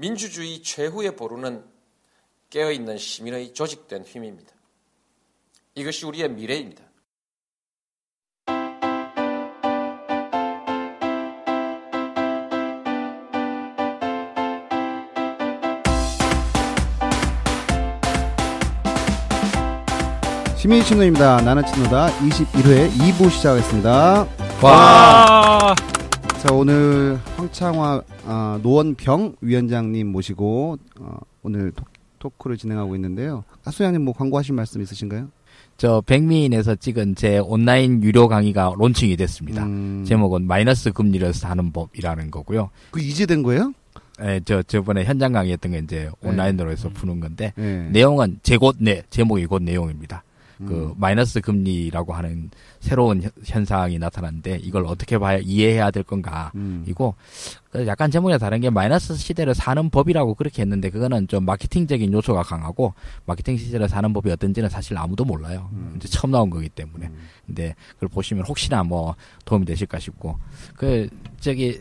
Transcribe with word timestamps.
민주주의 0.00 0.62
최후의 0.62 1.14
보루는 1.14 1.62
깨어있는 2.48 2.96
시민의 2.96 3.52
조직된 3.52 4.04
힘입니다. 4.04 4.50
이것이 5.74 6.06
우리의 6.06 6.30
미래입니다. 6.30 6.82
시민의 20.56 20.84
친노입니다. 20.86 21.42
나는 21.42 21.64
친노다 21.66 22.08
21회 22.20 22.90
2부 22.90 23.30
시작하겠습니다. 23.30 24.26
와. 24.62 25.74
자 26.42 26.54
오늘 26.54 27.18
황창화 27.36 28.02
어, 28.24 28.58
노원병 28.62 29.36
위원장님 29.42 30.06
모시고 30.06 30.78
어, 30.98 31.18
오늘 31.42 31.70
토, 32.18 32.30
크를 32.30 32.56
진행하고 32.56 32.94
있는데요. 32.94 33.44
하소장님 33.62 34.02
뭐 34.02 34.14
광고하실 34.14 34.54
말씀 34.54 34.80
있으신가요? 34.80 35.28
저 35.76 36.02
백미인에서 36.06 36.76
찍은 36.76 37.14
제 37.16 37.38
온라인 37.38 38.02
유료 38.02 38.26
강의가 38.26 38.72
론칭이 38.78 39.16
됐습니다. 39.18 39.64
음, 39.64 40.02
제목은 40.06 40.46
마이너스 40.46 40.92
금리를 40.92 41.30
사는 41.34 41.72
법이라는 41.72 42.30
거고요. 42.30 42.70
그 42.90 43.00
이제 43.00 43.26
된 43.26 43.42
거예요? 43.42 43.74
예, 44.22 44.40
저 44.44 44.62
저번에 44.62 45.04
현장 45.04 45.32
강의했던 45.32 45.72
게 45.72 45.78
이제 45.78 46.10
네. 46.20 46.28
온라인으로 46.28 46.70
해서 46.70 46.88
푸는 46.88 47.20
건데 47.20 47.52
네. 47.56 47.88
내용은 47.90 48.40
제곧 48.42 48.76
내 48.78 49.02
제목이 49.10 49.44
곧 49.44 49.62
내용입니다. 49.62 50.22
그 50.66 50.88
음. 50.88 50.94
마이너스 50.98 51.40
금리라고 51.40 52.12
하는 52.12 52.50
새로운 52.80 53.22
현- 53.22 53.30
현상이 53.44 53.98
나타났는데 53.98 54.58
이걸 54.62 54.84
어떻게 54.86 55.16
봐야 55.18 55.38
이해해야 55.42 55.90
될 55.90 56.02
건가 56.02 56.52
음. 56.54 56.84
이고 56.86 57.14
그 57.70 57.86
약간 57.86 58.10
제목이 58.10 58.36
다른 58.38 58.60
게 58.60 58.68
마이너스 58.68 59.14
시대를 59.16 59.54
사는 59.54 59.88
법이라고 59.90 60.34
그렇게 60.34 60.62
했는데 60.62 60.90
그거는 60.90 61.28
좀 61.28 61.44
마케팅적인 61.44 62.12
요소가 62.12 62.42
강하고 62.42 62.94
마케팅 63.26 63.56
시대를 63.56 63.88
사는 63.88 64.12
법이 64.12 64.30
어떤지는 64.30 64.68
사실 64.68 64.96
아무도 64.98 65.24
몰라요. 65.24 65.68
음. 65.72 65.94
이제 65.96 66.08
처음 66.08 66.30
나온 66.32 66.50
거기 66.50 66.68
때문에. 66.68 67.06
음. 67.06 67.16
근데 67.46 67.74
그걸 67.94 68.08
보시면 68.08 68.44
혹시나 68.46 68.82
뭐 68.82 69.14
도움이 69.44 69.64
되실까 69.66 69.98
싶고 69.98 70.38
그 70.74 71.08
저기 71.38 71.78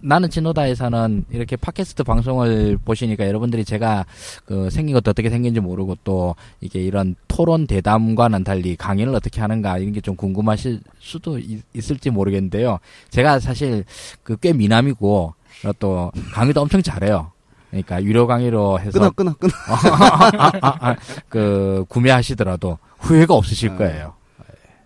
나는 0.00 0.30
진노다에서는 0.30 1.24
이렇게 1.30 1.56
팟캐스트 1.56 2.04
방송을 2.04 2.78
보시니까 2.84 3.26
여러분들이 3.26 3.64
제가 3.64 4.06
그 4.44 4.70
생긴 4.70 4.94
것도 4.94 5.10
어떻게 5.10 5.28
생긴지 5.30 5.60
모르고 5.60 5.96
또 6.04 6.34
이게 6.60 6.80
이런 6.80 7.14
토론 7.28 7.66
대담과는 7.66 8.44
달리 8.44 8.76
강의를 8.76 9.14
어떻게 9.14 9.40
하는가 9.40 9.78
이런 9.78 9.92
게 9.92 10.00
좀 10.00 10.14
궁금하실 10.16 10.80
수도 11.00 11.38
있, 11.38 11.62
을지 11.90 12.10
모르겠는데요. 12.10 12.78
제가 13.10 13.40
사실 13.40 13.84
그 14.22 14.36
꽤 14.40 14.52
미남이고 14.52 15.34
또 15.80 16.12
강의도 16.32 16.60
엄청 16.62 16.80
잘해요. 16.82 17.32
그러니까 17.70 18.02
유료 18.04 18.26
강의로 18.26 18.78
해서 18.80 18.98
끊어 18.98 19.10
끊어 19.10 19.32
끊어. 19.34 19.50
아, 19.68 20.52
아, 20.62 20.90
아, 20.90 20.96
그 21.28 21.84
구매하시더라도 21.88 22.78
후회가 22.98 23.34
없으실 23.34 23.70
아. 23.70 23.76
거예요. 23.76 24.14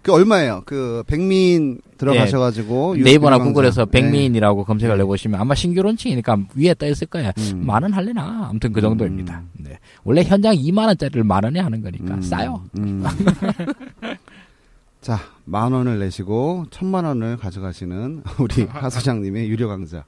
그 0.02 0.12
얼마예요? 0.12 0.62
그 0.66 1.04
백민 1.06 1.80
들어가셔가지고 1.96 2.98
유- 2.98 3.04
네이버나 3.04 3.36
유료 3.36 3.38
강좌. 3.44 3.44
구글에서 3.52 3.84
네. 3.86 3.90
백미인이라고 3.92 4.64
검색을 4.64 4.98
해보시면 5.00 5.40
아마 5.40 5.54
신규 5.54 5.80
론칭이니까 5.82 6.38
위에 6.56 6.74
떠 6.74 6.86
있을 6.88 7.06
거예요. 7.06 7.30
음. 7.38 7.62
만원 7.64 7.92
할래나? 7.92 8.48
아무튼 8.50 8.72
그 8.72 8.80
정도입니다. 8.80 9.38
음. 9.40 9.48
네. 9.64 9.78
원래 10.02 10.24
현장 10.24 10.54
2만 10.54 10.86
원짜리를 10.86 11.22
만 11.22 11.44
원에 11.44 11.60
하는 11.60 11.80
거니까 11.82 12.14
음, 12.14 12.22
싸요. 12.22 12.64
음. 12.78 13.04
자, 15.00 15.18
만 15.44 15.72
원을 15.72 15.98
내시고 15.98 16.66
천만 16.70 17.04
원을 17.04 17.36
가져가시는 17.36 18.22
우리 18.38 18.64
하 18.64 18.88
소장님의 18.90 19.48
유료 19.48 19.68
강좌 19.68 20.04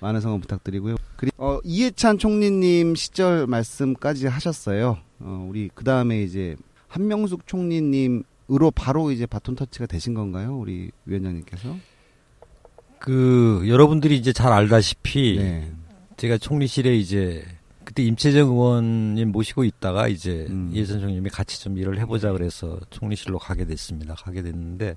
많은 0.00 0.20
성원 0.20 0.40
부탁드리고요. 0.40 0.96
그리고 1.16 1.34
어, 1.38 1.60
이해찬 1.64 2.18
총리님 2.18 2.94
시절 2.94 3.46
말씀까지 3.46 4.26
하셨어요. 4.26 4.98
어, 5.20 5.46
우리 5.48 5.70
그 5.74 5.84
다음에 5.84 6.22
이제 6.22 6.56
한명숙 6.88 7.46
총리님 7.46 8.22
으로 8.50 8.70
바로 8.70 9.10
이제 9.10 9.26
바톤 9.26 9.54
터치가 9.54 9.86
되신 9.86 10.14
건가요, 10.14 10.58
우리 10.58 10.90
위원장님께서? 11.06 11.76
그 12.98 13.64
여러분들이 13.66 14.16
이제 14.16 14.32
잘 14.32 14.52
알다시피 14.52 15.36
네. 15.38 15.72
제가 16.16 16.38
총리실에 16.38 16.96
이제 16.96 17.44
그때 17.84 18.02
임채정 18.02 18.50
의원님 18.50 19.30
모시고 19.30 19.64
있다가 19.64 20.08
이제 20.08 20.46
음. 20.48 20.70
이해선 20.72 21.00
총님이 21.00 21.28
같이 21.28 21.60
좀 21.60 21.76
일을 21.76 21.98
해보자 22.00 22.32
그래서 22.32 22.80
총리실로 22.90 23.38
가게 23.38 23.66
됐습니다. 23.66 24.14
가게 24.14 24.42
됐는데 24.42 24.96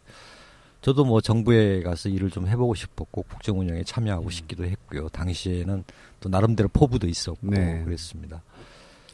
저도 0.82 1.04
뭐 1.04 1.20
정부에 1.20 1.82
가서 1.82 2.08
일을 2.08 2.30
좀 2.30 2.48
해보고 2.48 2.76
싶었고 2.76 3.24
국정 3.24 3.60
운영에 3.60 3.84
참여하고 3.84 4.30
싶기도 4.30 4.64
했고요. 4.64 5.10
당시에는 5.10 5.84
또 6.22 6.30
나름대로 6.30 6.70
포부도 6.70 7.08
있었고 7.08 7.48
네. 7.50 7.84
그랬습니다. 7.84 8.42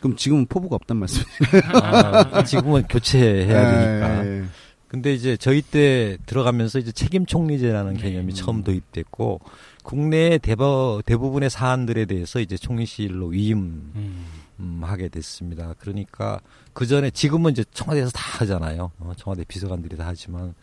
그럼 0.04 0.18
지금은 0.18 0.48
포부가 0.48 0.76
없단 0.76 0.98
말씀. 0.98 1.24
아, 1.72 2.44
지금은 2.44 2.84
교체해야 2.90 3.72
되니까. 3.72 4.24
네. 4.24 4.44
근데 4.90 5.14
이제 5.14 5.38
저희 5.38 5.62
때 5.62 6.18
들어가면서 6.26 6.80
이제 6.80 6.92
책임 6.92 7.26
총리제라는 7.26 7.96
개념이 7.96 8.34
음. 8.34 8.36
처음 8.36 8.64
도입됐고 8.66 9.40
국내의 9.84 10.40
대버, 10.40 11.02
대부분의 11.06 11.50
사안들에 11.50 12.04
대해서 12.04 12.42
이제 12.42 12.58
총리실로 12.58 13.28
위임하게 13.28 15.08
됐습니다. 15.10 15.74
그러니까 15.80 16.42
그 16.74 16.86
전에 16.86 17.10
지금은 17.10 17.54
이제 17.54 17.64
청와대에서 17.74 18.12
다 18.12 18.40
하잖아요. 18.42 18.92
어, 19.00 19.14
청와대 19.16 19.46
비서관들이 19.46 19.96
다 19.96 20.04
하지만 20.08 20.54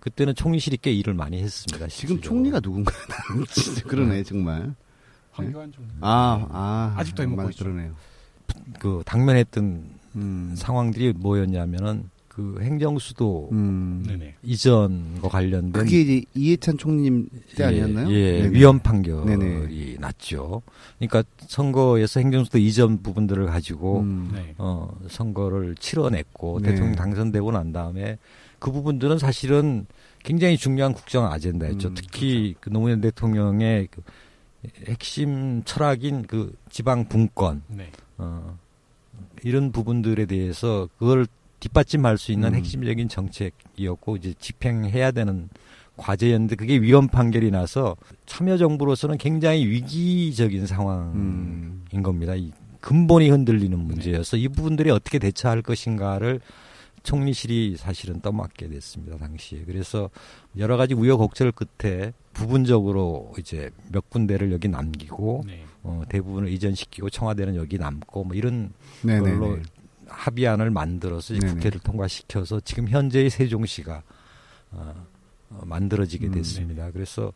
그때는 0.00 0.34
총리실이 0.34 0.78
꽤 0.78 0.90
일을 0.92 1.12
많이 1.12 1.42
했습니다. 1.42 1.86
지금 1.88 2.16
실질적으로. 2.16 2.22
총리가 2.22 2.60
누군가요? 2.60 2.98
진짜 3.52 3.82
그러네 3.82 4.22
정말. 4.22 4.74
황교안 5.32 5.70
좀 5.70 5.86
아, 6.00 6.46
아. 6.50 6.94
아직도 6.96 7.24
해먹고 7.24 7.50
있죠. 7.50 7.64
그러네요. 7.64 7.94
그 8.78 9.02
당면했던 9.04 9.84
음. 10.16 10.54
상황들이 10.56 11.14
뭐였냐면은 11.14 12.10
그 12.36 12.58
행정수도 12.60 13.48
음. 13.52 14.04
이전과 14.42 15.28
관련된 15.28 15.72
그게 15.72 16.02
이제 16.02 16.22
이해찬 16.34 16.76
총리님 16.76 17.30
때 17.56 17.64
아니었나요? 17.64 18.10
예, 18.10 18.14
예, 18.14 18.42
네네. 18.42 18.58
위헌 18.58 18.80
판결이 18.80 19.24
네네. 19.24 19.96
났죠. 20.00 20.60
그러니까 20.98 21.24
선거에서 21.38 22.20
행정수도 22.20 22.58
이전 22.58 23.02
부분들을 23.02 23.46
가지고 23.46 24.00
음. 24.00 24.30
네. 24.34 24.54
어, 24.58 24.94
선거를 25.08 25.76
치러냈고 25.76 26.60
네. 26.60 26.72
대통령 26.72 26.94
당선되고 26.94 27.52
난 27.52 27.72
다음에 27.72 28.18
그 28.58 28.70
부분들은 28.70 29.18
사실은 29.18 29.86
굉장히 30.22 30.58
중요한 30.58 30.92
국정 30.92 31.24
아젠다였죠. 31.24 31.88
음, 31.88 31.94
특히 31.94 32.54
그 32.60 32.68
노무현 32.68 33.00
대통령의 33.00 33.88
그 33.90 34.02
핵심 34.88 35.62
철학인 35.64 36.26
그 36.26 36.54
지방 36.68 37.08
분권 37.08 37.62
네. 37.68 37.90
어, 38.18 38.58
이런 39.42 39.72
부분들에 39.72 40.26
대해서 40.26 40.88
그걸 40.98 41.26
뒷받침할 41.60 42.18
수 42.18 42.32
있는 42.32 42.50
음. 42.50 42.54
핵심적인 42.54 43.08
정책이었고 43.08 44.16
이제 44.16 44.34
집행해야 44.38 45.10
되는 45.10 45.48
과제였는데 45.96 46.56
그게 46.56 46.76
위헌 46.76 47.08
판결이 47.08 47.50
나서 47.50 47.96
참여정부로서는 48.26 49.16
굉장히 49.18 49.66
위기적인 49.66 50.66
상황인 50.66 51.14
음. 51.14 52.02
겁니다. 52.02 52.34
이 52.34 52.52
근본이 52.80 53.30
흔들리는 53.30 53.78
문제여서 53.78 54.36
이 54.36 54.48
부분들이 54.48 54.90
어떻게 54.90 55.18
대처할 55.18 55.62
것인가를 55.62 56.40
총리실이 57.02 57.76
사실은 57.78 58.20
떠맡게 58.20 58.68
됐습니다 58.68 59.16
당시에 59.16 59.62
그래서 59.64 60.10
여러 60.58 60.76
가지 60.76 60.94
우여곡절 60.94 61.52
끝에 61.52 62.12
부분적으로 62.32 63.32
이제 63.38 63.70
몇 63.90 64.10
군데를 64.10 64.52
여기 64.52 64.68
남기고 64.68 65.44
네. 65.46 65.64
어, 65.86 66.02
대부분을 66.08 66.48
이전시키고 66.50 67.10
청와대는 67.10 67.56
여기 67.56 67.78
남고 67.78 68.24
뭐 68.24 68.34
이런 68.34 68.72
네네네. 69.02 69.38
걸로 69.38 69.58
합의안을 70.08 70.70
만들어서 70.70 71.34
이제 71.34 71.46
네네. 71.46 71.54
국회를 71.54 71.80
통과시켜서 71.80 72.60
지금 72.60 72.88
현재의 72.88 73.30
세종시가 73.30 74.02
어, 74.72 75.06
어, 75.50 75.62
만들어지게 75.64 76.26
음, 76.26 76.32
됐습니다. 76.32 76.90
그래서 76.90 77.32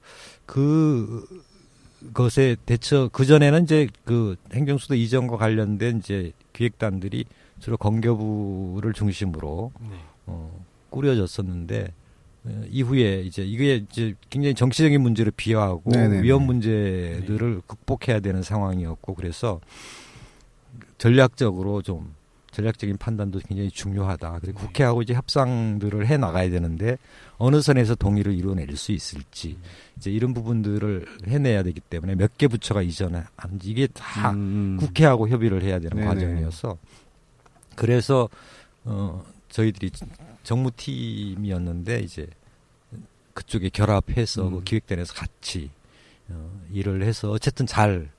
그 0.47 1.27
것에 2.15 2.57
대처 2.67 3.09
그 3.13 3.25
전에는 3.25 3.65
이제 3.65 3.89
그 4.05 4.37
행정수도 4.53 4.95
이전과 4.95 5.37
관련된 5.37 5.99
이제 5.99 6.33
기획단들이 6.53 7.25
주로 7.61 7.77
건교부를 7.77 8.93
중심으로 8.95 9.73
네. 9.81 9.97
어, 10.27 10.65
꾸려졌었는데 10.91 11.85
어, 11.85 12.00
이후에 12.71 13.21
이제 13.23 13.43
이게 13.43 13.77
이제 13.77 14.15
굉장히 14.31 14.55
정치적인 14.55 15.01
문제를 15.01 15.31
비화하고 15.37 15.91
네네네. 15.91 16.23
위험 16.23 16.45
문제들을 16.47 17.63
극복해야 17.67 18.21
되는 18.21 18.43
상황이었고 18.43 19.15
그래서 19.15 19.61
전략적으로 20.99 21.83
좀 21.83 22.15
전략적인 22.51 22.97
판단도 22.97 23.41
굉장히 23.47 23.71
중요하다. 23.71 24.39
그리고 24.41 24.59
네. 24.61 24.67
국회하고 24.67 25.03
이제 25.03 25.15
협상들을 25.15 26.07
해 26.09 26.17
나가야 26.17 26.51
되는데 26.51 26.97
어느 27.39 27.61
선에서 27.61 27.95
동의를 27.95 28.35
이루어낼 28.35 28.75
수 28.77 28.91
있을지 28.93 29.57
이제 29.97 30.11
이런 30.11 30.35
부분들을 30.35 31.07
해내야 31.29 31.63
되기 31.63 31.81
때문에 31.81 32.17
몇 32.17 32.33
개 32.37 32.49
부처가 32.49 32.83
이전에 32.83 33.23
한 33.37 33.59
이게 33.63 33.87
다 33.87 34.31
음, 34.31 34.37
음. 34.37 34.77
국회하고 34.81 35.29
협의를 35.29 35.63
해야 35.63 35.79
되는 35.79 35.97
네네. 35.97 36.07
과정이어서 36.07 36.77
그래서 37.77 38.29
어 38.85 39.23
저희들이 39.51 39.91
정무팀이었는데 40.43 42.01
이제 42.01 42.27
그쪽에 43.35 43.69
결합해서 43.69 44.49
음. 44.49 44.51
그 44.59 44.65
기획단에서 44.65 45.15
같이 45.15 45.71
어, 46.29 46.61
일을 46.73 47.03
해서 47.03 47.31
어쨌든 47.31 47.67
잘 47.67 48.11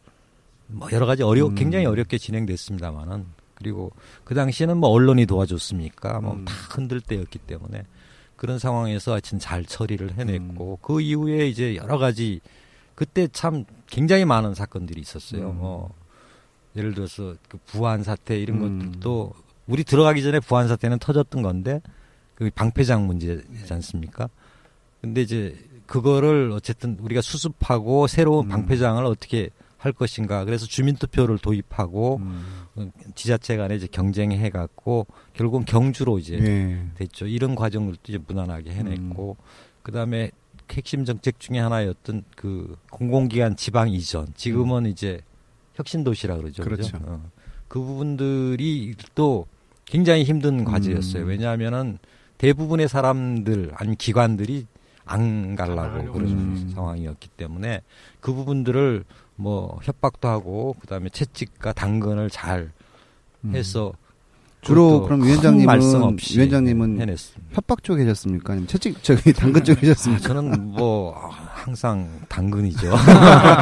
뭐 0.72 0.90
여러 0.92 1.06
가지 1.06 1.24
어려 1.24 1.48
음. 1.48 1.56
굉장히 1.56 1.86
어렵게 1.86 2.18
진행됐습니다만은 2.18 3.26
그리고 3.56 3.92
그 4.24 4.34
당시에는 4.34 4.78
뭐 4.78 4.90
언론이 4.90 5.26
도와줬습니까? 5.26 6.22
뭐 6.22 6.34
음. 6.34 6.46
다 6.46 6.54
흔들 6.72 7.02
때였기 7.02 7.40
때문에 7.40 7.84
그런 8.36 8.58
상황에서 8.58 9.12
하여튼 9.12 9.38
잘 9.38 9.66
처리를 9.66 10.12
음. 10.12 10.20
해냈고 10.20 10.80
그 10.82 11.02
이후에 11.02 11.48
이제 11.48 11.76
여러 11.76 11.98
가지 11.98 12.40
그때 12.96 13.28
참 13.28 13.66
굉장히 13.88 14.26
많은 14.26 14.56
사건들이 14.56 15.02
있었어요. 15.02 15.52
음. 15.52 15.58
뭐 15.58 15.94
예를 16.76 16.94
들어서 16.94 17.36
그 17.50 17.60
부안 17.66 18.04
사태 18.04 18.40
이런 18.40 18.64
음. 18.64 18.80
것들도 18.80 19.34
우리 19.68 19.84
들어가기 19.84 20.24
전에 20.24 20.40
부안 20.40 20.68
사태는 20.68 21.00
터졌던 21.00 21.42
건데 21.42 21.82
그 22.42 22.50
방패장 22.56 23.06
문제지 23.06 23.72
않습니까? 23.72 24.28
근데 25.00 25.22
이제 25.22 25.56
그거를 25.86 26.52
어쨌든 26.52 26.98
우리가 27.00 27.22
수습하고 27.22 28.08
새로운 28.08 28.48
음. 28.48 28.50
방패장을 28.50 29.06
어떻게 29.06 29.52
할 29.78 29.92
것인가. 29.92 30.44
그래서 30.44 30.66
주민투표를 30.66 31.38
도입하고 31.38 32.18
음. 32.18 32.44
어, 32.76 32.90
지자체 33.14 33.58
간에 33.58 33.76
이제 33.76 33.86
경쟁해 33.86 34.50
갖고 34.50 35.06
결국은 35.34 35.66
경주로 35.66 36.18
이제 36.18 36.36
예. 36.42 36.84
됐죠. 36.96 37.28
이런 37.28 37.54
과정들도 37.54 38.00
이제 38.08 38.18
무난하게 38.28 38.72
해냈고 38.72 39.38
그다음에 39.84 40.32
핵심 40.72 41.06
정책 41.06 41.40
중에 41.40 41.60
하나였던 41.60 42.24
그 42.36 42.76
공공기관 42.90 43.56
지방 43.56 43.92
이전. 43.92 44.26
지금은 44.34 44.88
이제 44.88 45.22
혁신 45.76 46.04
도시라 46.04 46.38
그러죠. 46.38 46.64
그죠? 46.64 46.76
그렇죠. 46.76 46.98
어. 47.04 47.30
그 47.68 47.80
부분들이 47.80 48.96
또 49.14 49.46
굉장히 49.86 50.24
힘든 50.24 50.64
과제였어요. 50.64 51.22
음. 51.22 51.28
왜냐하면은 51.28 52.00
대부분의 52.42 52.88
사람들 52.90 53.72
아니 53.76 53.96
기관들이 53.96 54.66
안 55.06 55.56
가려고 55.56 56.12
그런 56.12 56.28
음. 56.28 56.72
상황이었기 56.74 57.30
때문에 57.38 57.82
그 58.20 58.34
부분들을 58.34 59.04
뭐 59.36 59.80
협박도 59.84 60.28
하고 60.28 60.76
그다음에 60.80 61.10
채찍과 61.10 61.74
당근을 61.74 62.32
잘 62.32 62.72
음. 63.46 63.56
해서 63.56 63.94
주로 64.62 65.04
그럼 65.04 65.20
큰 65.20 65.28
위원장님은 65.28 65.66
말씀 65.68 66.02
없이 66.02 66.38
위원장님은 66.38 67.02
해냈습니다. 67.02 67.56
협박 67.56 67.84
쪽에 67.84 68.06
계셨습니까? 68.06 68.54
아니면 68.54 68.68
채찍 68.68 69.04
저기 69.04 69.34
당근 69.34 69.64
쪽에 69.64 69.78
아, 69.78 69.82
계셨습니까? 69.82 70.28
저는 70.28 70.68
뭐 70.70 71.14
항상 71.14 72.10
당근이죠. 72.28 72.92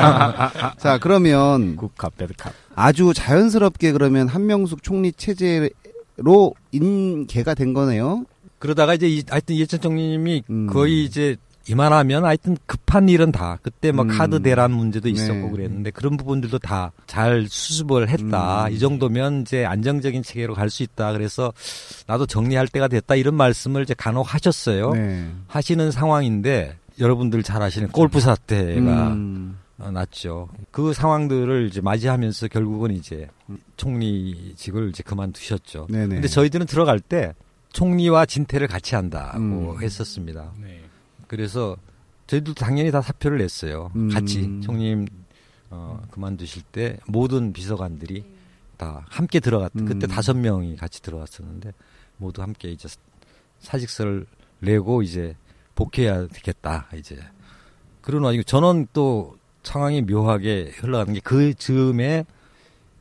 자 0.80 0.98
그러면 1.02 1.76
국값 1.76 2.16
배드값. 2.16 2.54
아주 2.76 3.12
자연스럽게 3.14 3.92
그러면 3.92 4.30
한명숙 4.30 4.84
총리 4.84 5.12
체제로 5.12 6.54
인계가 6.72 7.54
된 7.56 7.74
거네요. 7.74 8.24
그러다가 8.60 8.94
이제 8.94 9.08
이- 9.08 9.24
하여튼 9.30 9.56
이해찬 9.56 9.82
총리님이 9.82 10.44
음. 10.50 10.68
거의 10.68 11.04
이제 11.06 11.36
이만하면 11.68 12.26
하여튼 12.26 12.58
급한 12.66 13.10
일은 13.10 13.32
다 13.32 13.60
그때 13.62 13.92
뭐 13.92 14.04
음. 14.04 14.10
카드 14.10 14.42
대란 14.42 14.72
문제도 14.72 15.08
있었고 15.08 15.34
네. 15.48 15.52
그랬는데 15.52 15.92
그런 15.92 16.18
부분들도 16.18 16.58
다 16.60 16.92
잘 17.06 17.48
수습을 17.50 18.10
했다. 18.10 18.66
음. 18.68 18.72
이 18.72 18.80
정도면 18.80 19.42
이제 19.42 19.66
안정적인 19.66 20.24
체계로 20.24 20.54
갈 20.56 20.70
수 20.70 20.84
있다. 20.84 21.12
그래서 21.14 21.52
나도 22.08 22.26
정리할 22.26 22.68
때가 22.68 22.88
됐다. 22.88 23.16
이런 23.16 23.36
말씀을 23.36 23.84
이제 23.84 23.94
간혹 23.96 24.34
하셨어요. 24.34 24.92
네. 24.94 25.28
하시는 25.48 25.92
상황인데 25.92 26.78
여러분들 27.00 27.44
잘 27.44 27.62
아시는 27.62 27.90
골프 27.90 28.20
사태가 28.20 29.08
음. 29.14 29.58
어, 29.78 29.92
났죠. 29.92 30.50
그 30.72 30.94
상황들을 30.94 31.68
이제 31.70 31.82
맞이하면서 31.82 32.48
결국은 32.50 32.92
이제 32.92 33.28
총리직을 33.78 34.90
이제 34.90 35.04
그만두셨죠. 35.04 35.88
네네. 35.90 36.08
근데 36.16 36.28
저희들은 36.28 36.66
들어갈 36.66 37.00
때 37.00 37.34
총리와 37.74 38.26
진퇴를 38.26 38.68
같이 38.68 38.96
한다고 38.96 39.38
음. 39.40 39.82
했었습니다. 39.82 40.54
네. 40.60 40.82
그래서 41.28 41.78
저희도 42.28 42.54
당연히 42.54 42.92
다 42.92 43.02
사표를 43.02 43.38
냈어요. 43.38 43.92
음. 43.96 44.10
같이 44.10 44.60
총리님 44.62 45.08
어, 45.72 46.02
그만두실 46.12 46.64
때 46.72 46.98
모든 47.08 47.54
비서관들이 47.54 48.24
다 48.78 49.06
함께 49.10 49.40
들어갔. 49.40 49.72
음. 49.76 49.86
그때 49.86 50.08
다섯 50.08 50.36
명이 50.36 50.76
같이 50.78 51.02
들어갔었는데 51.02 51.74
모두 52.18 52.42
함께 52.42 52.70
이제 52.70 52.88
사직서를 53.60 54.26
내고 54.60 55.02
이제 55.02 55.36
복귀해야 55.76 56.28
되겠다. 56.28 56.88
이제 56.96 57.18
그런 58.02 58.24
와중에 58.24 58.44
저는 58.44 58.88
또 58.94 59.38
상황이 59.64 60.02
묘하게 60.02 60.72
흘러가는 60.78 61.14
게 61.14 61.20
그 61.24 61.54
즈음에 61.54 62.26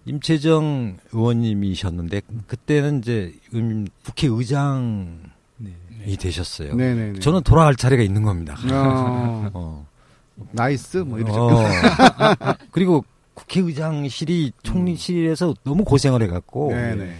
임채정 0.08 0.98
의원님이셨는데 1.12 2.22
그때는 2.46 2.98
이제 3.00 3.34
음, 3.54 3.86
국회의장이 4.04 5.18
되셨어요. 6.18 6.74
네네네. 6.74 7.20
저는 7.20 7.42
돌아갈 7.42 7.76
차례가 7.76 8.02
있는 8.02 8.22
겁니다. 8.22 8.56
어, 8.72 9.50
어. 9.54 9.86
nice 10.52 10.98
뭐 10.98 11.18
이러죠. 11.18 11.48
어. 11.48 11.64
그리고 12.72 13.04
국회의장실이 13.34 14.52
총리실에서 14.62 15.54
너무 15.62 15.84
고생을 15.84 16.22
해갖고 16.22 16.70
네네. 16.70 17.14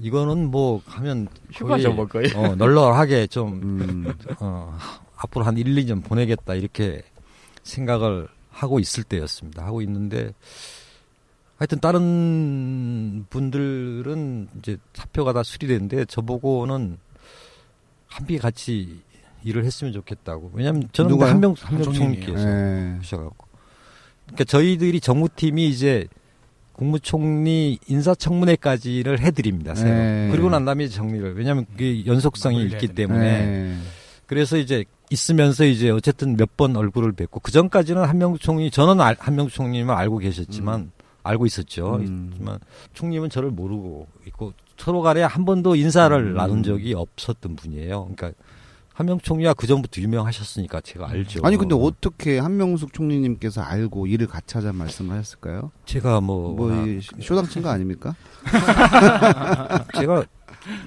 이거는 0.00 0.50
뭐 0.50 0.80
하면 0.86 1.28
휴가죠, 1.52 1.92
뭐 1.92 2.06
거의. 2.06 2.32
어, 2.34 2.54
널널하게 2.54 3.26
좀 3.26 3.60
음. 3.62 4.14
어, 4.40 4.76
앞으로 5.16 5.44
한 5.44 5.58
1, 5.58 5.66
2년 5.66 6.02
보내겠다 6.02 6.54
이렇게 6.54 7.02
생각을 7.62 8.28
하고 8.50 8.80
있을 8.80 9.04
때였습니다. 9.04 9.64
하고 9.64 9.82
있는데 9.82 10.32
하여튼 11.62 11.78
다른 11.78 13.24
분들은 13.30 14.48
이제 14.58 14.78
사표가 14.94 15.32
다 15.32 15.44
수리됐는데 15.44 16.06
저보고는 16.06 16.98
함께 18.08 18.36
같이 18.38 18.98
일을 19.44 19.64
했으면 19.64 19.92
좋겠다고. 19.92 20.50
왜냐하면 20.54 20.88
저는? 20.92 21.12
한명 21.20 21.28
한명 21.30 21.54
한정님이요. 21.56 22.24
총리께서 22.24 22.44
네. 22.44 22.96
하셔갖고. 22.96 23.46
그러니까 24.26 24.42
저희들이 24.42 24.98
정무팀이 24.98 25.68
이제 25.68 26.08
국무총리 26.72 27.78
인사청문회까지를 27.86 29.20
해드립니다. 29.20 29.76
새로. 29.76 29.90
네. 29.90 30.30
그리고 30.32 30.50
난 30.50 30.64
다음에 30.64 30.88
정리를. 30.88 31.36
왜냐하면 31.36 31.64
그게 31.70 32.04
연속성이 32.06 32.64
있기 32.64 32.88
때문에. 32.88 33.46
네. 33.46 33.76
그래서 34.26 34.56
이제 34.56 34.84
있으면서 35.10 35.64
이제 35.64 35.90
어쨌든 35.90 36.36
몇 36.36 36.56
번 36.56 36.74
얼굴을 36.74 37.12
뵙고 37.12 37.38
그 37.38 37.52
전까지는 37.52 38.02
한명국 38.02 38.40
총리 38.40 38.68
저는 38.68 39.00
알, 39.00 39.14
한명국 39.20 39.52
총리님은 39.52 39.94
알고 39.94 40.18
계셨지만 40.18 40.90
알고 41.22 41.46
있었죠. 41.46 41.96
음. 41.96 42.30
있지만 42.32 42.58
총리님은 42.94 43.30
저를 43.30 43.50
모르고 43.50 44.06
있고 44.26 44.52
서로 44.76 45.00
간에 45.02 45.22
한 45.22 45.44
번도 45.44 45.76
인사를 45.76 46.16
음. 46.16 46.34
나눈 46.34 46.62
적이 46.62 46.94
없었던 46.94 47.54
분이에요. 47.56 48.08
그러니까 48.14 48.32
한명국 48.94 49.24
총리가 49.24 49.54
그 49.54 49.66
전부터 49.66 50.02
유명하셨으니까 50.02 50.80
제가 50.82 51.08
알죠. 51.08 51.40
아니 51.44 51.56
근데 51.56 51.74
어떻게 51.74 52.38
한명숙 52.38 52.92
총리님께서 52.92 53.62
알고 53.62 54.06
일을 54.06 54.26
같이 54.26 54.54
하자 54.58 54.72
말씀을 54.74 55.16
하셨을까요? 55.16 55.70
제가 55.86 56.20
뭐, 56.20 56.54
뭐 56.54 56.66
워낙- 56.70 56.86
이 56.88 57.00
쇼당 57.22 57.46
친 57.46 57.62
거 57.62 57.70
아닙니까? 57.70 58.14
제가 59.96 60.24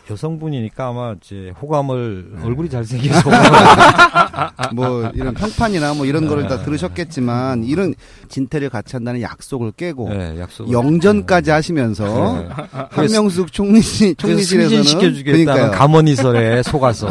여성분이니까 0.10 0.88
아마 0.88 1.16
이제 1.22 1.54
호감을 1.62 2.32
네. 2.38 2.46
얼굴이 2.46 2.70
잘생겨서 2.70 3.30
뭐 4.74 5.10
이런 5.14 5.34
평판이나 5.34 5.94
뭐 5.94 6.06
이런 6.06 6.28
거를 6.28 6.48
다 6.48 6.64
들으셨겠지만 6.64 7.64
이런 7.66 7.94
진퇴를 8.30 8.70
같이 8.70 8.96
한다는 8.96 9.22
약속을 9.22 9.74
깨고 9.74 10.10
네, 10.10 10.40
약속 10.40 10.72
영전까지 10.72 11.52
하시면서 11.52 12.06
네. 12.42 12.50
한명숙 12.92 13.52
총리 13.52 13.82
총리실에서는 14.16 15.24
그러니까요. 15.24 15.72
감언이설에 15.72 16.64
속아서 16.64 17.08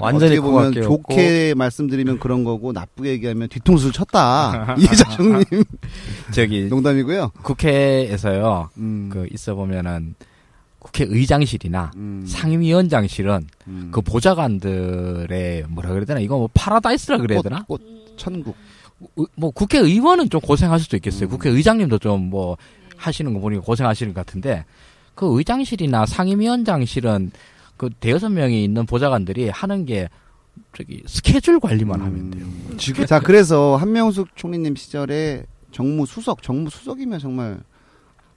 완전히 0.00 0.36
어떻게 0.36 0.40
보면 0.40 0.72
좋게 0.72 1.54
말씀드리면 1.54 2.18
그런 2.18 2.44
거고 2.44 2.72
나쁘게 2.72 3.10
얘기하면 3.10 3.48
뒤통수를 3.48 3.92
쳤다 3.92 4.74
이해자 4.78 5.08
총님 5.10 5.44
저기 6.32 6.64
농담이고요. 6.68 7.32
국회에서요. 7.42 8.70
음, 8.78 9.10
그 9.12 9.26
있어 9.32 9.54
보면은 9.54 10.14
국회의장실이나 10.86 11.90
음, 11.96 12.24
상임위원장실은 12.26 13.46
음. 13.66 13.88
그 13.92 14.00
보좌관들의 14.00 15.64
뭐라 15.68 15.90
그래야 15.90 16.04
되나 16.04 16.20
이거 16.20 16.38
뭐 16.38 16.48
파라다이스라 16.54 17.18
그래야 17.18 17.42
되나 17.42 17.62
꽃, 17.64 17.80
꽃 17.82 18.16
천국 18.16 18.56
의- 19.16 19.26
뭐 19.36 19.50
국회의원은 19.50 20.30
좀 20.30 20.40
고생할 20.40 20.78
수도 20.80 20.96
있겠어요 20.96 21.28
음. 21.28 21.30
국회의장님도 21.30 21.98
좀 21.98 22.30
뭐 22.30 22.56
하시는 22.96 23.32
거 23.34 23.40
보니까 23.40 23.62
고생하시는 23.62 24.14
것 24.14 24.24
같은데 24.24 24.64
그 25.14 25.36
의장실이나 25.38 26.06
상임위원장실은 26.06 27.30
그 27.76 27.90
대여섯 28.00 28.32
명이 28.32 28.64
있는 28.64 28.86
보좌관들이 28.86 29.50
하는 29.50 29.84
게 29.84 30.08
저기 30.74 31.02
스케줄 31.06 31.60
관리만 31.60 32.00
하면 32.00 32.30
돼요 32.30 32.44
음. 32.46 33.06
자 33.06 33.20
그래서 33.20 33.76
한명숙 33.76 34.28
총리님 34.34 34.76
시절에 34.76 35.44
정무수석 35.72 36.42
정무수석이면 36.42 37.18
정말 37.18 37.58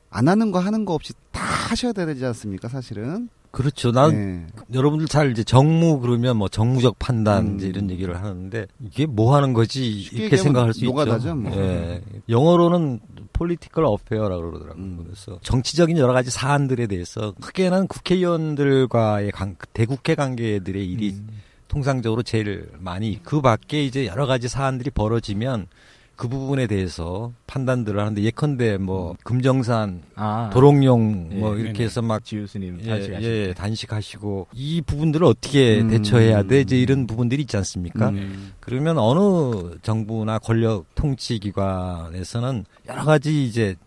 안 0.09 0.27
하는 0.27 0.51
거 0.51 0.59
하는 0.59 0.85
거 0.85 0.93
없이 0.93 1.13
다 1.31 1.41
하셔야 1.41 1.93
되지 1.93 2.25
않습니까 2.25 2.67
사실은 2.67 3.29
그렇죠. 3.51 3.91
난 3.91 4.11
네. 4.11 4.47
여러분들 4.73 5.07
잘 5.07 5.31
이제 5.31 5.43
정무 5.43 5.99
그러면 5.99 6.37
뭐 6.37 6.47
정무적 6.47 6.99
판단 6.99 7.47
음. 7.47 7.55
이제 7.55 7.67
이런 7.67 7.89
얘기를 7.89 8.15
하는데 8.15 8.67
이게 8.79 9.05
뭐 9.05 9.35
하는 9.35 9.53
거지 9.53 10.01
이렇게 10.11 10.37
생각할 10.37 10.73
수 10.73 10.85
있죠. 10.85 11.35
뭐. 11.35 11.51
예. 11.55 12.01
영어로는 12.27 12.99
political 13.33 13.91
affair라고 13.91 14.51
그러더라고요. 14.51 14.83
음. 14.83 15.03
그래서 15.03 15.39
정치적인 15.41 15.97
여러 15.97 16.13
가지 16.13 16.29
사안들에 16.29 16.87
대해서 16.87 17.33
크게는 17.41 17.87
국회의원들과의 17.87 19.31
관, 19.31 19.55
대국회 19.73 20.13
관계들의 20.13 20.85
일이 20.85 21.11
음. 21.11 21.29
통상적으로 21.67 22.21
제일 22.21 22.69
많이 22.79 23.19
그 23.23 23.41
밖에 23.41 23.83
이제 23.83 24.05
여러 24.05 24.27
가지 24.27 24.47
사안들이 24.47 24.91
벌어지면 24.91 25.67
그 26.19 26.27
부분에 26.27 26.67
대해서 26.67 27.31
판단들을 27.47 27.97
하는데 27.97 28.21
예컨대 28.21 28.75
뭐 28.75 29.15
금정산 29.23 30.03
아, 30.15 30.49
도롱뇽 30.51 30.99
뭐 31.39 31.55
예, 31.55 31.61
이렇게 31.61 31.77
네네. 31.77 31.85
해서 31.85 32.01
막 32.01 32.25
지우스님 32.25 32.81
예, 32.83 33.21
예, 33.21 33.53
단식하시고 33.53 34.47
이 34.53 34.81
부분들을 34.81 35.25
어떻게 35.25 35.79
음. 35.79 35.87
대처해야 35.87 36.43
돼 36.43 36.59
이제 36.59 36.77
이런 36.77 37.07
부분들이 37.07 37.43
있지 37.43 37.55
않습니까? 37.55 38.09
음. 38.09 38.51
그러면 38.59 38.97
어느 38.97 39.77
정부나 39.81 40.39
권력 40.39 40.93
통치 40.93 41.39
기관에서는 41.39 42.65
여러 42.89 43.05
가지 43.05 43.45
이제 43.45 43.77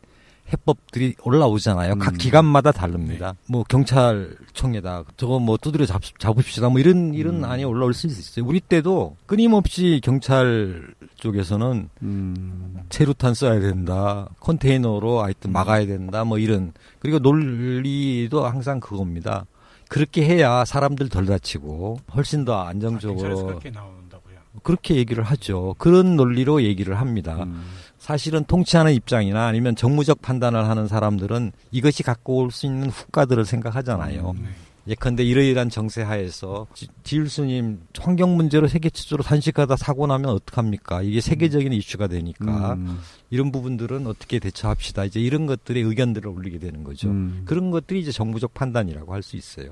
해법들이 0.53 1.15
올라오잖아요. 1.23 1.97
각 1.97 2.15
음. 2.15 2.19
기관마다 2.19 2.73
다릅니다. 2.73 3.35
뭐 3.47 3.65
경찰청에다 3.65 5.05
저거 5.17 5.39
뭐 5.39 5.57
두드려 5.57 5.87
잡, 5.87 6.03
잡읍시다. 6.19 6.69
뭐 6.69 6.79
이런 6.79 7.15
이런 7.15 7.37
음. 7.37 7.45
안이 7.45 7.65
올라올 7.65 7.95
수 7.95 8.07
있어요. 8.07 8.45
우리 8.47 8.61
때도 8.61 9.17
끊임없이 9.27 10.01
경찰 10.03 10.87
쪽에서는 11.17 11.89
음. 12.03 12.77
체류탄 12.89 13.35
써야 13.35 13.61
된다. 13.61 14.29
컨테이너로 14.41 15.23
하여튼 15.23 15.53
막아야 15.53 15.87
된다. 15.87 16.25
뭐 16.25 16.39
이런 16.39 16.73
그리고 16.99 17.19
논리도 17.19 18.45
항상 18.45 18.81
그겁니다. 18.81 19.47
그렇게 19.89 20.25
해야 20.25 20.65
사람들 20.65 21.11
덜 21.11 21.27
다치고 21.27 22.01
훨씬 22.15 22.45
더 22.47 22.55
아, 22.55 22.69
안정적으로 22.69 23.47
그렇게 23.47 23.71
나온다고요. 23.71 24.37
그렇게 24.63 24.97
얘기를 24.97 25.23
하죠. 25.23 25.75
그런 25.77 26.17
논리로 26.17 26.63
얘기를 26.63 26.99
합니다. 26.99 27.43
음. 27.43 27.63
사실은 28.07 28.43
통치하는 28.45 28.93
입장이나 28.95 29.47
아니면 29.47 29.77
정무적 29.77 30.21
판단을 30.23 30.69
하는 30.69 30.89
사람들은 30.89 31.53
이것이 31.71 32.03
갖고 32.03 32.39
올 32.43 32.51
수 32.51 32.67
있는 32.67 32.91
후과들을 32.91 33.45
생각하잖아요. 33.45 34.35
네. 34.37 34.49
예컨대 34.89 35.23
이러이러한 35.23 35.71
정세 35.71 36.03
하에서 36.03 36.67
지- 36.75 36.89
지율스님 37.05 37.79
환경 38.01 38.35
문제로 38.37 38.67
세계 38.67 38.91
최초로 38.91 39.23
단식하다 39.23 39.77
사고 39.77 40.09
나면 40.09 40.31
어떡합니까? 40.31 41.03
이게 41.03 41.21
세계적인 41.21 41.73
이슈가 41.73 42.09
되니까 42.09 42.73
음. 42.73 42.99
이런 43.31 43.53
부분들은 43.53 44.09
어떻게 44.09 44.41
대처합시다. 44.41 45.05
이제 45.05 45.21
이런 45.21 45.47
것들의 45.47 45.81
의견들을 45.81 46.29
올리게 46.29 46.59
되는 46.59 46.83
거죠. 46.83 47.09
음. 47.11 47.43
그런 47.45 47.71
것들이 47.71 48.01
이제 48.01 48.11
정부적 48.11 48.53
판단이라고 48.55 49.15
할 49.15 49.23
수 49.23 49.37
있어요. 49.37 49.71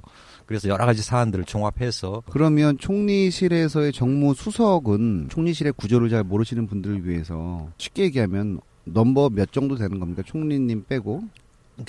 그래서 0.51 0.69
여러 0.69 0.85
가지 0.85 1.01
사안들을 1.01 1.45
종합해서 1.45 2.25
그러면 2.29 2.77
총리실에서의 2.77 3.93
정무 3.93 4.35
수석은 4.35 5.29
총리실의 5.31 5.75
구조를 5.75 6.09
잘 6.11 6.25
모르시는 6.25 6.67
분들을 6.67 7.07
위해서 7.09 7.69
쉽게 7.79 8.03
얘기하면 8.03 8.59
넘버 8.83 9.31
몇 9.31 9.53
정도 9.53 9.77
되는 9.77 10.01
겁니까? 10.01 10.23
총리님 10.27 10.87
빼고. 10.89 11.23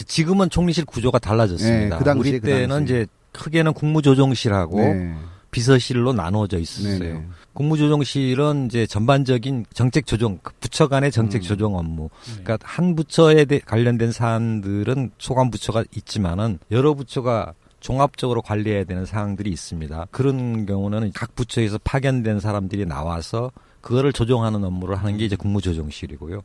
지금은 0.05 0.51
총리실 0.51 0.85
구조가 0.85 1.17
달라졌습니다. 1.17 1.95
네, 1.95 1.97
그 1.97 2.03
당시에, 2.03 2.31
우리 2.33 2.39
그 2.39 2.45
때는 2.47 2.69
당시에. 2.69 3.01
이제 3.01 3.07
크게는 3.31 3.73
국무조정실하고 3.73 4.77
네. 4.79 5.15
비서실로 5.49 6.13
나누어져 6.13 6.59
있었어요. 6.59 6.99
네네. 6.99 7.25
국무조정실은 7.53 8.67
이제 8.67 8.85
전반적인 8.85 9.65
정책 9.73 10.05
조정, 10.05 10.37
그 10.43 10.53
부처 10.59 10.87
간의 10.87 11.11
정책 11.11 11.41
음. 11.41 11.41
조정 11.41 11.75
업무. 11.77 12.09
네. 12.37 12.43
그러니까 12.43 12.57
한 12.61 12.93
부처에 12.95 13.45
대- 13.45 13.57
관련된 13.59 14.11
사안들은 14.11 15.13
소관 15.17 15.49
부처가 15.49 15.83
있지만은 15.95 16.59
여러 16.69 16.93
부처가 16.93 17.53
종합적으로 17.81 18.41
관리해야 18.41 18.85
되는 18.85 19.05
사항들이 19.05 19.49
있습니다. 19.51 20.07
그런 20.11 20.65
경우는 20.65 21.11
각 21.13 21.35
부처에서 21.35 21.79
파견된 21.83 22.39
사람들이 22.39 22.85
나와서 22.85 23.51
그거를 23.81 24.13
조정하는 24.13 24.63
업무를 24.63 24.95
하는 24.95 25.17
게 25.17 25.25
이제 25.25 25.35
국무조정실이고요. 25.35 26.41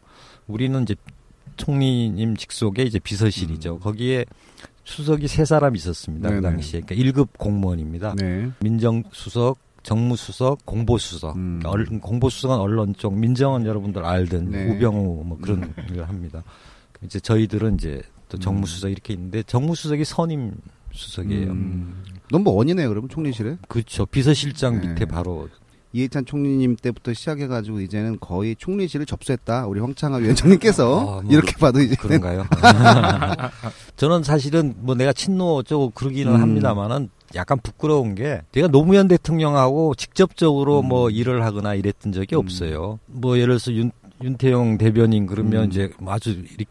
우리는 0.49 0.83
이제 0.83 0.97
총리님 1.57 2.37
직속의 2.37 2.87
이제 2.87 2.99
비서실이죠. 2.99 3.79
거기에 3.79 4.25
수석이 4.85 5.29
세 5.29 5.45
사람 5.45 5.77
있었습니다. 5.77 6.29
그 6.31 6.35
음. 6.37 6.41
네네. 6.41 6.55
당시에. 6.55 6.81
그러니까 6.81 6.95
1급 7.23 7.29
공무원입니다. 7.39 8.15
네. 8.17 8.51
민정수석, 8.61 9.59
정무수석, 9.83 10.65
공보수석. 10.65 11.37
음. 11.37 11.59
그러니까 11.61 11.71
얼- 11.71 12.01
공보수석은 12.01 12.57
언론 12.59 12.95
쪽, 12.97 13.15
민정은 13.17 13.67
여러분들 13.67 14.05
알던 14.05 14.51
네. 14.51 14.71
우병우 14.71 15.25
뭐 15.25 15.39
그런 15.41 15.73
걸 15.75 16.05
합니다. 16.05 16.43
이제 17.03 17.21
저희들은 17.21 17.75
이제 17.75 18.01
또 18.29 18.39
정무수석 18.39 18.91
이렇게 18.91 19.13
있는데 19.15 19.43
정무수석이 19.43 20.05
선임 20.05 20.53
수석이에요. 20.97 21.51
음. 21.53 22.03
넘버 22.31 22.51
원이네요, 22.51 22.89
그러면 22.89 23.09
총리실에? 23.09 23.57
그렇죠. 23.69 24.05
비서실장 24.07 24.81
네. 24.81 24.89
밑에 24.89 25.05
바로 25.05 25.49
이해찬 25.93 26.27
총리님 26.27 26.77
때부터 26.77 27.15
시작해가지고 27.15 27.81
이제는 27.81 28.19
거의 28.21 28.55
총리실을 28.57 29.07
접수했다. 29.07 29.67
우리 29.67 29.81
황창하 29.81 30.19
위원장님께서 30.19 31.01
아, 31.01 31.23
뭐 31.23 31.25
이렇게 31.33 31.53
봐도 31.57 31.81
이제 31.81 31.95
그런가요? 31.95 32.45
저는 33.97 34.23
사실은 34.23 34.75
뭐 34.79 34.95
내가 34.95 35.13
친노 35.13 35.57
어쩌고 35.57 35.91
그러기는 35.91 36.35
음. 36.35 36.41
합니다만은 36.41 37.09
약간 37.35 37.59
부끄러운 37.63 38.15
게 38.15 38.43
제가 38.53 38.69
노무현 38.69 39.09
대통령하고 39.09 39.95
직접적으로 39.95 40.81
음. 40.81 40.89
뭐 40.89 41.11
일을 41.11 41.45
하거나 41.45 41.75
이랬던 41.75 42.13
적이 42.13 42.37
음. 42.37 42.41
없어요. 42.41 42.99
뭐 43.07 43.37
예를 43.37 43.55
들어서 43.59 43.73
윤, 43.73 43.91
윤태용 44.23 44.79
대변인 44.79 45.27
그러면 45.27 45.65
음. 45.65 45.71
이제 45.71 45.91
아주 46.07 46.31
이리- 46.31 46.67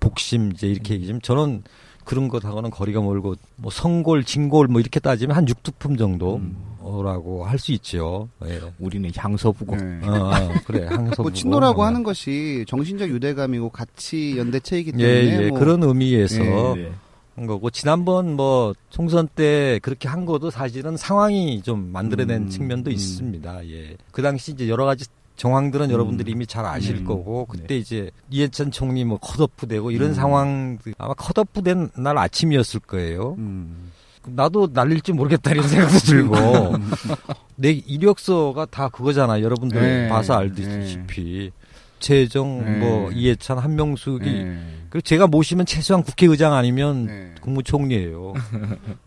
복심 0.00 0.50
이제 0.52 0.66
이렇게 0.66 0.94
얘기하면 0.94 1.20
저는 1.22 1.62
그런 2.04 2.28
것하고는 2.28 2.70
거리가 2.70 3.00
멀고 3.00 3.34
뭐 3.56 3.70
성골, 3.70 4.24
진골 4.24 4.68
뭐 4.68 4.80
이렇게 4.80 5.00
따지면 5.00 5.36
한 5.36 5.48
육두품 5.48 5.96
정도라고 5.96 7.44
할 7.44 7.58
수 7.58 7.72
있죠. 7.72 8.28
예. 8.44 8.60
우리는 8.78 9.10
향서부고 9.16 9.76
네. 9.76 10.00
어, 10.06 10.30
어, 10.30 10.54
그래 10.66 10.86
항소 10.86 11.22
뭐 11.22 11.32
친노라고 11.32 11.82
하는 11.82 12.02
것이 12.02 12.64
정신적 12.68 13.08
유대감이고 13.08 13.70
가치 13.70 14.36
연대체이기 14.36 14.92
예, 14.98 15.22
때문에 15.24 15.44
예, 15.44 15.48
뭐 15.48 15.58
그런 15.58 15.82
의미에서 15.82 16.74
네. 16.76 16.92
한 17.36 17.46
거고 17.46 17.70
지난번 17.70 18.36
뭐 18.36 18.74
총선 18.90 19.28
때 19.34 19.80
그렇게 19.82 20.08
한 20.08 20.24
것도 20.24 20.50
사실은 20.50 20.96
상황이 20.96 21.62
좀 21.62 21.90
만들어낸 21.90 22.42
음, 22.42 22.48
측면도 22.48 22.90
음. 22.90 22.92
있습니다. 22.92 23.68
예. 23.68 23.96
그 24.12 24.22
당시 24.22 24.52
이제 24.52 24.68
여러 24.68 24.84
가지 24.84 25.04
정황들은 25.36 25.86
음. 25.86 25.90
여러분들이 25.90 26.32
이미 26.32 26.46
잘 26.46 26.64
아실 26.64 26.96
음. 26.98 27.04
거고 27.04 27.46
그때 27.46 27.76
이제 27.76 28.10
이해찬 28.30 28.70
총리 28.70 29.04
뭐 29.04 29.18
컷오프 29.18 29.66
되고 29.66 29.90
이런 29.90 30.10
음. 30.10 30.14
상황 30.14 30.78
아마 30.98 31.14
컷오프 31.14 31.62
된 31.62 31.90
날 31.96 32.16
아침이었을 32.18 32.80
거예요. 32.80 33.34
음. 33.38 33.90
나도 34.26 34.70
날릴지 34.72 35.12
모르겠다 35.12 35.50
이런 35.50 35.68
생각도 35.68 35.98
들고 35.98 36.34
내 37.56 37.70
이력서가 37.72 38.66
다 38.66 38.88
그거잖아. 38.88 39.42
여러분들 39.42 39.80
네. 39.80 40.08
봐서 40.08 40.34
알다시피 40.34 41.50
최정 41.98 42.80
뭐 42.80 43.10
네. 43.10 43.16
이해찬 43.16 43.58
한명숙이 43.58 44.24
네. 44.24 44.58
그리고 44.90 45.02
제가 45.02 45.26
모시면 45.26 45.66
최소한 45.66 46.02
국회의장 46.02 46.52
아니면 46.54 47.06
네. 47.06 47.34
국무총리예요. 47.40 48.34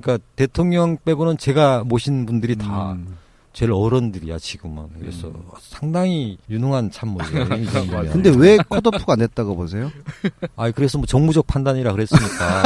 그러니까 0.02 0.24
대통령 0.36 0.98
빼고는 1.04 1.38
제가 1.38 1.84
모신 1.86 2.26
분들이 2.26 2.56
다 2.56 2.92
음. 2.94 3.18
제일 3.58 3.72
어른들이야 3.72 4.38
지금은. 4.38 4.86
그래서 5.00 5.32
상당히 5.60 6.38
유능한 6.48 6.92
참모예요. 6.92 7.48
근데 8.14 8.30
왜 8.38 8.56
컷오프가 8.58 9.14
안 9.14 9.20
됐다고 9.20 9.56
보세요? 9.56 9.92
아 10.56 10.70
그래서 10.70 11.00
뭐 11.00 11.08
정무적 11.08 11.48
판단이라 11.48 11.92
그랬으니까 11.94 12.64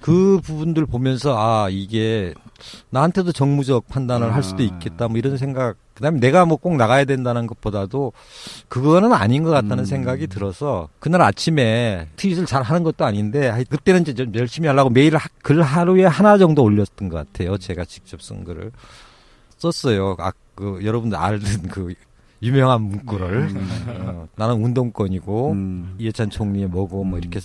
그 0.00 0.40
부분들 0.42 0.86
보면서 0.86 1.36
아 1.38 1.68
이게 1.68 2.32
나한테도 2.88 3.32
정무적 3.32 3.86
판단을 3.88 4.34
할 4.34 4.42
수도 4.42 4.62
있겠다 4.62 5.08
뭐 5.08 5.18
이런 5.18 5.36
생각. 5.36 5.76
그다음에 5.92 6.18
내가 6.18 6.44
뭐 6.46 6.56
꼭 6.56 6.74
나가야 6.76 7.04
된다는 7.04 7.46
것보다도 7.46 8.12
그거는 8.68 9.12
아닌 9.12 9.42
것 9.44 9.50
같다는 9.50 9.80
음. 9.80 9.84
생각이 9.84 10.26
들어서 10.26 10.88
그날 10.98 11.20
아침에 11.20 12.08
트윗을 12.16 12.46
잘 12.46 12.62
하는 12.62 12.82
것도 12.82 13.04
아닌데 13.04 13.62
그때는 13.68 14.00
이제 14.00 14.14
좀 14.14 14.32
열심히 14.34 14.66
하려고 14.68 14.88
매일 14.90 15.16
하- 15.16 15.28
글 15.42 15.62
하루에 15.62 16.04
하나 16.06 16.36
정도 16.38 16.62
올렸던 16.64 17.10
것 17.10 17.18
같아요. 17.18 17.58
제가 17.58 17.84
직접 17.84 18.22
쓴 18.22 18.42
글을 18.42 18.72
썼어요. 19.64 20.16
아, 20.18 20.32
그 20.54 20.80
여러분들 20.84 21.16
아는 21.16 21.40
그 21.70 21.94
유명한 22.42 22.82
문구를 22.82 23.48
어, 23.88 24.28
나는 24.36 24.62
운동권이고 24.62 25.52
음. 25.52 25.94
이해찬 25.98 26.30
총리의 26.30 26.68
뭐고 26.68 27.04
뭐 27.04 27.18
음. 27.18 27.22
이렇게 27.22 27.40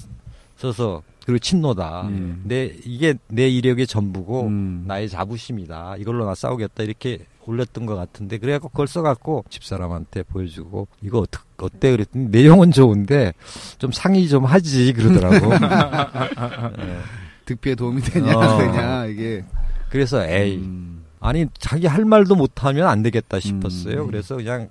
써서 0.58 1.02
그리고 1.26 1.40
친노다. 1.40 2.02
음. 2.08 2.42
내 2.44 2.74
이게 2.84 3.16
내 3.28 3.48
이력의 3.48 3.88
전부고 3.88 4.48
음. 4.48 4.84
나의 4.88 5.08
자부심이다. 5.08 5.96
이걸로 5.98 6.26
나 6.26 6.36
싸우겠다 6.36 6.84
이렇게 6.84 7.20
올렸던 7.46 7.86
것 7.86 7.96
같은데 7.96 8.38
그래갖고 8.38 8.70
그걸 8.70 8.88
써갖고 8.88 9.46
집사람한테 9.50 10.24
보여주고 10.24 10.88
이거 11.02 11.20
어떻 11.20 11.42
어때 11.58 11.92
그랬더니 11.92 12.28
내용은 12.30 12.72
좋은데 12.72 13.34
좀 13.78 13.92
상의 13.92 14.28
좀 14.28 14.46
하지 14.46 14.92
그러더라고. 14.94 15.54
예. 16.84 16.98
득피에 17.46 17.74
도움이 17.76 18.02
되냐, 18.02 18.38
어. 18.38 18.58
되냐, 18.60 19.06
이게. 19.06 19.44
그래서 19.90 20.24
에이 20.24 20.58
음. 20.58 20.99
아니 21.20 21.46
자기 21.58 21.88
할 21.88 22.06
말도 22.06 22.36
못하면 22.36 22.88
안 22.88 23.02
되겠다 23.04 23.40
싶었어요. 23.40 24.04
음. 24.04 24.08
그래서 24.08 24.38
그냥 24.38 24.70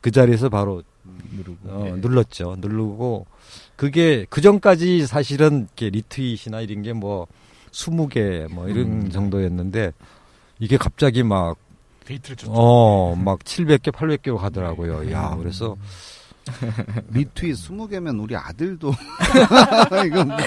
그 0.00 0.10
자리에서 0.10 0.48
바로 0.48 0.82
누르고 1.32 1.68
어, 1.68 1.84
네. 1.84 1.92
눌렀죠. 1.96 2.56
누르고 2.58 3.26
그게 3.76 4.26
그 4.28 4.40
전까지 4.40 5.06
사실은 5.06 5.68
이렇게 5.76 5.90
리트윗이나 5.90 6.60
이런 6.60 6.82
게뭐 6.82 7.26
20개 7.70 8.52
뭐 8.52 8.68
이런 8.68 9.02
음. 9.02 9.10
정도였는데 9.10 9.92
이게 10.58 10.76
갑자기 10.76 11.22
막 11.22 11.56
데이트를 12.06 12.36
줬죠. 12.36 12.52
어, 12.52 13.14
막 13.16 13.40
700개, 13.40 13.90
800개로 13.92 14.38
가더라고요. 14.38 15.10
야, 15.12 15.36
그래서 15.38 15.76
리트윗 17.12 17.56
20개면 17.56 18.22
우리 18.22 18.36
아들도. 18.36 18.92
이건 20.06 20.28
뭐. 20.28 20.38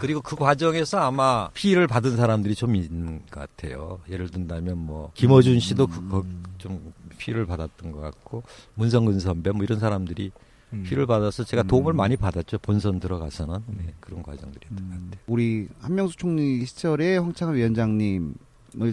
그리고 0.00 0.20
그 0.20 0.36
과정에서 0.36 0.98
아마 0.98 1.48
피해를 1.54 1.86
받은 1.86 2.16
사람들이 2.16 2.54
좀 2.54 2.76
있는 2.76 3.20
것 3.30 3.40
같아요. 3.40 4.00
예를 4.08 4.28
든다면 4.28 4.78
뭐 4.78 5.10
김어준 5.14 5.60
씨도 5.60 5.86
그거 5.86 6.24
좀 6.58 6.92
피를 7.18 7.46
받았던 7.46 7.92
것 7.92 8.00
같고 8.00 8.42
문성근 8.74 9.20
선배 9.20 9.50
뭐 9.50 9.64
이런 9.64 9.78
사람들이 9.78 10.30
음. 10.72 10.82
피를 10.86 11.06
받아서 11.06 11.44
제가 11.44 11.62
도움을 11.62 11.94
음. 11.94 11.96
많이 11.96 12.16
받았죠. 12.16 12.58
본선 12.58 13.00
들어가서는 13.00 13.60
네, 13.68 13.94
그런 14.00 14.22
과정들이었던 14.22 14.76
것 14.76 14.94
같아요. 14.94 15.20
우리 15.26 15.68
한명숙 15.80 16.18
총리 16.18 16.64
시절에 16.66 17.16
황창을 17.18 17.56
위원장님을 17.56 18.34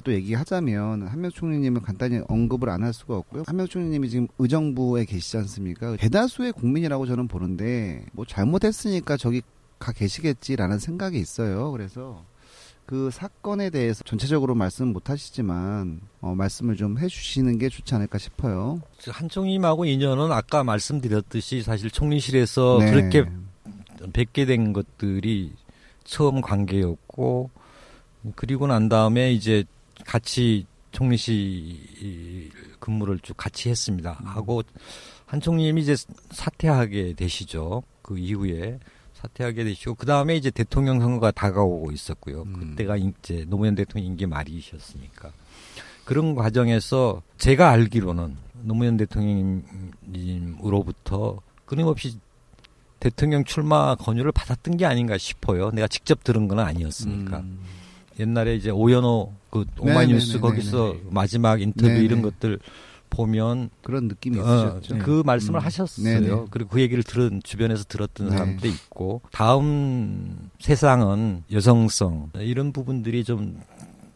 또 0.04 0.14
얘기하자면 0.14 1.08
한명숙 1.08 1.40
총리님을 1.40 1.82
간단히 1.82 2.22
언급을 2.28 2.70
안 2.70 2.84
할 2.84 2.94
수가 2.94 3.16
없고요. 3.18 3.44
한명숙 3.48 3.72
총리님이 3.74 4.10
지금 4.10 4.28
의정부에 4.40 5.06
계시지 5.06 5.38
않습니까? 5.38 5.96
대다수의 5.98 6.54
국민이라고 6.54 7.06
저는 7.06 7.28
보는데 7.28 8.06
뭐 8.14 8.26
잘못했으니까 8.26 9.18
저기 9.18 9.42
가 9.80 9.92
계시겠지라는 9.92 10.80
생각이 10.80 11.20
있어요. 11.20 11.72
그래서 11.72 12.24
그 12.86 13.10
사건에 13.12 13.70
대해서 13.70 14.04
전체적으로 14.04 14.54
말씀 14.54 14.88
못 14.90 15.10
하시지만 15.10 16.02
어, 16.20 16.36
말씀을 16.36 16.76
좀 16.76 16.98
해주시는 17.00 17.58
게 17.58 17.70
좋지 17.70 17.96
않을까 17.96 18.18
싶어요. 18.18 18.82
한총님하고 19.08 19.86
인연은 19.86 20.32
아까 20.32 20.64
말씀드렸듯이 20.64 21.64
사실 21.64 21.90
총리실에서 21.90 22.78
네. 22.82 22.92
그렇게 22.92 23.26
뵙게 24.14 24.46
된 24.46 24.74
것들이 24.74 25.54
처음 26.04 26.42
관계였고 26.42 27.50
그리고 28.36 28.68
난 28.68 28.90
다음에 28.90 29.34
이제 29.34 29.64
같이 30.06 30.68
총리실 30.92 32.52
근무를 32.80 33.18
쭉 33.20 33.36
같이 33.38 33.70
했습니다. 33.70 34.12
하고 34.24 34.64
한 35.26 35.40
총님이 35.40 35.82
이제 35.82 35.96
사퇴하게 36.32 37.14
되시죠. 37.14 37.84
그 38.02 38.18
이후에 38.18 38.80
사퇴하게 39.14 39.64
되시고 39.64 39.96
그 39.96 40.06
다음에 40.06 40.36
이제 40.36 40.52
대통령 40.52 41.00
선거가 41.00 41.32
다가오고 41.32 41.92
있었고요. 41.92 42.42
음. 42.44 42.76
그때가 42.76 42.98
이제 42.98 43.46
노무현 43.48 43.76
대통령 43.76 44.12
임기 44.12 44.26
말이셨으니까 44.26 45.32
그런 46.04 46.36
과정에서 46.36 47.22
제가 47.38 47.70
알기로는 47.70 48.36
노무현 48.64 48.98
대통령님으로부터 48.98 51.40
끊임없이 51.66 52.20
대통령 53.00 53.46
출마 53.46 53.96
권유를 53.96 54.32
받았던 54.32 54.78
게 54.78 54.86
아닌가 54.86 55.18
싶어요. 55.18 55.72
내가 55.72 55.88
직접 55.88 56.24
들은 56.24 56.48
건 56.48 56.60
아니었으니까. 56.60 57.40
음. 57.40 57.81
옛날에 58.22 58.56
이제 58.56 58.70
오연호 58.70 59.34
그 59.50 59.66
오마이뉴스 59.80 60.38
네네네네네. 60.38 60.40
거기서 60.42 60.96
마지막 61.10 61.62
인터뷰. 61.62 61.92
이런 61.92 62.22
것들 62.22 62.60
보면 63.10 63.70
그런 63.84 64.08
느낌이 64.08 64.40
어, 64.40 64.42
있으셨죠. 64.42 65.00
그 65.00 65.22
말씀을 65.26 65.60
음. 65.60 65.66
하셨어요. 65.66 66.06
네네. 66.06 66.46
그리고 66.50 66.70
그 66.70 66.82
얘기를 66.82 67.04
들은 67.04 67.42
주변에서 67.44 67.84
들었던 67.84 68.30
네. 68.30 68.38
사람도 68.38 68.68
있고 68.68 69.22
다음 69.32 70.50
세상은 70.60 71.44
여성성 71.52 72.32
이런 72.36 72.72
부분들이 72.72 73.24
좀 73.24 73.60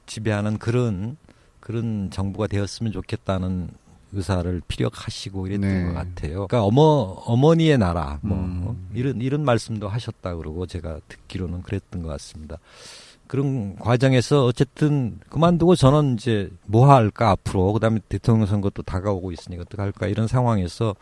지배하는 0.05 0.57
그런 0.59 1.17
그런 1.59 2.09
정부가 2.11 2.47
되었으면 2.47 2.93
좋겠다는 2.93 3.69
의사를 4.15 4.61
피력하시고 4.67 5.47
이랬던 5.47 5.69
네. 5.69 5.83
것 5.85 5.93
같아요. 5.93 6.47
그러니까 6.47 6.63
어머 6.63 6.81
어머니의 7.25 7.77
나라 7.77 8.19
뭐 8.21 8.37
음. 8.37 8.87
이런 8.93 9.21
이런 9.21 9.43
말씀도 9.43 9.87
하셨다 9.87 10.35
그러고 10.35 10.65
제가 10.65 10.99
듣기로는 11.07 11.61
그랬던 11.61 12.01
것 12.01 12.09
같습니다. 12.09 12.57
그런 13.27 13.75
과정에서 13.77 14.45
어쨌든 14.45 15.19
그만두고 15.29 15.75
저는 15.75 16.15
이제 16.15 16.49
뭐 16.65 16.93
할까 16.93 17.31
앞으로 17.31 17.73
그다음에 17.73 17.99
대통령 18.07 18.45
선거도 18.45 18.83
다가오고 18.83 19.31
있으니까 19.31 19.63
어떻게 19.63 19.81
할까 19.81 20.07
이런 20.07 20.27
상황에서 20.27 20.95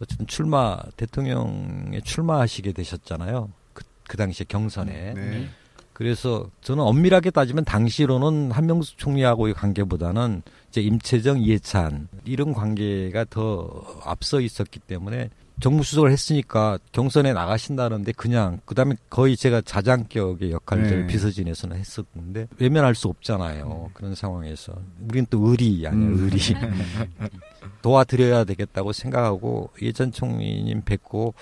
어쨌든 0.00 0.26
출마 0.26 0.78
대통령에 0.96 2.00
출마하시게 2.02 2.72
되셨잖아요. 2.72 3.50
그, 3.72 3.84
그 4.06 4.16
당시에 4.16 4.46
경선에. 4.48 5.14
네. 5.14 5.48
그래서 5.92 6.48
저는 6.62 6.82
엄밀하게 6.82 7.30
따지면 7.30 7.66
당시로는 7.66 8.52
한명숙 8.52 8.96
총리하고의 8.96 9.52
관계보다는 9.52 10.42
이제 10.70 10.80
임채정, 10.80 11.40
이해찬 11.40 12.08
이런 12.24 12.54
관계가 12.54 13.26
더 13.28 13.84
앞서 14.04 14.40
있었기 14.40 14.78
때문에 14.80 15.30
정무수석을 15.60 16.10
했으니까 16.10 16.78
경선에 16.92 17.32
나가신다는데 17.32 18.12
그냥 18.12 18.60
그다음에 18.64 18.96
거의 19.10 19.36
제가 19.36 19.60
자장격의 19.60 20.52
역할들을 20.52 21.02
네. 21.02 21.06
비서진에서는 21.06 21.76
했었는데 21.76 22.48
외면할 22.58 22.94
수 22.94 23.08
없잖아요. 23.08 23.90
그런 23.92 24.14
상황에서 24.14 24.72
우리는 25.06 25.26
또 25.28 25.48
의리 25.48 25.86
아니야 25.86 26.08
음. 26.08 26.18
의리 26.18 26.38
도와드려야 27.82 28.44
되겠다고 28.44 28.92
생각하고 28.92 29.70
이해찬 29.80 30.12
총리님 30.12 30.82
뵙고 30.82 31.34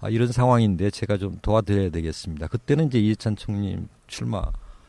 아, 0.00 0.10
이런 0.10 0.30
상황인데 0.30 0.90
제가 0.90 1.16
좀 1.16 1.38
도와드려야 1.42 1.90
되겠습니다. 1.90 2.46
그때는 2.46 2.86
이제 2.86 3.00
이해찬 3.00 3.36
총리님 3.36 3.88
출마 4.06 4.44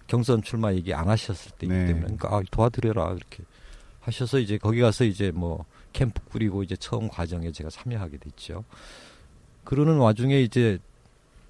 경선 0.05 0.43
출마 0.43 0.73
얘기 0.73 0.93
안 0.93 1.09
하셨을 1.09 1.51
때이기 1.57 1.73
네. 1.73 1.85
때문에 1.87 2.03
그러니까 2.03 2.35
아, 2.35 2.41
도와드려라 2.51 3.13
이렇게 3.13 3.43
하셔서 4.07 4.39
이제 4.39 4.57
거기 4.57 4.79
가서 4.79 5.03
이제 5.03 5.31
뭐 5.31 5.65
캠프 5.91 6.21
꾸리고 6.23 6.63
이제 6.63 6.77
처음 6.77 7.09
과정에 7.09 7.51
제가 7.51 7.69
참여하게 7.69 8.17
됐죠. 8.17 8.63
그러는 9.65 9.97
와중에 9.97 10.41
이제 10.41 10.79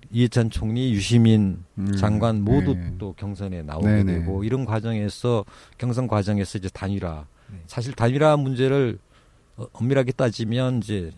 이해찬 0.09 0.49
총리, 0.49 0.91
유시민 0.91 1.63
음. 1.77 1.95
장관 1.95 2.41
모두 2.41 2.73
네. 2.73 2.95
또 2.97 3.13
경선에 3.13 3.61
나오게 3.61 3.87
네네. 3.87 4.19
되고 4.19 4.43
이런 4.43 4.65
과정에서 4.65 5.45
경선 5.77 6.07
과정에서 6.07 6.57
이제 6.57 6.69
단일화 6.69 7.27
네. 7.51 7.61
사실 7.67 7.93
단일화 7.93 8.37
문제를 8.37 8.97
어, 9.57 9.67
엄밀하게 9.73 10.13
따지면 10.13 10.79
이제 10.79 11.11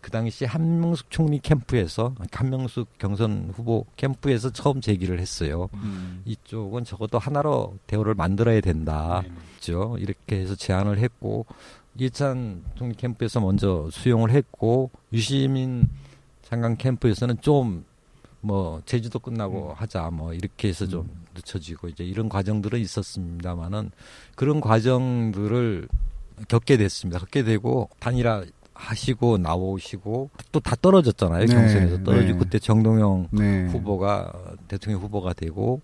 그 0.00 0.10
당시 0.10 0.44
한명숙 0.44 1.10
총리 1.10 1.38
캠프에서 1.38 2.14
한명숙 2.32 2.98
경선 2.98 3.52
후보 3.54 3.86
캠프에서 3.96 4.50
처음 4.50 4.80
제기를 4.80 5.20
했어요. 5.20 5.68
음. 5.74 6.22
이쪽은 6.24 6.84
적어도 6.84 7.18
하나로 7.18 7.78
대우를 7.86 8.14
만들어야 8.14 8.60
된다. 8.60 9.22
네. 9.24 9.30
죠 9.60 9.96
이렇게 9.98 10.40
해서 10.40 10.54
제안을 10.54 10.98
했고 10.98 11.46
이해찬 11.98 12.64
총리 12.76 12.94
캠프에서 12.94 13.40
먼저 13.40 13.88
수용을 13.92 14.30
했고 14.30 14.90
유시민 15.12 15.88
장관 16.42 16.76
캠프에서는 16.76 17.40
좀 17.40 17.90
뭐 18.40 18.80
제주도 18.86 19.18
끝나고 19.18 19.74
하자 19.74 20.10
뭐 20.10 20.32
이렇게 20.32 20.68
해서 20.68 20.86
좀 20.86 21.08
늦춰지고 21.34 21.88
이제 21.88 22.04
이런 22.04 22.28
과정들은 22.28 22.80
있었습니다만은 22.80 23.90
그런 24.34 24.60
과정들을 24.60 25.88
겪게 26.48 26.78
됐습니다. 26.78 27.18
겪게 27.18 27.42
되고 27.42 27.90
단일화 27.98 28.44
하시고 28.80 29.38
나오시고 29.38 30.30
또 30.52 30.60
다 30.60 30.74
떨어졌잖아요 30.76 31.46
네, 31.46 31.54
경선에서 31.54 32.02
떨어지고 32.02 32.32
네. 32.32 32.38
그때 32.38 32.58
정동영 32.58 33.28
네. 33.32 33.66
후보가 33.66 34.32
대통령 34.68 35.02
후보가 35.02 35.32
되고 35.34 35.80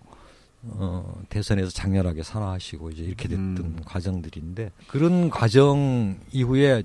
어, 0.63 1.21
대선에서 1.29 1.69
장렬하게 1.69 2.23
산화하시고 2.23 2.89
이제 2.91 3.03
이렇게 3.03 3.27
됐던 3.27 3.57
음. 3.57 3.79
과정들인데 3.85 4.71
그런 4.87 5.29
과정 5.29 6.17
이후에 6.31 6.83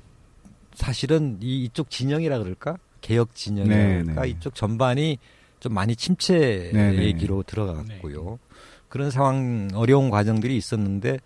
사실은 0.75 1.39
이 1.41 1.65
이쪽 1.65 1.91
진영이라 1.91 2.39
그럴까 2.39 2.77
개혁 3.01 3.35
진영이라 3.35 3.77
네, 3.77 4.03
그럴까 4.03 4.23
네. 4.23 4.29
이쪽 4.29 4.55
전반이 4.55 5.19
좀 5.61 5.75
많이 5.75 5.97
침체 5.97 6.71
네, 6.73 6.93
네. 6.93 7.05
얘기로 7.05 7.43
들어갔고요. 7.45 8.39
그런 8.89 9.11
상황 9.11 9.69
어려운 9.75 10.11
과정들이 10.11 10.57
있었는데 10.57 11.19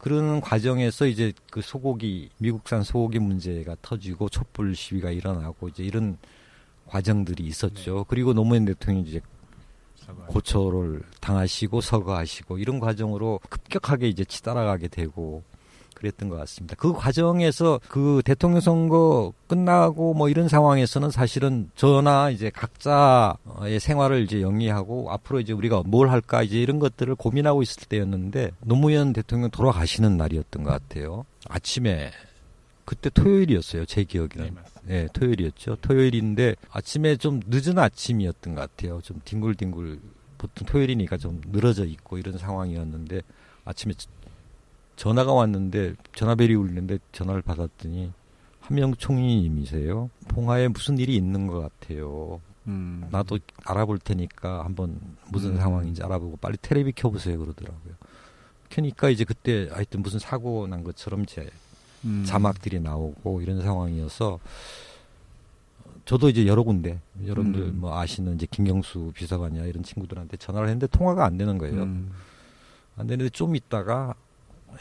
그런 0.00 0.40
과정에서 0.40 1.06
이제 1.06 1.32
그 1.50 1.60
소고기 1.60 2.30
미국산 2.38 2.82
소고기 2.82 3.18
문제가 3.18 3.76
터지고 3.82 4.30
촛불 4.30 4.74
시위가 4.74 5.10
일어나고 5.10 5.68
이제 5.68 5.82
이런 5.82 6.16
과정들이 6.86 7.44
있었죠. 7.44 8.06
그리고 8.08 8.32
노무현 8.32 8.64
대통령이 8.64 9.06
이제 9.06 9.20
고초를 10.26 11.02
당하시고 11.20 11.82
서거하시고 11.82 12.58
이런 12.58 12.80
과정으로 12.80 13.40
급격하게 13.50 14.08
이제 14.08 14.24
치달아가게 14.24 14.88
되고 14.88 15.44
그랬던 16.00 16.28
것 16.30 16.36
같습니다. 16.36 16.74
그 16.78 16.92
과정에서 16.92 17.78
그 17.88 18.22
대통령 18.24 18.60
선거 18.60 19.32
끝나고 19.46 20.14
뭐 20.14 20.28
이런 20.28 20.48
상황에서는 20.48 21.10
사실은 21.10 21.70
저나 21.76 22.30
이제 22.30 22.50
각자의 22.50 23.78
생활을 23.80 24.22
이제 24.22 24.40
영위하고 24.40 25.10
앞으로 25.10 25.40
이제 25.40 25.52
우리가 25.52 25.82
뭘 25.84 26.10
할까 26.10 26.42
이제 26.42 26.58
이런 26.60 26.78
것들을 26.78 27.14
고민하고 27.14 27.62
있을 27.62 27.84
때였는데 27.88 28.50
노무현 28.64 29.12
대통령 29.12 29.50
돌아가시는 29.50 30.16
날이었던 30.16 30.62
것 30.64 30.70
같아요. 30.70 31.24
아침에 31.48 32.10
그때 32.84 33.10
토요일이었어요. 33.10 33.84
제 33.84 34.02
기억에는. 34.04 34.56
네, 34.84 35.06
토요일이었죠. 35.12 35.76
토요일인데 35.76 36.56
아침에 36.70 37.16
좀 37.16 37.40
늦은 37.46 37.78
아침이었던 37.78 38.54
것 38.54 38.60
같아요. 38.62 39.00
좀 39.02 39.20
뒹굴뒹굴 39.24 40.00
보통 40.38 40.66
토요일이니까 40.66 41.18
좀 41.18 41.40
늘어져 41.52 41.84
있고 41.84 42.16
이런 42.18 42.38
상황이었는데 42.38 43.20
아침에 43.66 43.92
저- 43.96 44.08
전화가 44.96 45.32
왔는데 45.32 45.94
전화벨이 46.14 46.54
울리는데 46.54 46.98
전화를 47.12 47.42
받았더니 47.42 48.12
한명 48.60 48.94
총리님이세요. 48.94 50.10
봉화에 50.28 50.68
무슨 50.68 50.98
일이 50.98 51.16
있는 51.16 51.46
것 51.46 51.60
같아요. 51.60 52.40
음. 52.66 53.08
나도 53.10 53.38
알아볼 53.64 53.98
테니까 53.98 54.64
한번 54.64 55.00
무슨 55.28 55.52
음. 55.52 55.56
상황인지 55.56 56.02
알아보고 56.02 56.36
빨리 56.36 56.56
텔레비 56.60 56.92
켜보세요 56.92 57.38
그러더라고요. 57.38 57.94
켜니까 58.68 59.10
이제 59.10 59.24
그때 59.24 59.68
하여튼 59.72 60.02
무슨 60.02 60.18
사고 60.18 60.66
난 60.66 60.84
것처럼 60.84 61.26
제 61.26 61.50
음. 62.04 62.24
자막들이 62.26 62.80
나오고 62.80 63.42
이런 63.42 63.60
상황이어서 63.60 64.38
저도 66.04 66.28
이제 66.28 66.46
여러 66.46 66.62
군데 66.62 67.00
여러분들 67.26 67.60
음. 67.60 67.80
뭐 67.80 67.98
아시는 67.98 68.34
이제 68.36 68.46
김경수 68.50 69.12
비서관이나 69.14 69.64
이런 69.64 69.82
친구들한테 69.82 70.36
전화를 70.36 70.68
했는데 70.68 70.86
통화가 70.86 71.24
안 71.24 71.36
되는 71.36 71.58
거예요. 71.58 71.82
음. 71.82 72.12
안 72.96 73.06
되는데 73.06 73.30
좀 73.30 73.56
있다가 73.56 74.14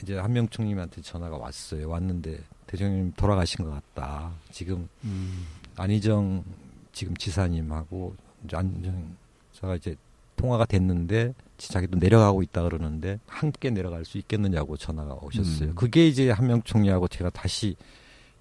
이제 0.01 0.17
한명 0.17 0.47
총님한테 0.47 1.01
전화가 1.01 1.37
왔어요. 1.37 1.89
왔는데 1.89 2.39
대통령님 2.67 3.13
돌아가신 3.13 3.65
것 3.65 3.71
같다. 3.71 4.31
지금 4.51 4.87
음. 5.03 5.45
안희정 5.75 6.43
지금 6.91 7.15
지사님하고 7.15 8.15
이제 8.45 8.57
안정사가 8.57 9.75
이제 9.77 9.95
통화가 10.35 10.65
됐는데 10.65 11.33
자기도 11.57 11.97
내려가고 11.97 12.41
있다 12.41 12.63
그러는데 12.63 13.19
함께 13.27 13.69
내려갈 13.69 14.05
수 14.05 14.17
있겠느냐고 14.17 14.77
전화가 14.77 15.15
오셨어요. 15.15 15.69
음. 15.69 15.75
그게 15.75 16.07
이제 16.07 16.31
한명 16.31 16.61
총리하고 16.63 17.07
제가 17.07 17.29
다시 17.29 17.75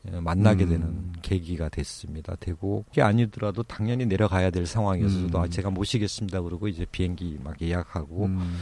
어, 0.06 0.20
만나게 0.20 0.64
음. 0.64 0.68
되는 0.68 1.12
계기가 1.22 1.68
됐습니다. 1.68 2.36
되고 2.36 2.84
그게 2.88 3.02
아니더라도 3.02 3.64
당연히 3.64 4.06
내려가야 4.06 4.50
될 4.50 4.66
상황이어서 4.66 5.22
저도 5.22 5.38
음. 5.38 5.42
아, 5.42 5.48
제가 5.48 5.70
모시겠습니다. 5.70 6.40
그러고 6.42 6.68
이제 6.68 6.86
비행기 6.90 7.38
막 7.42 7.60
예약하고 7.60 8.26
음. 8.26 8.56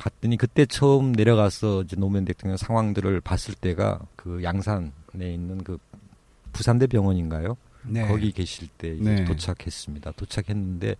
갔더니 0.00 0.36
그때 0.36 0.64
처음 0.64 1.12
내려가서 1.12 1.82
이제 1.82 1.94
노무현 1.96 2.24
대통령 2.24 2.56
상황들을 2.56 3.20
봤을 3.20 3.54
때가 3.54 4.00
그 4.16 4.42
양산에 4.42 4.90
있는 5.18 5.62
그 5.62 5.78
부산대 6.52 6.86
병원인가요? 6.86 7.56
네. 7.82 8.06
거기 8.08 8.32
계실 8.32 8.68
때 8.78 8.96
네. 8.98 9.24
도착했습니다. 9.24 10.12
도착했는데 10.12 10.96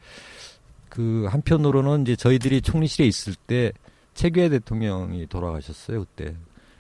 그 0.89 1.27
한편으로는 1.29 2.03
이제 2.03 2.17
저희들이 2.17 2.63
총리실에 2.63 3.07
있을 3.07 3.35
때 3.35 3.73
최규해 4.15 4.51
대통령이 4.51 5.27
돌아가셨어요 5.27 6.05
그때. 6.05 6.35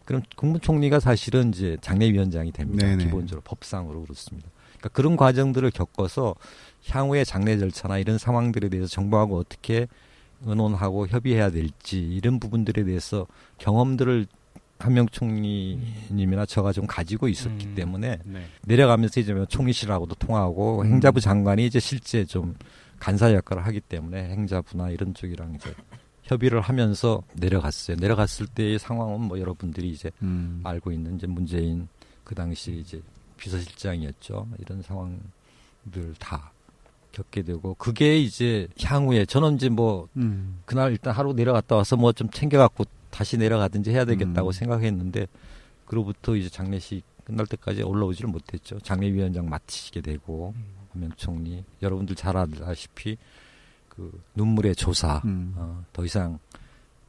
그럼 0.04 0.22
국무총리가 0.37 1.00
사실은 1.00 1.50
이제 1.50 1.76
장례위원장이 1.80 2.52
됩니다. 2.52 2.87
네네. 2.87 3.04
기본적으로 3.04 3.42
법상으로 3.42 4.02
그렇습니다. 4.02 4.48
그러니까 4.78 4.88
그런 4.90 5.16
과정들을 5.16 5.70
겪어서 5.70 6.35
향후의 6.88 7.24
장례 7.24 7.56
절차나 7.59 7.98
이런 7.98 8.18
상황들에 8.18 8.68
대해서 8.68 8.88
정부하고 8.88 9.38
어떻게 9.38 9.87
의논하고 10.42 11.07
협의해야 11.07 11.50
될지 11.50 12.00
이런 12.00 12.40
부분들에 12.40 12.85
대해서 12.85 13.26
경험들을 13.59 14.26
한명 14.79 15.07
총리님이나 15.09 16.46
저가 16.46 16.72
좀 16.72 16.87
가지고 16.87 17.29
있었기 17.29 17.66
음. 17.66 17.74
때문에 17.74 18.18
네. 18.24 18.42
내려가면서 18.64 19.20
이제 19.20 19.35
뭐 19.35 19.44
총리실하고도 19.44 20.14
통화하고 20.14 20.81
음. 20.81 20.87
행자부 20.87 21.20
장관이 21.20 21.66
이제 21.66 21.79
실제 21.79 22.24
좀 22.24 22.55
간사 22.98 23.35
역할을 23.35 23.66
하기 23.66 23.81
때문에 23.81 24.31
행자부나 24.31 24.90
이런 24.90 25.12
쪽이랑 25.12 25.55
이제 25.55 25.74
협의를 26.22 26.61
하면서 26.61 27.22
내려갔어요. 27.35 27.96
내려갔을 27.98 28.46
때의 28.46 28.79
상황은 28.79 29.20
뭐 29.20 29.38
여러분들이 29.38 29.90
이제 29.90 30.11
음. 30.22 30.61
알고 30.64 30.92
있는 30.92 31.16
이제 31.16 31.26
문재인 31.26 31.88
그 32.24 32.35
당시 32.35 32.72
이제 32.72 33.03
비서실장이었죠. 33.37 34.48
이런 34.59 34.83
상황들 34.83 36.14
다 36.18 36.53
겪게 37.12 37.42
되고 37.42 37.74
그게 37.74 38.18
이제 38.18 38.68
향후에 38.82 39.24
저는 39.26 39.56
이제 39.56 39.68
뭐 39.68 40.08
음. 40.16 40.60
그날 40.64 40.92
일단 40.92 41.12
하루 41.14 41.32
내려갔다 41.32 41.76
와서 41.76 41.96
뭐 41.96 42.12
좀 42.12 42.28
챙겨갖고 42.30 42.84
다시 43.10 43.36
내려가든지 43.36 43.90
해야 43.90 44.04
되겠다고 44.04 44.50
음. 44.50 44.52
생각했는데 44.52 45.26
그로부터 45.86 46.36
이제 46.36 46.48
장례식 46.48 47.04
끝날 47.24 47.46
때까지 47.46 47.82
올라오지를 47.82 48.30
못했죠. 48.30 48.78
장례위원장 48.80 49.48
맡으시게 49.48 50.00
되고 50.00 50.54
한명 50.92 51.10
총리 51.16 51.64
여러분들 51.82 52.14
잘 52.16 52.36
아다시피 52.36 53.16
그 53.88 54.22
눈물의 54.34 54.76
조사 54.76 55.20
음. 55.24 55.54
어, 55.56 55.84
더 55.92 56.04
이상 56.04 56.38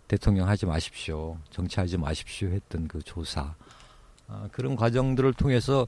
대통령 0.07 0.47
하지 0.47 0.65
마십시오 0.65 1.37
정치하지 1.51 1.97
마십시오 1.97 2.49
했던 2.49 2.87
그 2.87 3.01
조사 3.01 3.55
아, 4.27 4.47
그런 4.51 4.75
과정들을 4.75 5.33
통해서 5.33 5.87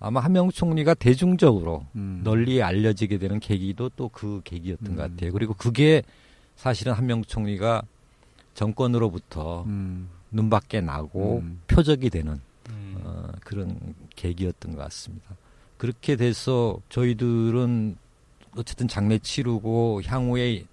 아마 0.00 0.20
한명 0.20 0.50
총리가 0.50 0.94
대중적으로 0.94 1.84
음. 1.96 2.20
널리 2.22 2.62
알려지게 2.62 3.18
되는 3.18 3.40
계기도 3.40 3.88
또 3.90 4.08
그 4.08 4.40
계기였던 4.44 4.92
음. 4.92 4.96
것 4.96 5.02
같아요. 5.02 5.32
그리고 5.32 5.54
그게 5.54 6.02
사실은 6.56 6.92
한명 6.92 7.22
총리가 7.24 7.82
정권으로부터 8.54 9.62
음. 9.64 10.08
눈밖에 10.30 10.80
나고 10.80 11.38
음. 11.38 11.60
표적이 11.68 12.10
되는 12.10 12.40
음. 12.70 12.96
어, 13.02 13.28
그런 13.44 13.94
계기였던 14.16 14.74
것 14.74 14.82
같습니다. 14.84 15.36
그렇게 15.76 16.16
돼서 16.16 16.78
저희들은 16.88 17.96
어쨌든 18.56 18.88
장례 18.88 19.18
치르고 19.18 20.02
향후에 20.04 20.64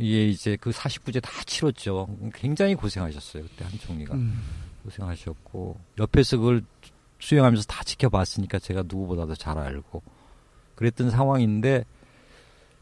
예, 0.00 0.28
이제 0.28 0.56
그 0.60 0.70
49제 0.70 1.20
다 1.20 1.30
치렀죠. 1.44 2.08
굉장히 2.32 2.74
고생하셨어요. 2.74 3.42
그때 3.42 3.64
한 3.64 3.72
총리가. 3.78 4.14
음. 4.14 4.40
고생하셨고 4.84 5.78
옆에서 5.98 6.38
그걸 6.38 6.62
수행하면서 7.18 7.64
다 7.64 7.82
지켜봤으니까 7.84 8.58
제가 8.58 8.82
누구보다도 8.86 9.34
잘 9.34 9.58
알고 9.58 10.02
그랬던 10.74 11.10
상황인데 11.10 11.84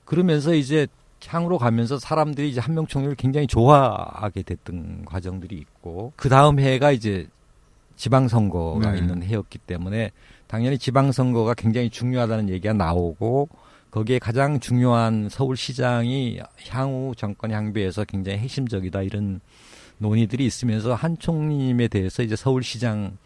그러면서 0.04 0.54
이제 0.54 0.86
향으로 1.26 1.58
가면서 1.58 1.98
사람들이 1.98 2.50
이제 2.50 2.60
한명 2.60 2.86
총리를 2.86 3.16
굉장히 3.16 3.46
좋아하게 3.46 4.42
됐던 4.42 5.04
과정들이 5.06 5.56
있고 5.56 6.12
그 6.16 6.28
다음 6.28 6.60
해가 6.60 6.92
이제 6.92 7.26
지방선거가 7.96 8.92
네. 8.92 8.98
있는 8.98 9.22
해였기 9.22 9.58
때문에 9.58 10.12
당연히 10.46 10.78
지방선거가 10.78 11.54
굉장히 11.54 11.90
중요하다는 11.90 12.50
얘기가 12.50 12.74
나오고 12.74 13.48
거기에 13.90 14.18
가장 14.18 14.60
중요한 14.60 15.28
서울시장이 15.30 16.40
향후 16.68 17.14
정권 17.16 17.50
향배에서 17.50 18.04
굉장히 18.04 18.38
핵심적이다 18.38 19.02
이런 19.02 19.40
논의들이 19.98 20.44
있으면서 20.44 20.94
한 20.94 21.18
총리님에 21.18 21.88
대해서 21.88 22.22
이제 22.22 22.36
서울시장 22.36 23.16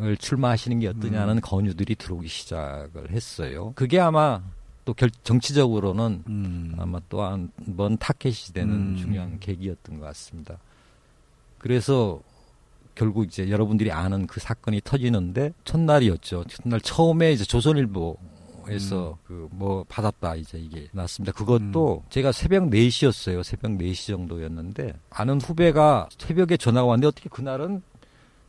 을 0.00 0.16
출마하시는 0.16 0.80
게 0.80 0.88
어떠냐는 0.88 1.36
음. 1.36 1.40
건유들이 1.42 1.94
들어오기 1.96 2.26
시작을 2.28 3.10
했어요. 3.10 3.72
그게 3.74 4.00
아마 4.00 4.40
또 4.86 4.94
결, 4.94 5.10
정치적으로는 5.24 6.22
음. 6.26 6.74
아마 6.78 7.00
또 7.10 7.20
한 7.22 7.50
번 7.76 7.96
타켓이 7.98 8.52
되는 8.54 8.74
음. 8.74 8.96
중요한 8.96 9.38
계기였던 9.40 10.00
것 10.00 10.06
같습니다. 10.06 10.58
그래서 11.58 12.20
결국 12.94 13.24
이제 13.26 13.50
여러분들이 13.50 13.92
아는 13.92 14.26
그 14.26 14.40
사건이 14.40 14.80
터지는데 14.84 15.52
첫날이었죠. 15.64 16.44
첫날 16.48 16.80
처음에 16.80 17.32
이제 17.32 17.44
조선일보에서 17.44 19.18
그 19.26 19.48
뭐 19.52 19.84
받았다 19.88 20.36
이제 20.36 20.58
이게 20.58 20.88
났습니다. 20.92 21.32
그것도 21.32 22.04
제가 22.08 22.32
새벽 22.32 22.64
4시였어요. 22.70 23.42
새벽 23.42 23.72
4시 23.72 24.06
정도였는데 24.08 24.94
아는 25.10 25.40
후배가 25.40 26.08
새벽에 26.18 26.56
전화가 26.56 26.86
왔는데 26.86 27.06
어떻게 27.08 27.28
그날은 27.28 27.82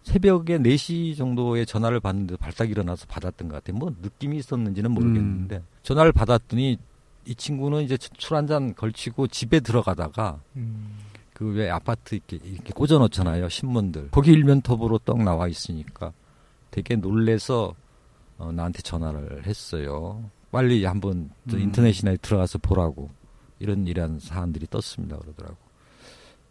새벽에 0.04 0.58
4시 0.58 1.16
정도의 1.18 1.66
전화를 1.66 2.00
받는데 2.00 2.38
발딱 2.38 2.70
일어나서 2.72 3.06
받았던 3.08 3.50
것 3.50 3.56
같아요. 3.56 3.78
뭐 3.78 3.94
느낌이 4.02 4.38
있었는지는 4.38 4.92
모르겠는데 4.92 5.64
전화를 5.84 6.12
받았더니 6.12 6.78
이 7.26 7.36
친구는 7.36 7.84
이제 7.84 7.98
술 8.18 8.36
한 8.36 8.48
잔 8.48 8.74
걸치고 8.74 9.28
집에 9.28 9.60
들어가다가 9.60 10.42
음. 10.56 10.98
그왜 11.34 11.70
아파트 11.70 12.16
이렇게, 12.16 12.40
이렇게 12.44 12.74
꽂아놓잖아요 12.74 13.48
신문들 13.50 14.10
거기 14.12 14.32
일면톱으로 14.32 14.98
떡 15.00 15.22
나와 15.24 15.48
있으니까 15.48 16.14
되게 16.72 16.96
놀래서 16.96 17.74
어, 18.38 18.52
나한테 18.52 18.82
전화를 18.82 19.46
했어요 19.46 20.30
빨리 20.52 20.84
한번 20.86 21.30
저 21.50 21.58
음. 21.58 21.62
인터넷이나 21.62 22.16
들어가서 22.18 22.58
보라고 22.60 23.10
이런 23.60 23.86
이런 23.88 24.20
사안들이 24.20 24.66
떴습니다 24.68 25.18
그러더라고 25.18 25.58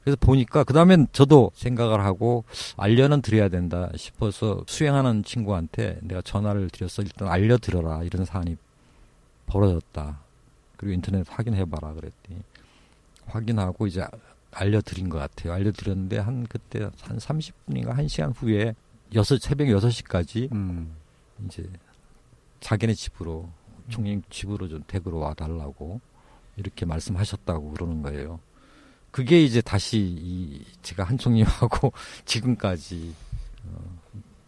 그래서 0.03 0.17
보니까 0.19 0.65
그 0.65 0.73
다음엔 0.73 1.09
저도 1.13 1.51
생각을 1.55 2.05
하고 2.05 2.45
알려는 2.77 3.23
드려야 3.23 3.49
된다 3.49 3.91
싶어서 3.97 4.65
수행하는 4.67 5.23
친구한테 5.25 5.99
내가 6.03 6.23
전화를 6.23 6.71
드려서 6.71 7.03
일단 7.03 7.29
알려드려라 7.29 8.03
이런 8.05 8.25
사안이 8.25 8.57
벌어졌다 9.47 10.21
그리고 10.77 10.95
인터넷 10.95 11.27
확인해봐라 11.29 11.93
그랬더니 11.93 12.41
확인하고 13.27 13.87
이제 13.87 14.05
알려드린 14.53 15.09
것 15.09 15.19
같아요. 15.19 15.53
알려드렸는데 15.53 16.19
한 16.19 16.47
그때 16.47 16.81
한 16.81 17.19
30분인가 17.19 17.95
1시간 17.97 18.33
후에 18.35 18.75
여섯 19.15 19.41
새벽 19.41 19.67
6시까지 19.67 20.53
음. 20.53 20.95
이제 21.45 21.69
자기네 22.61 22.95
집으로 22.95 23.49
총리 23.89 24.21
집으로 24.31 24.69
좀 24.69 24.83
댁으로 24.87 25.19
와 25.19 25.35
달라고 25.35 26.01
이렇게 26.57 26.85
말씀하셨다고 26.87 27.73
그러는 27.73 28.03
거예요. 28.03 28.41
그게 29.11 29.43
이제 29.43 29.61
다시 29.61 29.99
이 29.99 30.65
제가 30.83 31.05
한 31.05 31.19
총리하고 31.19 31.93
지금까지 32.25 33.15
어, 33.67 33.99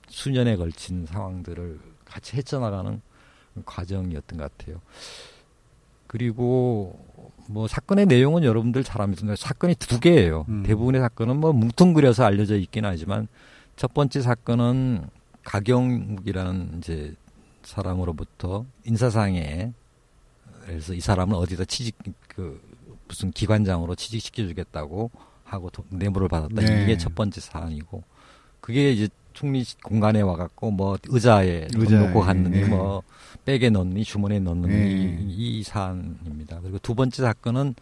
수년에 0.08 0.56
걸친 0.56 1.06
상황들을 1.06 1.80
같이 2.04 2.36
헤쳐나가는 2.36 3.00
과정이었던 3.64 4.38
것 4.38 4.56
같아요. 4.56 4.80
그리고 6.06 6.98
뭐 7.48 7.66
사건의 7.66 8.06
내용은 8.06 8.44
여러분들 8.44 8.84
잘 8.84 9.00
압니다. 9.02 9.34
사건이 9.34 9.74
두 9.76 9.98
개예요. 9.98 10.44
음. 10.48 10.62
대부분의 10.62 11.00
사건은 11.00 11.38
뭐 11.38 11.52
뭉뚱그려서 11.52 12.24
알려져 12.24 12.56
있긴 12.56 12.84
하지만 12.84 13.28
첫 13.76 13.94
번째 13.94 14.20
사건은 14.20 15.08
가경욱이라는 15.44 16.78
이제 16.78 17.14
사람으로부터 17.62 18.64
인사상에 18.84 19.72
그래서 20.66 20.94
이 20.94 21.00
사람을 21.00 21.34
어디다 21.34 21.64
취직 21.64 21.96
그 22.28 22.60
무슨 23.12 23.30
기관장으로 23.30 23.94
취직시켜 23.94 24.46
주겠다고 24.46 25.10
하고 25.44 25.68
도- 25.68 25.84
뇌물을 25.90 26.28
받았다. 26.28 26.62
네. 26.62 26.82
이게 26.82 26.96
첫 26.96 27.14
번째 27.14 27.42
사안이고 27.42 28.02
그게 28.62 28.90
이제 28.90 29.06
총리 29.34 29.64
공간에 29.82 30.22
와갖고 30.22 30.70
뭐 30.70 30.96
의자에 31.08 31.66
돈 31.68 31.82
의자에, 31.82 32.06
놓고 32.06 32.20
갔느니 32.20 32.58
예. 32.58 32.64
뭐 32.64 33.02
백에 33.44 33.68
넣니 33.68 34.02
주머니에 34.04 34.38
넣느니 34.38 34.72
예. 34.74 35.18
이, 35.20 35.58
이 35.58 35.62
사안입니다. 35.62 36.60
그리고 36.62 36.78
두 36.78 36.94
번째 36.94 37.22
사건은 37.22 37.74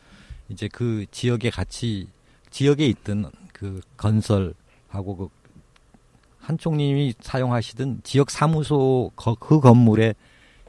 이제 0.48 0.68
그 0.72 1.06
지역에 1.12 1.50
같이 1.50 2.08
지역에 2.50 2.86
있던 2.88 3.30
그 3.52 3.80
건설하고 3.96 5.16
그 5.16 5.40
한 6.42 6.56
총님이 6.56 7.14
사용하시던 7.20 8.00
지역 8.02 8.30
사무소 8.30 9.12
거, 9.14 9.34
그 9.34 9.60
건물의 9.60 10.14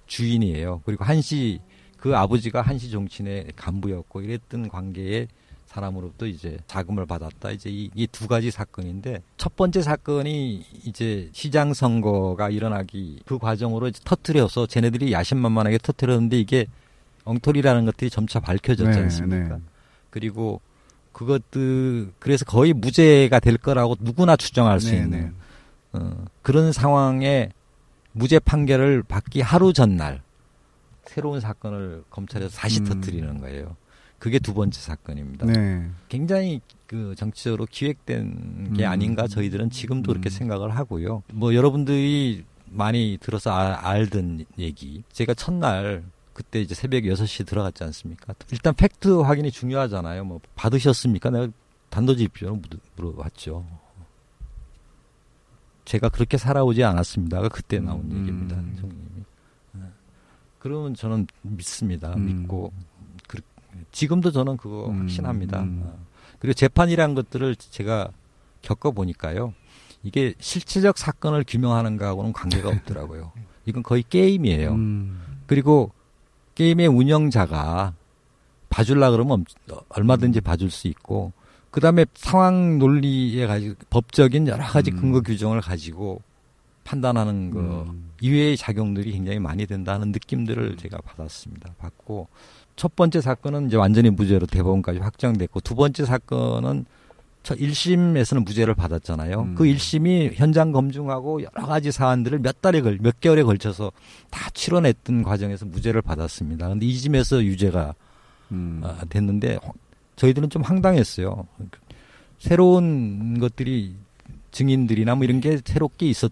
주인이에요. 0.05 0.81
그리고 0.85 1.05
한시 1.05 1.59
그 2.01 2.17
아버지가 2.17 2.61
한시 2.61 2.89
정치의 2.89 3.53
간부였고 3.55 4.21
이랬던 4.21 4.69
관계에 4.69 5.27
사람으로부터 5.67 6.25
이제 6.25 6.57
자금을 6.65 7.05
받았다. 7.05 7.51
이제 7.51 7.69
이두 7.69 8.27
가지 8.27 8.49
사건인데 8.49 9.21
첫 9.37 9.55
번째 9.55 9.83
사건이 9.83 10.65
이제 10.83 11.29
시장 11.31 11.73
선거가 11.73 12.49
일어나기 12.49 13.21
그 13.25 13.37
과정으로 13.37 13.91
터트려서 13.91 14.65
쟤네들이 14.65 15.13
야심만만하게 15.13 15.77
터트렸는데 15.77 16.39
이게 16.39 16.65
엉터리라는 17.23 17.85
것들이 17.85 18.09
점차 18.09 18.39
밝혀졌지 18.39 18.97
네, 18.97 19.03
않습니까? 19.03 19.57
네. 19.57 19.61
그리고 20.09 20.59
그것들 21.13 22.13
그래서 22.17 22.45
거의 22.45 22.73
무죄가 22.73 23.39
될 23.39 23.57
거라고 23.57 23.95
누구나 23.99 24.35
추정할 24.35 24.79
수 24.79 24.91
네, 24.91 24.97
있는 24.97 25.19
네. 25.19 25.31
어, 25.93 26.25
그런 26.41 26.71
상황에 26.71 27.51
무죄 28.11 28.39
판결을 28.39 29.03
받기 29.03 29.41
하루 29.41 29.71
전날 29.71 30.21
새로운 31.05 31.39
사건을 31.39 32.03
검찰에서 32.09 32.55
다시 32.57 32.79
음. 32.81 32.85
터뜨리는 32.85 33.39
거예요. 33.39 33.75
그게 34.19 34.37
두 34.37 34.53
번째 34.53 34.79
사건입니다. 34.79 35.47
네. 35.47 35.89
굉장히 36.07 36.61
그 36.85 37.15
정치적으로 37.17 37.65
기획된 37.69 38.73
게 38.75 38.85
음. 38.85 38.89
아닌가 38.89 39.27
저희들은 39.27 39.71
지금도 39.71 40.11
그렇게 40.11 40.29
음. 40.29 40.31
생각을 40.31 40.75
하고요. 40.75 41.23
뭐 41.33 41.55
여러분들이 41.55 42.45
많이 42.67 43.17
들어서 43.19 43.51
아- 43.51 43.79
알던 43.89 44.45
얘기. 44.59 45.03
제가 45.11 45.33
첫날 45.33 46.03
그때 46.33 46.61
이제 46.61 46.75
새벽 46.75 47.01
6시에 47.03 47.45
들어갔지 47.47 47.83
않습니까? 47.83 48.33
일단 48.51 48.73
팩트 48.75 49.21
확인이 49.21 49.51
중요하잖아요. 49.51 50.23
뭐 50.23 50.39
받으셨습니까? 50.55 51.29
내가 51.31 51.47
단도직입적으로 51.89 52.57
물- 52.57 52.79
물어봤죠. 52.95 53.65
제가 55.85 56.09
그렇게 56.09 56.37
살아오지 56.37 56.83
않았습니다가 56.83 57.49
그때 57.49 57.79
나온 57.79 58.01
음. 58.11 58.19
얘기입니다. 58.21 58.55
그러면 60.61 60.93
저는 60.93 61.25
믿습니다. 61.41 62.13
음. 62.15 62.25
믿고 62.25 62.71
그, 63.27 63.39
지금도 63.91 64.31
저는 64.31 64.57
그거 64.57 64.89
음. 64.89 65.01
확신합니다. 65.01 65.61
음. 65.61 65.81
어. 65.85 65.99
그리고 66.39 66.53
재판이란 66.53 67.15
것들을 67.15 67.55
제가 67.55 68.09
겪어 68.61 68.91
보니까요. 68.91 69.53
이게 70.03 70.33
실체적 70.39 70.97
사건을 70.97 71.43
규명하는 71.47 71.97
거하고는 71.97 72.31
관계가 72.33 72.69
없더라고요. 72.69 73.31
이건 73.65 73.81
거의 73.83 74.03
게임이에요. 74.07 74.71
음. 74.73 75.19
그리고 75.47 75.91
게임의 76.55 76.87
운영자가 76.87 77.93
봐줄라 78.69 79.11
그러면 79.11 79.43
엄- 79.69 79.79
얼마든지 79.89 80.39
음. 80.39 80.41
봐줄 80.41 80.69
수 80.71 80.87
있고, 80.87 81.33
그 81.71 81.79
다음에 81.81 82.05
상황 82.13 82.77
논리에 82.79 83.47
가지고 83.47 83.75
법적인 83.89 84.47
여러 84.47 84.63
가지 84.63 84.91
음. 84.91 84.97
근거 84.99 85.21
규정을 85.21 85.61
가지고 85.61 86.21
판단하는 86.83 87.51
거 87.51 87.59
음. 87.59 88.09
이외의 88.21 88.57
작용들이 88.57 89.11
굉장히 89.11 89.39
많이 89.39 89.65
된다는 89.65 90.11
느낌들을 90.11 90.77
제가 90.77 90.97
받았습니다. 91.01 91.73
받고 91.77 92.27
첫 92.75 92.95
번째 92.95 93.21
사건은 93.21 93.67
이제 93.67 93.77
완전히 93.77 94.09
무죄로 94.09 94.45
대법원까지 94.47 94.99
확정됐고 94.99 95.59
두 95.61 95.75
번째 95.75 96.05
사건은 96.05 96.85
첫 97.43 97.57
1심에서는 97.57 98.45
무죄를 98.45 98.75
받았잖아요. 98.75 99.41
음. 99.41 99.55
그 99.55 99.63
1심이 99.63 100.33
현장 100.35 100.71
검증하고 100.71 101.41
여러 101.41 101.65
가지 101.65 101.91
사안들을 101.91 102.37
몇 102.39 102.61
달에 102.61 102.81
걸, 102.81 102.99
몇 103.01 103.19
개월에 103.19 103.41
걸쳐서 103.43 103.91
다 104.29 104.49
치러냈던 104.53 105.23
과정에서 105.23 105.65
무죄를 105.65 106.03
받았습니다. 106.03 106.69
근데 106.69 106.85
2심에서 106.85 107.43
유죄가 107.43 107.95
음. 108.51 108.81
아, 108.83 108.99
됐는데 109.09 109.55
호- 109.63 109.73
저희들은 110.17 110.51
좀 110.51 110.61
황당했어요. 110.61 111.47
새로운 112.37 113.39
것들이 113.39 113.95
증인들이나 114.51 115.15
뭐 115.15 115.23
이런 115.23 115.41
게 115.41 115.59
새롭게 115.63 116.07
있었 116.09 116.31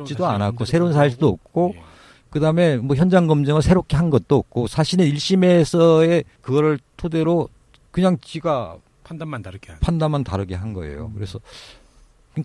있지도 0.00 0.26
않았고 0.26 0.64
새로운 0.64 0.92
사실도 0.92 1.28
없고 1.28 1.74
예. 1.76 1.82
그다음에 2.30 2.76
뭐 2.78 2.96
현장 2.96 3.26
검증을 3.26 3.62
새롭게 3.62 3.96
한 3.96 4.10
것도 4.10 4.36
없고 4.36 4.66
사실은 4.66 5.04
1심에서의 5.06 6.24
그거를 6.40 6.78
토대로 6.96 7.48
그냥 7.90 8.16
지가 8.20 8.76
판단만 9.04 9.42
다르게 9.42 9.68
하는. 9.68 9.80
판단만 9.80 10.24
다르게 10.24 10.54
한 10.54 10.72
거예요. 10.72 11.12
그래서 11.14 11.38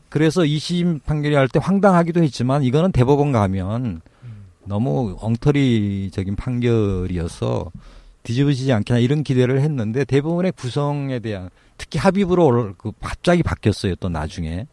그래서 0.09 0.41
2심 0.41 1.01
판결이 1.03 1.33
할 1.33 1.47
때 1.47 1.59
황당하기도 1.61 2.21
했지만 2.21 2.63
이거는 2.63 2.91
대법원 2.91 3.31
가면 3.31 4.01
음. 4.23 4.45
너무 4.65 5.17
엉터리적인 5.19 6.35
판결이어서 6.35 7.71
뒤집어지지 8.21 8.71
않겠나 8.73 8.99
이런 8.99 9.23
기대를 9.23 9.61
했는데 9.61 10.03
대부분의 10.05 10.51
구성에 10.51 11.19
대한 11.19 11.49
특히 11.77 11.97
합의부로 11.97 12.45
올- 12.45 12.75
그 12.77 12.91
갑자기 13.01 13.41
바뀌었어요. 13.41 13.95
또 13.95 14.09
나중에 14.09 14.67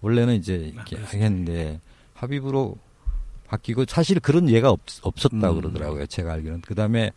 원래는 0.00 0.36
이제 0.36 0.54
이렇게 0.74 0.96
아. 0.96 1.00
하겠는데 1.04 1.80
합의부로 2.22 2.76
바뀌고 3.48 3.84
사실 3.88 4.20
그런 4.20 4.48
예가 4.48 4.70
없, 4.70 4.80
없었다 5.02 5.36
음. 5.36 5.40
고 5.40 5.54
그러더라고요. 5.56 6.06
제가 6.06 6.32
알기로는 6.34 6.62
그 6.62 6.74
다음에 6.74 7.12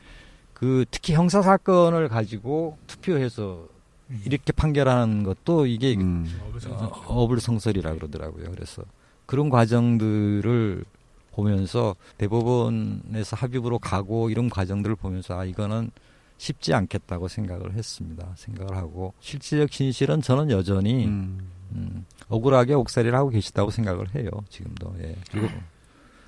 그 0.53 0.85
특히 0.91 1.13
형사 1.13 1.41
사건을 1.41 2.09
가지고 2.09 2.77
투표해서 2.87 3.67
이렇게 4.25 4.51
판결하는 4.51 5.23
것도 5.23 5.65
이게 5.65 5.95
음. 5.95 6.25
어, 6.67 7.23
어불성설 7.23 7.77
이라 7.77 7.93
그러더라고요. 7.93 8.51
그래서 8.51 8.83
그런 9.25 9.49
과정들을 9.49 10.85
보면서 11.31 11.95
대법원에서 12.17 13.35
합의부로 13.35 13.79
가고 13.79 14.29
이런 14.29 14.49
과정들을 14.49 14.95
보면서 14.95 15.39
아 15.39 15.45
이거는 15.45 15.91
쉽지 16.37 16.73
않겠다고 16.73 17.27
생각을 17.27 17.73
했습니다. 17.73 18.33
생각을 18.35 18.75
하고 18.75 19.13
실질적 19.19 19.71
진실은 19.71 20.21
저는 20.21 20.51
여전히 20.51 21.05
음. 21.05 21.39
음, 21.73 22.05
억울하게 22.29 22.73
옥살이를 22.73 23.17
하고 23.17 23.29
계시다고 23.29 23.71
생각을 23.71 24.13
해요. 24.15 24.29
지금도. 24.49 24.95
예. 25.01 25.15
그리고 25.31 25.47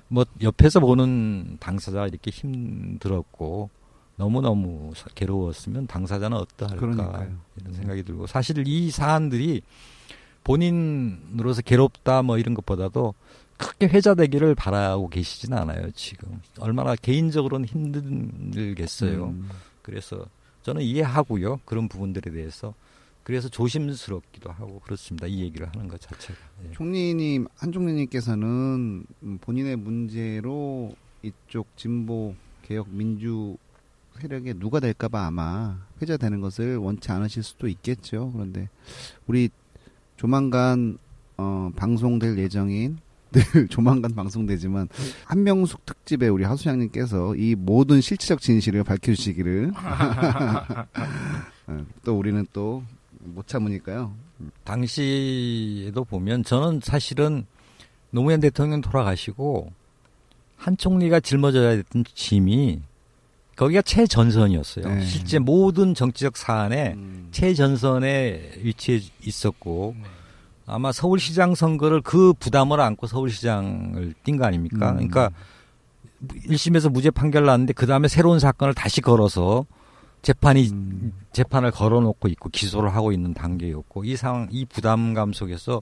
뭐 0.08 0.24
옆에서 0.42 0.80
보는 0.80 1.58
당사자가 1.60 2.06
이렇게 2.06 2.30
힘들었고 2.30 3.70
너무 4.16 4.40
너무 4.40 4.92
사- 4.96 5.06
괴로웠으면 5.14 5.86
당사자는 5.86 6.36
어떠할까 6.36 6.80
그러니까요. 6.80 7.36
이런 7.60 7.74
생각이 7.74 8.02
들고 8.02 8.26
사실 8.26 8.66
이 8.66 8.90
사안들이 8.90 9.62
본인으로서 10.44 11.62
괴롭다 11.62 12.22
뭐 12.22 12.38
이런 12.38 12.54
것보다도 12.54 13.14
크게 13.58 13.86
회자되기를 13.88 14.54
바라고 14.54 15.08
계시진 15.08 15.52
않아요 15.52 15.90
지금 15.92 16.40
얼마나 16.60 16.94
개인적으로는 16.96 17.66
힘들겠어요 17.66 19.26
음. 19.26 19.48
그래서 19.82 20.24
저는 20.62 20.82
이해하고요 20.82 21.60
그런 21.64 21.88
부분들에 21.88 22.30
대해서 22.32 22.72
그래서 23.28 23.50
조심스럽기도 23.50 24.50
하고 24.50 24.80
그렇습니다 24.80 25.26
이 25.26 25.40
얘기를 25.40 25.68
하는 25.68 25.86
것 25.86 26.00
자체가 26.00 26.38
예. 26.64 26.72
총리님 26.72 27.46
한총리님께서는 27.56 29.04
음, 29.22 29.38
본인의 29.42 29.76
문제로 29.76 30.94
이쪽 31.22 31.66
진보 31.76 32.34
개혁 32.62 32.88
민주 32.88 33.58
세력에 34.18 34.54
누가 34.54 34.80
될까봐 34.80 35.26
아마 35.26 35.76
회자되는 36.00 36.40
것을 36.40 36.78
원치 36.78 37.12
않으실 37.12 37.42
수도 37.42 37.68
있겠죠. 37.68 38.32
그런데 38.32 38.70
우리 39.26 39.50
조만간 40.16 40.96
어, 41.36 41.70
방송될 41.76 42.38
예정인 42.38 42.96
늘 43.30 43.68
조만간 43.68 44.14
방송되지만 44.14 44.88
한명숙 45.26 45.84
특집에 45.84 46.28
우리 46.28 46.44
하수장님께서 46.44 47.36
이 47.36 47.54
모든 47.56 48.00
실체적 48.00 48.40
진실을 48.40 48.84
밝혀주시기를 48.84 49.72
어, 51.68 51.86
또 52.04 52.18
우리는 52.18 52.46
또 52.54 52.82
못 53.20 53.46
참으니까요. 53.46 54.14
당시에도 54.64 56.04
보면 56.04 56.44
저는 56.44 56.80
사실은 56.82 57.46
노무현 58.10 58.40
대통령 58.40 58.80
돌아가시고 58.80 59.72
한 60.56 60.76
총리가 60.76 61.20
짊어져야 61.20 61.76
됐던 61.76 62.04
짐이 62.14 62.82
거기가 63.56 63.82
최전선이었어요. 63.82 64.88
네. 64.88 65.04
실제 65.04 65.38
모든 65.38 65.94
정치적 65.94 66.36
사안에 66.36 66.94
음. 66.94 67.28
최전선에 67.32 68.52
위치해 68.62 69.00
있었고 69.22 69.96
네. 69.96 70.04
아마 70.66 70.92
서울시장 70.92 71.54
선거를 71.54 72.02
그 72.02 72.32
부담을 72.34 72.80
안고 72.80 73.06
서울시장을 73.06 74.14
뛴 74.22 74.36
거 74.36 74.44
아닙니까? 74.44 74.90
음. 74.90 74.96
그러니까 74.96 75.30
1심에서 76.26 76.90
무죄 76.90 77.10
판결 77.10 77.46
났는데 77.46 77.72
그 77.72 77.86
다음에 77.86 78.06
새로운 78.06 78.38
사건을 78.38 78.74
다시 78.74 79.00
걸어서 79.00 79.66
재판이 80.22 80.68
음. 80.70 81.12
재판을 81.32 81.70
걸어놓고 81.70 82.28
있고 82.28 82.48
기소를 82.50 82.94
하고 82.94 83.12
있는 83.12 83.34
단계였고 83.34 84.04
이 84.04 84.16
상황 84.16 84.48
이 84.50 84.64
부담감 84.64 85.32
속에서 85.32 85.80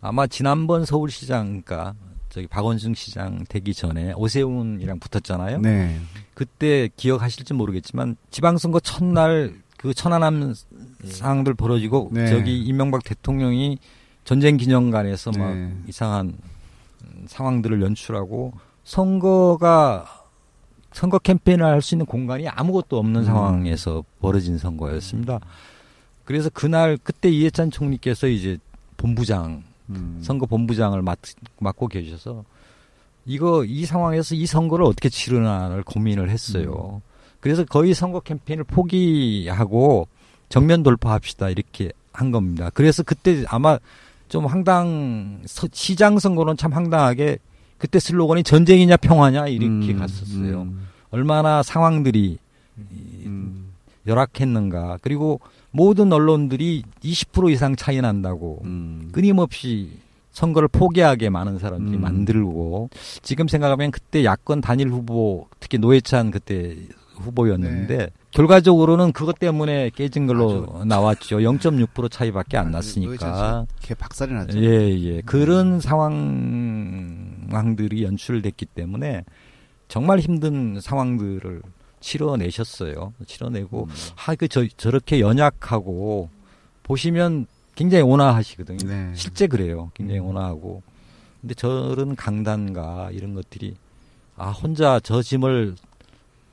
아마 0.00 0.26
지난번 0.26 0.84
서울시장 0.84 1.62
그러니까 1.62 1.94
저기 2.28 2.46
박원순 2.46 2.94
시장 2.94 3.44
되기 3.48 3.74
전에 3.74 4.12
오세훈이랑 4.14 5.00
붙었잖아요. 5.00 5.60
네. 5.60 5.98
그때 6.34 6.88
기억하실지 6.96 7.54
모르겠지만 7.54 8.16
지방선거 8.30 8.80
첫날 8.80 9.54
그 9.76 9.94
천안함 9.94 10.54
상황들 11.04 11.54
벌어지고 11.54 12.10
네. 12.12 12.28
저기 12.28 12.58
이명박 12.60 13.04
대통령이 13.04 13.78
전쟁 14.24 14.56
기념관에서 14.56 15.32
막 15.38 15.54
네. 15.54 15.74
이상한 15.86 16.36
음, 17.04 17.24
상황들을 17.26 17.80
연출하고 17.80 18.52
선거가 18.84 20.17
선거 20.92 21.18
캠페인을 21.18 21.64
할 21.64 21.82
수 21.82 21.94
있는 21.94 22.06
공간이 22.06 22.48
아무것도 22.48 22.98
없는 22.98 23.20
음. 23.20 23.24
상황에서 23.24 24.02
벌어진 24.20 24.58
선거였습니다. 24.58 25.38
그래서 26.24 26.50
그날 26.52 26.98
그때 27.02 27.28
이해찬 27.30 27.70
총리께서 27.70 28.26
이제 28.28 28.58
본부장 28.96 29.62
음. 29.90 30.18
선거 30.22 30.46
본부장을 30.46 31.00
맡, 31.02 31.18
맡고 31.60 31.88
계셔서 31.88 32.44
이거 33.26 33.64
이 33.64 33.84
상황에서 33.84 34.34
이 34.34 34.46
선거를 34.46 34.84
어떻게 34.86 35.08
치르나를 35.08 35.82
고민을 35.84 36.30
했어요. 36.30 37.00
그래서 37.40 37.64
거의 37.64 37.94
선거 37.94 38.20
캠페인을 38.20 38.64
포기하고 38.64 40.08
정면 40.48 40.82
돌파합시다 40.82 41.50
이렇게 41.50 41.92
한 42.12 42.30
겁니다. 42.30 42.70
그래서 42.74 43.02
그때 43.02 43.44
아마 43.48 43.78
좀 44.28 44.46
황당 44.46 45.40
서- 45.46 45.68
시장 45.72 46.18
선거는 46.18 46.56
참 46.56 46.72
황당하게 46.72 47.38
그때 47.78 47.98
슬로건이 47.98 48.42
전쟁이냐 48.42 48.96
평화냐 48.96 49.46
이렇게 49.48 49.92
음, 49.92 49.98
갔었어요. 49.98 50.62
음, 50.62 50.88
얼마나 51.10 51.62
상황들이 51.62 52.38
음, 52.78 53.68
열악했는가. 54.06 54.98
그리고 55.02 55.40
모든 55.70 56.12
언론들이 56.12 56.82
20% 57.02 57.50
이상 57.52 57.76
차이 57.76 58.00
난다고 58.00 58.62
음. 58.64 59.10
끊임없이 59.12 59.90
선거를 60.32 60.68
포기하게 60.68 61.30
많은 61.30 61.58
사람들이 61.58 61.96
음. 61.96 62.02
만들고 62.02 62.90
지금 63.22 63.48
생각하면 63.48 63.90
그때 63.90 64.24
야권 64.24 64.60
단일 64.60 64.88
후보 64.88 65.48
특히 65.60 65.78
노회찬 65.78 66.30
그때 66.30 66.76
후보였는데 67.14 68.10
결과적으로는 68.30 69.12
그것 69.12 69.38
때문에 69.38 69.90
깨진 69.94 70.26
걸로 70.26 70.82
나왔죠. 70.84 71.38
0.6% 71.38 72.10
차이밖에 72.10 72.56
안 72.56 72.70
났으니까. 72.70 73.66
걔 73.80 73.94
박살이 73.94 74.32
났죠. 74.32 74.58
예, 74.62 74.90
예. 75.00 75.20
그런 75.22 75.80
상황 75.80 77.27
들이 77.76 78.04
연출됐기 78.04 78.66
때문에 78.66 79.24
정말 79.88 80.20
힘든 80.20 80.80
상황들을 80.80 81.62
치러내셨어요. 82.00 83.14
치러내고 83.26 83.84
음. 83.84 83.94
하, 84.14 84.34
그, 84.34 84.46
저, 84.48 84.66
저렇게 84.76 85.20
연약하고, 85.20 86.28
보시면 86.82 87.46
굉장히 87.74 88.02
온화하시거든요. 88.02 88.78
네. 88.88 89.12
실제 89.14 89.46
그래요. 89.46 89.90
굉장히 89.94 90.20
음. 90.20 90.26
온화하고. 90.26 90.82
근데 91.40 91.54
저런 91.54 92.16
강단과 92.16 93.10
이런 93.12 93.34
것들이, 93.34 93.76
아, 94.36 94.50
혼자 94.50 95.00
저 95.00 95.22
짐을 95.22 95.74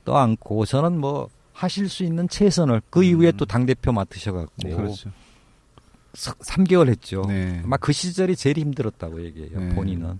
떠안고, 0.04 0.64
저는 0.66 0.98
뭐, 0.98 1.28
하실 1.52 1.88
수 1.88 2.04
있는 2.04 2.28
최선을, 2.28 2.82
그 2.90 3.02
이후에 3.02 3.30
음. 3.30 3.36
또 3.36 3.44
당 3.44 3.66
대표 3.66 3.92
맡으셔갖고, 3.92 4.76
그렇죠. 4.76 5.10
3개월 6.14 6.88
했죠. 6.88 7.24
네. 7.28 7.60
아마 7.62 7.76
그 7.76 7.92
시절이 7.92 8.36
제일 8.36 8.58
힘들었다고 8.58 9.22
얘기해요. 9.24 9.60
네. 9.60 9.74
본인은. 9.74 10.18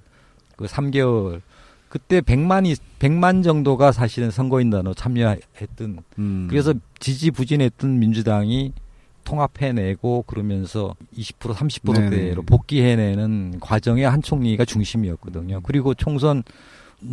그 0.56 0.66
3개월. 0.66 1.40
그때 1.88 2.20
100만이, 2.20 2.76
100만 2.98 3.44
정도가 3.44 3.92
사실은 3.92 4.30
선거인단으로 4.30 4.94
참여했던 4.94 5.98
음. 6.18 6.46
그래서 6.50 6.74
지지부진했던 6.98 7.98
민주당이 7.98 8.72
통합해내고 9.24 10.24
그러면서 10.26 10.94
20% 11.16 11.52
30%대로 11.54 12.10
네네. 12.10 12.34
복귀해내는 12.46 13.60
과정에 13.60 14.04
한 14.04 14.22
총리가 14.22 14.64
중심이었거든요. 14.64 15.60
그리고 15.62 15.94
총선 15.94 16.42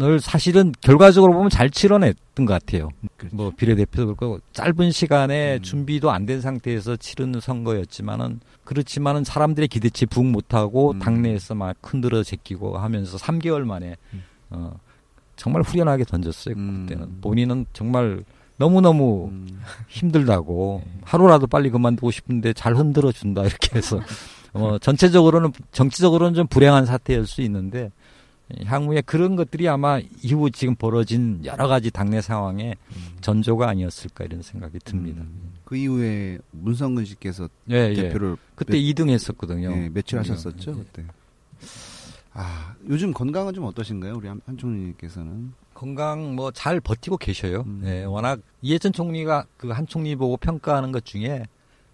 을 0.01 0.19
사실은 0.19 0.73
결과적으로 0.81 1.33
보면 1.33 1.49
잘 1.49 1.69
치러냈던 1.69 2.45
것 2.45 2.53
같아요. 2.53 2.89
그렇죠. 3.17 3.35
뭐 3.35 3.51
비례대표도 3.55 4.15
그렇고 4.15 4.39
짧은 4.53 4.91
시간에 4.91 5.57
음. 5.57 5.61
준비도 5.61 6.09
안 6.11 6.25
된 6.25 6.41
상태에서 6.41 6.95
치르는 6.95 7.39
선거였지만은 7.41 8.39
그렇지만은 8.63 9.23
사람들의 9.23 9.67
기대치 9.67 10.05
부응 10.05 10.31
못하고 10.31 10.91
음. 10.91 10.99
당내에서 10.99 11.53
막 11.55 11.75
흔들어 11.83 12.23
제끼고 12.23 12.77
하면서 12.77 13.17
3개월 13.17 13.63
만에 13.65 13.97
음. 14.13 14.23
어 14.49 14.73
정말 15.35 15.61
후련하게 15.63 16.05
던졌어요. 16.05 16.55
음. 16.55 16.85
그때는 16.87 17.21
본인은 17.21 17.65
정말 17.73 18.23
너무너무 18.57 19.29
음. 19.31 19.59
힘들다고 19.89 20.81
하루라도 21.03 21.47
빨리 21.47 21.69
그만두고 21.69 22.11
싶은데 22.11 22.53
잘 22.53 22.75
흔들어 22.75 23.11
준다 23.11 23.41
이렇게 23.43 23.77
해서 23.77 23.99
어 24.53 24.77
전체적으로는 24.79 25.51
정치적으로는 25.71 26.35
좀 26.35 26.47
불행한 26.47 26.85
사태일 26.85 27.25
수 27.25 27.41
있는데 27.41 27.91
향후에 28.65 29.01
그런 29.01 29.35
것들이 29.35 29.67
아마 29.69 29.99
이후 30.21 30.49
지금 30.51 30.75
벌어진 30.75 31.41
여러 31.45 31.67
가지 31.67 31.89
당내 31.91 32.21
상황에 32.21 32.75
전조가 33.21 33.67
아니었을까 33.69 34.25
이런 34.25 34.41
생각이 34.41 34.79
듭니다. 34.79 35.21
음. 35.21 35.53
그 35.65 35.75
이후에 35.75 36.37
문성근 36.51 37.05
씨께서 37.05 37.47
예, 37.69 37.89
예. 37.89 37.93
대표를 37.95 38.37
그때 38.55 38.77
2등 38.79 39.09
했었거든요. 39.09 39.71
예, 39.71 39.89
며칠 39.89 40.17
예. 40.17 40.19
하셨었죠 40.19 40.71
예. 40.71 40.75
그때. 40.75 41.05
아 42.33 42.75
요즘 42.89 43.13
건강은 43.13 43.53
좀 43.53 43.65
어떠신가요, 43.65 44.13
우리 44.15 44.27
한- 44.27 44.41
한총리님께서는? 44.45 45.53
건강 45.73 46.35
뭐 46.35 46.51
잘 46.51 46.79
버티고 46.79 47.17
계셔요. 47.17 47.63
음. 47.67 47.81
예, 47.85 48.03
워낙 48.05 48.39
이해찬 48.61 48.91
총리가 48.93 49.45
그 49.57 49.71
한 49.71 49.85
총리 49.87 50.15
보고 50.15 50.37
평가하는 50.37 50.91
것 50.91 51.05
중에 51.05 51.43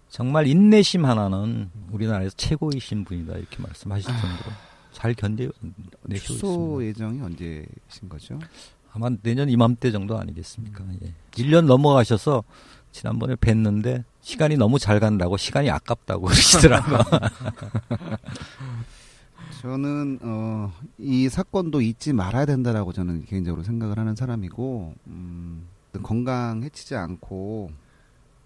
정말 0.08 0.46
인내심 0.46 1.04
하나는 1.04 1.70
우리나라에서 1.92 2.34
최고이신 2.36 3.04
분이다 3.04 3.34
이렇게 3.36 3.62
말씀하실 3.62 4.06
정도로 4.06 4.50
잘 5.00 5.14
견뎌내시고 5.14 5.54
출소 6.18 6.82
있습니다. 6.82 6.84
예정이 6.84 7.22
언제신 7.22 8.08
거죠? 8.10 8.38
아마 8.92 9.08
내년 9.22 9.48
이맘때 9.48 9.90
정도 9.92 10.18
아니겠습니까? 10.18 10.84
예. 11.02 11.14
1년 11.30 11.64
넘어가셔서 11.64 12.44
지난번에 12.92 13.34
뵀는데 13.36 14.04
시간이 14.20 14.58
너무 14.58 14.78
잘 14.78 15.00
간다고 15.00 15.38
시간이 15.38 15.70
아깝다고 15.70 16.26
그러시더라고요. 16.28 16.98
저는 19.62 20.18
어, 20.20 20.70
이 20.98 21.30
사건도 21.30 21.80
잊지 21.80 22.12
말아야 22.12 22.44
된다라고 22.44 22.92
저는 22.92 23.24
개인적으로 23.24 23.62
생각을 23.62 23.98
하는 23.98 24.14
사람이고 24.14 24.94
음, 25.06 25.66
건강 26.02 26.62
해치지 26.62 26.94
않고 26.94 27.70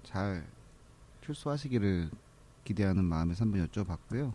잘 0.05 0.45
출소하시기를 1.23 2.11
기대하는 2.63 3.05
마음에서 3.05 3.45
한번 3.45 3.67
여쭤봤고요. 3.67 4.33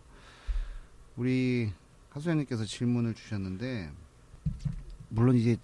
우리 1.16 1.72
하수연님께서 2.10 2.64
질문을 2.64 3.14
주셨는데 3.14 3.90
물론 5.08 5.36
이제 5.36 5.56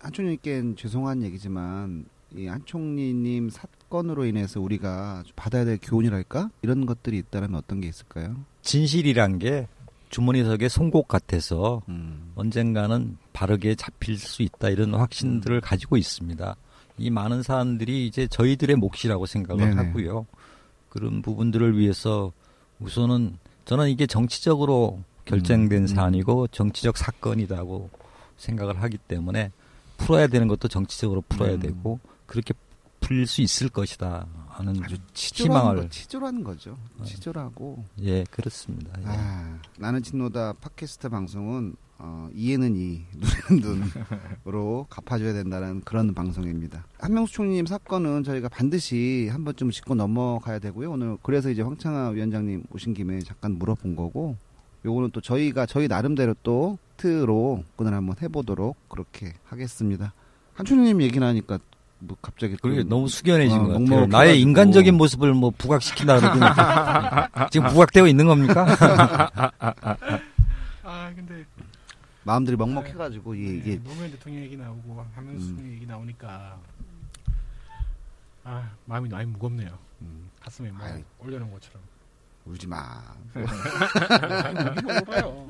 한총리님께는 0.00 0.76
죄송한 0.76 1.22
얘기지만 1.22 2.06
이 2.36 2.46
한총리님 2.46 3.50
사건으로 3.50 4.26
인해서 4.26 4.60
우리가 4.60 5.22
받아야 5.36 5.64
될 5.64 5.78
교훈이랄까 5.80 6.50
이런 6.62 6.84
것들이 6.84 7.18
있다면 7.18 7.54
어떤 7.54 7.80
게 7.80 7.88
있을까요? 7.88 8.36
진실이란 8.62 9.38
게 9.38 9.68
주머니석의 10.10 10.68
송곳 10.68 11.08
같아서 11.08 11.82
음. 11.88 12.32
언젠가는 12.34 13.16
바르게 13.32 13.74
잡힐 13.74 14.18
수 14.18 14.42
있다 14.42 14.68
이런 14.68 14.94
확신들을 14.94 15.60
가지고 15.60 15.96
있습니다. 15.96 16.56
이 16.98 17.10
많은 17.10 17.42
사람들이 17.42 18.06
이제 18.06 18.26
저희들의 18.28 18.76
몫이라고 18.76 19.26
생각을 19.26 19.70
네네. 19.70 19.76
하고요. 19.76 20.26
그런 20.88 21.22
부분들을 21.22 21.76
위해서 21.76 22.32
우선은 22.78 23.38
저는 23.64 23.88
이게 23.88 24.06
정치적으로 24.06 25.02
결정된 25.24 25.82
음, 25.82 25.84
음. 25.84 25.86
사안이고 25.86 26.48
정치적 26.48 26.96
사건이라고 26.96 27.90
생각을 28.36 28.82
하기 28.82 28.98
때문에 28.98 29.52
풀어야 29.96 30.26
되는 30.26 30.48
것도 30.48 30.68
정치적으로 30.68 31.22
풀어야 31.28 31.54
음. 31.54 31.60
되고 31.60 32.00
그렇게 32.26 32.54
풀릴 33.00 33.26
수 33.26 33.42
있을 33.42 33.68
것이다 33.68 34.26
하는 34.48 34.82
아주 34.82 34.96
치졸한 35.12 35.60
희망을 35.60 35.82
거, 35.82 35.88
치졸한 35.88 36.44
거죠. 36.44 36.76
치졸하고 37.04 37.84
예 38.02 38.24
그렇습니다. 38.30 38.92
예. 39.00 39.04
아, 39.06 39.58
나는 39.78 40.02
진노다 40.02 40.54
팟캐스트 40.54 41.08
방송은 41.10 41.76
어, 41.98 42.28
이해는 42.34 42.76
이, 42.76 43.02
눈에는 43.50 43.90
눈으로 44.44 44.86
갚아줘야 44.90 45.32
된다는 45.32 45.80
그런 45.82 46.12
방송입니다. 46.12 46.84
한명수 46.98 47.34
총리님 47.34 47.66
사건은 47.66 48.24
저희가 48.24 48.48
반드시 48.48 49.28
한 49.30 49.44
번쯤 49.44 49.70
짚고 49.70 49.94
넘어가야 49.94 50.58
되고요. 50.58 50.90
오늘 50.90 51.16
그래서 51.22 51.50
이제 51.50 51.62
황창하 51.62 52.10
위원장님 52.10 52.64
오신 52.70 52.94
김에 52.94 53.20
잠깐 53.20 53.52
물어본 53.52 53.96
거고, 53.96 54.36
요거는 54.84 55.10
또 55.12 55.20
저희가 55.20 55.66
저희 55.66 55.88
나름대로 55.88 56.34
또 56.42 56.78
트로 56.96 57.64
그날 57.76 57.94
한번 57.94 58.16
해보도록 58.20 58.76
그렇게 58.88 59.32
하겠습니다. 59.44 60.12
한 60.54 60.66
총리님 60.66 61.02
얘기 61.02 61.18
나니까 61.18 61.58
뭐 62.00 62.16
갑자기 62.20 62.56
또 62.62 62.68
그게 62.68 62.82
너무 62.82 63.08
숙연해진 63.08 63.58
어, 63.58 63.64
것 63.66 63.78
같아요. 63.80 64.06
나의 64.06 64.40
인간적인 64.40 64.94
모습을 64.94 65.32
뭐 65.34 65.50
부각시킨다 65.56 66.20
그러기는 66.20 66.46
지금 67.50 67.68
부각되어 67.68 68.06
있는 68.06 68.26
겁니까? 68.26 68.66
아 70.84 71.12
근데 71.14 71.44
마음들이 72.24 72.56
먹먹해가지고 72.56 73.34
이게, 73.34 73.48
네, 73.48 73.56
이게 73.56 73.82
노무현 73.82 74.10
대통령 74.10 74.42
얘기 74.42 74.56
나오고 74.56 75.04
한명수 75.14 75.48
음. 75.50 75.72
얘기 75.74 75.86
나오니까 75.86 76.58
아 78.44 78.70
마음이 78.84 79.08
많이 79.08 79.26
무겁네요. 79.30 79.78
음, 80.02 80.28
가슴에 80.40 80.70
뭐 80.70 80.86
아이. 80.86 81.02
올려놓은 81.20 81.50
것처럼. 81.52 81.82
울지 82.46 82.66
마. 82.66 83.02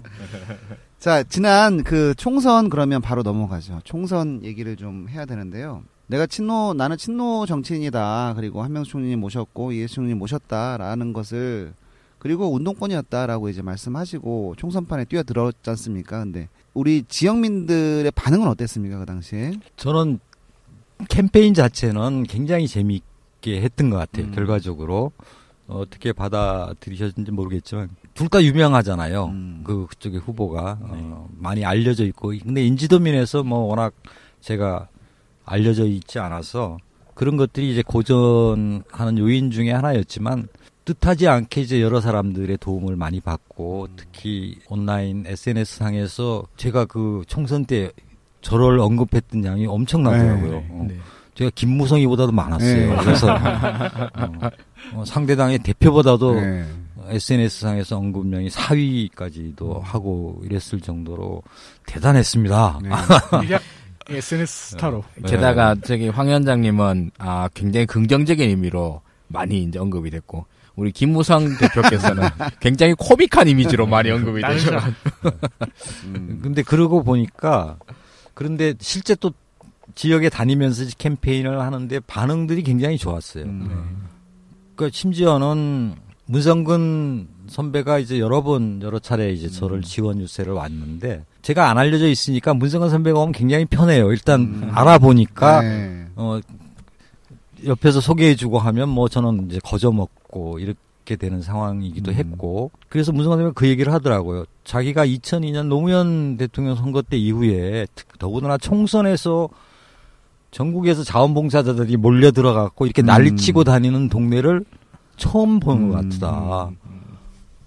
자, 0.99 1.23
지난 1.25 1.83
그 1.83 2.15
총선 2.17 2.71
그러면 2.71 3.03
바로 3.03 3.23
넘어가죠. 3.23 3.81
총선 3.85 4.43
얘기를 4.43 4.77
좀 4.77 5.09
해야 5.09 5.27
되는데요. 5.27 5.83
내가 6.07 6.27
친노, 6.27 6.75
나는 6.75 6.97
친노 6.97 7.47
정치인이다. 7.47 8.35
그리고 8.37 8.63
한명수 8.63 8.93
총리님 8.93 9.21
모셨고, 9.21 9.73
이해수 9.73 9.97
총리님 9.97 10.19
모셨다라는 10.19 11.13
것을, 11.13 11.75
그리고 12.19 12.53
운동권이었다라고 12.53 13.49
이제 13.49 13.63
말씀하시고, 13.63 14.55
총선판에 14.57 15.07
뛰어들었지 15.07 15.71
않습니까? 15.71 16.21
근데, 16.21 16.49
우리 16.75 17.05
지역민들의 17.09 18.11
반응은 18.13 18.47
어땠습니까? 18.49 18.99
그 18.99 19.07
당시에? 19.07 19.53
저는 19.77 20.21
캠페인 21.09 21.55
자체는 21.55 22.25
굉장히 22.25 22.69
재미있게 22.69 23.63
했던 23.63 23.91
것 23.91 23.97
같아요. 23.97 24.27
음. 24.27 24.33
결과적으로 24.33 25.13
어, 25.67 25.79
어떻게 25.81 26.13
받아들이셨는지 26.13 27.31
모르겠지만 27.33 27.89
둘 28.15 28.29
다 28.29 28.43
유명하잖아요. 28.43 29.25
음. 29.27 29.61
그 29.65 29.87
그쪽의 29.87 30.21
후보가 30.21 30.79
어, 30.81 31.29
많이 31.37 31.65
알려져 31.65 32.05
있고 32.05 32.33
근데 32.43 32.65
인지도면에서 32.67 33.43
뭐 33.43 33.61
워낙 33.61 33.93
제가 34.41 34.89
알려져 35.45 35.85
있지 35.87 36.19
않아서 36.19 36.79
그런 37.15 37.37
것들이 37.37 37.71
이제 37.73 37.83
고전하는 37.83 39.19
요인 39.19 39.51
중에 39.51 39.71
하나였지만 39.73 40.49
뜻하지 40.85 41.29
않게 41.29 41.63
이제 41.63 41.81
여러 41.81 42.01
사람들의 42.01 42.59
도움을 42.59 42.97
많이 42.97 43.21
받고 43.21 43.89
특히 43.97 44.59
온라인 44.69 45.25
SNS 45.27 45.77
상에서 45.79 46.45
제가 46.57 46.85
그 46.85 47.23
총선 47.27 47.65
때 47.65 47.91
저를 48.43 48.79
언급했던 48.81 49.45
양이 49.45 49.67
엄청나더라고요. 49.67 50.51
네, 50.51 50.69
어. 50.71 50.85
네. 50.89 50.97
제가 51.35 51.51
김무성이보다도 51.55 52.33
많았어요. 52.33 52.95
네. 52.95 53.03
그래서 53.03 53.35
어, 53.35 54.51
어, 54.95 55.05
상대당의 55.05 55.59
대표보다도 55.59 56.35
네. 56.35 56.65
SNS 57.09 57.61
상에서 57.61 57.99
언급량이 57.99 58.49
4위까지도 58.49 59.83
하고 59.83 60.41
이랬을 60.45 60.81
정도로 60.81 61.43
대단했습니다. 61.87 62.81
네. 62.83 62.91
SNS 64.09 64.71
스타로. 64.73 65.03
게다가 65.27 65.75
저기 65.83 66.09
황 66.09 66.29
위원장님은 66.29 67.13
아 67.19 67.49
굉장히 67.55 67.87
긍정적인 67.87 68.49
의미로 68.49 69.01
많이 69.29 69.63
이제 69.63 69.79
언급이 69.79 70.11
됐고 70.11 70.47
우리 70.77 70.93
김무성 70.93 71.57
대표께서는 71.57 72.23
굉장히 72.61 72.95
코믹한 72.99 73.49
이미지로 73.49 73.87
많이 73.87 74.11
언급이 74.11 74.43
되죠. 74.43 74.79
음. 76.05 76.41
근데 76.43 76.63
그러고 76.63 77.03
보니까 77.03 77.79
그런데 78.35 78.75
실제 78.81 79.15
또 79.15 79.33
지역에 79.95 80.29
다니면서 80.29 80.85
캠페인을 80.99 81.61
하는데 81.61 82.01
반응들이 82.01 82.63
굉장히 82.63 82.99
좋았어요. 82.99 83.45
음. 83.45 84.07
그러니까 84.75 84.97
심지어는 84.97 85.95
문성근 86.27 87.29
선배가 87.49 87.99
이제 87.99 88.19
여러 88.19 88.43
번 88.43 88.81
여러 88.83 88.99
차례 88.99 89.31
이제 89.33 89.47
음. 89.47 89.51
저를 89.53 89.83
지원 89.83 90.21
유세를 90.21 90.53
왔는데 90.55 91.25
제가 91.43 91.69
안 91.71 91.79
알려져 91.79 92.09
있으니까 92.09 92.55
문성근 92.55 92.89
선배가 92.91 93.19
오면 93.21 93.33
굉장히 93.33 93.67
편해요. 93.67 94.11
일단 94.11 94.41
음. 94.41 94.71
알아보니까 94.73 95.61
네. 95.63 96.07
어 96.17 96.41
옆에서 97.65 98.01
소개해주고 98.01 98.59
하면 98.59 98.89
뭐 98.89 99.09
저는 99.09 99.49
이제 99.51 99.61
거저 99.63 99.93
먹고 99.93 100.59
이렇게 100.59 101.17
되는 101.17 101.41
상황이기도 101.43 102.11
음. 102.11 102.17
했고 102.17 102.71
그래서 102.89 103.13
문성근 103.13 103.39
선배가 103.39 103.53
그 103.55 103.69
얘기를 103.69 103.93
하더라고요. 103.93 104.45
자기가 104.65 105.07
2002년 105.07 105.67
노무현 105.69 106.37
대통령 106.39 106.75
선거 106.75 107.03
때 107.03 107.17
이후에 107.19 107.87
특- 107.95 108.19
더군다나 108.19 108.57
총선에서 108.59 109.49
전국에서 110.55 111.03
자원봉사자들이 111.03 111.97
몰려 111.97 112.31
들어갔고 112.31 112.87
이렇게 112.87 113.03
음. 113.03 113.07
난리치고 113.07 113.65
다니는 113.65 114.09
동네를 114.09 114.65
처음 115.17 115.59
본것 115.59 116.05
음. 116.05 116.11
같다. 116.11 116.71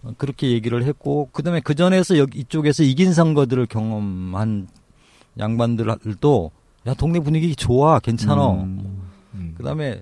어, 0.03 0.13
그렇게 0.17 0.51
얘기를 0.51 0.85
했고 0.85 1.27
그다음에 1.33 1.59
그 1.59 1.75
전에서 1.75 2.17
여기 2.17 2.39
이쪽에서 2.39 2.83
이긴 2.83 3.13
선거들을 3.13 3.65
경험한 3.65 4.69
양반들도 5.37 6.51
야 6.87 6.93
동네 6.93 7.19
분위기 7.19 7.57
좋아 7.57 7.99
괜찮아. 7.99 8.51
음. 8.51 9.09
음. 9.33 9.53
그다음에 9.57 10.01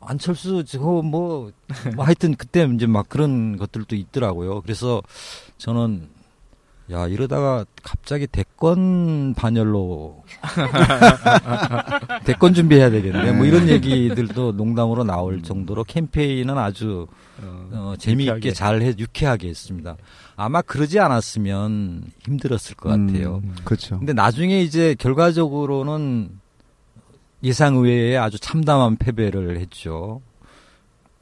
안철수 0.00 0.62
저거 0.64 1.00
뭐, 1.00 1.52
뭐 1.96 2.04
하여튼 2.04 2.34
그때 2.34 2.68
이제 2.74 2.86
막 2.86 3.08
그런 3.08 3.56
것들도 3.56 3.96
있더라고요. 3.96 4.60
그래서 4.60 5.00
저는 5.56 6.08
야 6.90 7.06
이러다가 7.08 7.64
갑자기 7.82 8.26
대권 8.26 9.32
반열로 9.34 10.22
대권 12.24 12.52
준비해야 12.52 12.90
되겠네. 12.90 13.32
뭐 13.32 13.46
이런 13.46 13.68
얘기들도 13.68 14.52
농담으로 14.52 15.02
나올 15.04 15.42
정도로 15.42 15.84
캠페인은 15.84 16.58
아주 16.58 17.06
어, 17.72 17.94
재미있게 17.98 18.36
유쾌하게. 18.36 18.52
잘해 18.52 18.94
유쾌하게 18.98 19.48
했습니다. 19.48 19.96
아마 20.36 20.60
그러지 20.60 21.00
않았으면 21.00 22.04
힘들었을 22.26 22.76
것 22.76 22.90
같아요. 22.90 23.40
음, 23.42 23.54
그렇죠. 23.64 23.98
근데 23.98 24.12
나중에 24.12 24.60
이제 24.60 24.94
결과적으로는 24.98 26.38
예상 27.42 27.76
의외에 27.76 28.16
아주 28.18 28.38
참담한 28.38 28.96
패배를 28.96 29.58
했죠. 29.58 30.20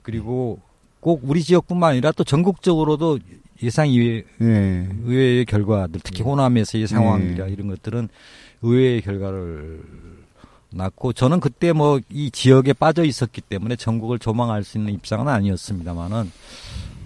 그리고 0.03 0.61
꼭 0.99 1.21
우리 1.25 1.43
지역뿐만 1.43 1.91
아니라 1.91 2.11
또 2.13 2.25
전국적으로도 2.25 3.19
예상 3.63 3.89
이외, 3.89 4.25
예. 4.41 4.89
의외의 5.05 5.45
결과들, 5.45 6.01
특히 6.03 6.23
호남에서 6.23 6.79
의 6.79 6.87
상황이라 6.87 7.47
네. 7.47 7.53
이런 7.53 7.69
것들은 7.69 8.09
의외의 8.63 9.03
결과를 9.03 9.83
낳고 10.71 11.13
저는 11.13 11.41
그때 11.41 11.73
뭐 11.73 12.01
이 12.11 12.31
지역에 12.31 12.73
빠져 12.73 13.05
있었기 13.05 13.41
때문에 13.43 13.77
전국을 13.77 14.19
조망할 14.19 14.65
수 14.65 14.79
있는 14.79 14.93
입장은 14.95 15.29
아니었습니다만은 15.29 16.31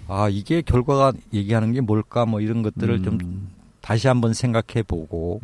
아 0.07 0.29
이게 0.29 0.61
결과가 0.61 1.11
얘기하는 1.33 1.73
게 1.73 1.81
뭘까 1.81 2.25
뭐 2.25 2.39
이런 2.39 2.63
것들을 2.63 3.03
좀 3.03 3.17
음. 3.21 3.49
다시 3.81 4.07
한번 4.07 4.33
생각해 4.33 4.83
보고 4.87 5.41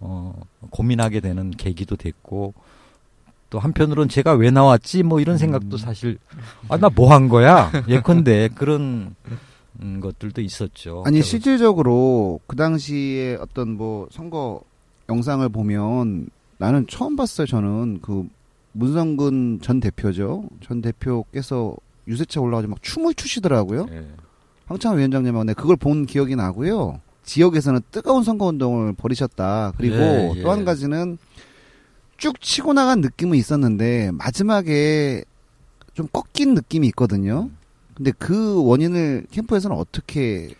어 0.00 0.40
고민하게 0.70 1.20
되는 1.20 1.50
계기도 1.50 1.96
됐고 1.96 2.54
또 3.50 3.58
한편으로는 3.58 4.08
제가 4.08 4.32
왜 4.34 4.50
나왔지 4.50 5.02
뭐 5.02 5.20
이런 5.20 5.38
생각도 5.38 5.76
사실 5.76 6.18
아 6.68 6.76
나 6.78 6.88
뭐 6.88 7.10
한 7.10 7.28
거야 7.28 7.70
예컨대 7.88 8.48
그런 8.54 9.14
음, 9.26 9.38
것들도 10.00 10.40
있었죠. 10.40 11.02
아니 11.06 11.18
결국- 11.18 11.26
실질적으로 11.28 12.40
그 12.46 12.56
당시에 12.56 13.36
어떤 13.40 13.70
뭐 13.76 14.08
선거 14.10 14.60
영상을 15.08 15.46
보면 15.48 16.28
나는 16.58 16.86
처음 16.88 17.16
봤어요. 17.16 17.46
저는 17.46 18.00
그 18.02 18.26
문성근 18.72 19.60
전 19.62 19.80
대표죠. 19.80 20.44
전 20.60 20.80
대표께서 20.82 21.74
유세차 22.08 22.40
올라가서 22.40 22.68
막 22.68 22.82
춤을 22.82 23.14
추시더라고요. 23.14 23.86
예. 23.90 24.06
황창호 24.66 24.96
위원장님하고 24.98 25.44
내가 25.44 25.60
그걸 25.60 25.76
본 25.76 26.06
기억이 26.06 26.36
나고요. 26.36 27.00
지역에서는 27.24 27.80
뜨거운 27.90 28.22
선거 28.22 28.46
운동을 28.46 28.92
벌이셨다. 28.92 29.72
그리고 29.76 29.96
예, 29.96 30.32
예. 30.36 30.42
또한 30.42 30.64
가지는 30.64 31.18
쭉 32.16 32.40
치고 32.40 32.72
나간 32.72 33.00
느낌은 33.00 33.36
있었는데 33.36 34.10
마지막에 34.12 35.24
좀 35.94 36.06
꺾인 36.12 36.54
느낌이 36.54 36.86
있거든요. 36.88 37.50
근데 37.96 38.12
그 38.12 38.62
원인을 38.62 39.26
캠프에서는 39.30 39.74
어떻게 39.74 40.50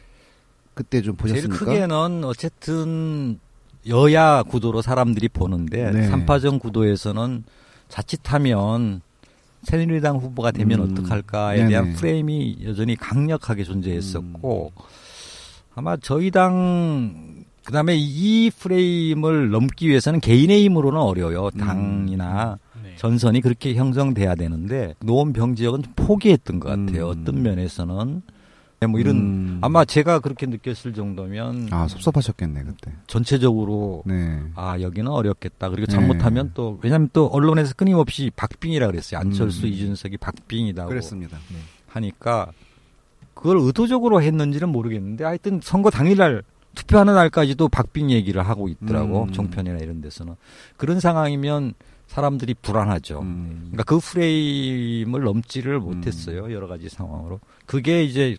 그때 0.74 1.03
좀 1.03 1.16
제일 1.18 1.34
보셨습니까? 1.34 1.64
크게는 1.64 2.24
어쨌든 2.24 3.39
여야 3.87 4.43
구도로 4.43 4.80
사람들이 4.82 5.28
보는데 5.28 5.91
네. 5.91 6.09
삼파전 6.09 6.59
구도에서는 6.59 7.45
자칫하면 7.89 9.03
새누리당 9.62 10.16
후보가 10.16 10.53
되면 10.53 10.80
음. 10.80 10.93
어떡할까에 10.93 11.59
네네. 11.59 11.68
대한 11.68 11.93
프레임이 11.93 12.59
여전히 12.64 12.97
강력하게 12.97 13.64
존재했었고 13.64 14.72
아마 15.74 15.97
저희 15.99 16.30
당 16.30 17.45
그다음에 17.64 17.97
이 17.99 18.51
프레임을 18.59 19.51
넘기 19.51 19.89
위해서는 19.89 20.20
개인의 20.20 20.64
힘으로는 20.64 20.99
어려워요. 20.99 21.51
음. 21.55 21.59
당이나 21.59 22.59
네. 22.59 22.65
전선이 22.97 23.40
그렇게 23.40 23.74
형성돼야 23.74 24.34
되는데 24.34 24.94
노원병 25.01 25.55
지역은 25.55 25.82
좀 25.82 25.92
포기했던 25.97 26.61
것 26.61 26.68
같아요. 26.68 27.11
음. 27.11 27.20
어떤 27.20 27.42
면에서는 27.42 28.22
뭐 28.88 29.01
이런 29.01 29.16
음. 29.16 29.59
아마 29.62 29.84
제가 29.84 30.20
그렇게 30.20 30.47
느꼈을 30.47 30.92
정도면 30.92 31.68
아 31.70 31.88
섭섭하셨겠네 31.88 32.64
그때. 32.64 32.92
전체적으로 33.07 34.03
네. 34.07 34.40
아 34.55 34.80
여기는 34.80 35.11
어렵겠다. 35.11 35.70
그리고 35.70 35.86
네. 35.86 35.92
잘못하면 35.92 36.53
또 36.55 36.78
왜냐하면 36.82 37.09
또 37.12 37.26
언론에서 37.26 37.74
끊임없이 37.74 38.30
박빙이라 38.36 38.86
그랬어요. 38.86 39.20
안철수 39.20 39.66
음. 39.66 39.72
이준석이 39.72 40.18
박빙이다고 40.18 40.88
그랬습니다. 40.88 41.38
하니까 41.88 42.53
그걸 43.34 43.59
의도적으로 43.59 44.22
했는지는 44.22 44.68
모르겠는데 44.68 45.24
하여튼 45.24 45.61
선거 45.62 45.90
당일날 45.90 46.42
투표하는 46.74 47.14
날까지도 47.14 47.68
박빙 47.68 48.11
얘기를 48.11 48.47
하고 48.47 48.68
있더라고 48.68 49.24
음. 49.24 49.32
종편이나 49.32 49.78
이런 49.78 50.01
데서는 50.03 50.34
그런 50.76 51.01
상황이면 51.01 51.74
사람들이 52.07 52.54
불안하죠. 52.54 53.20
음. 53.20 53.68
그러니까 53.72 53.84
그 53.84 53.98
프레임을 53.98 55.22
넘지를 55.22 55.80
못했어요 55.80 56.52
여러 56.52 56.66
가지 56.66 56.88
상황으로 56.88 57.40
그게 57.66 58.04
이제 58.04 58.36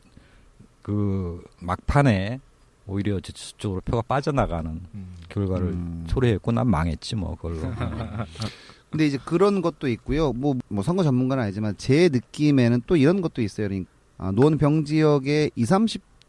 그 0.81 1.43
막판에 1.59 2.39
오히려 2.87 3.19
저쪽으로 3.19 3.81
표가 3.81 4.01
빠져나가는 4.03 4.81
결과를 5.29 5.67
음. 5.67 6.05
초래했고 6.07 6.53
난 6.53 6.69
망했지 6.69 7.15
뭐 7.15 7.35
그걸로 7.35 7.59
근데 8.89 9.05
이제 9.05 9.17
그런 9.25 9.61
것도 9.61 9.89
있고요. 9.89 10.31
뭐, 10.31 10.55
뭐 10.69 10.81
선거 10.81 11.03
전문가는 11.03 11.43
아니지만 11.43 11.75
제 11.77 12.07
느낌에는 12.07 12.83
또 12.87 12.95
이런 12.95 13.19
것도 13.19 13.41
있어요. 13.41 13.67
그러니까 13.67 13.89
아, 14.17 14.31
노원병 14.31 14.85
지역의 14.85 15.51
20, 15.55 15.69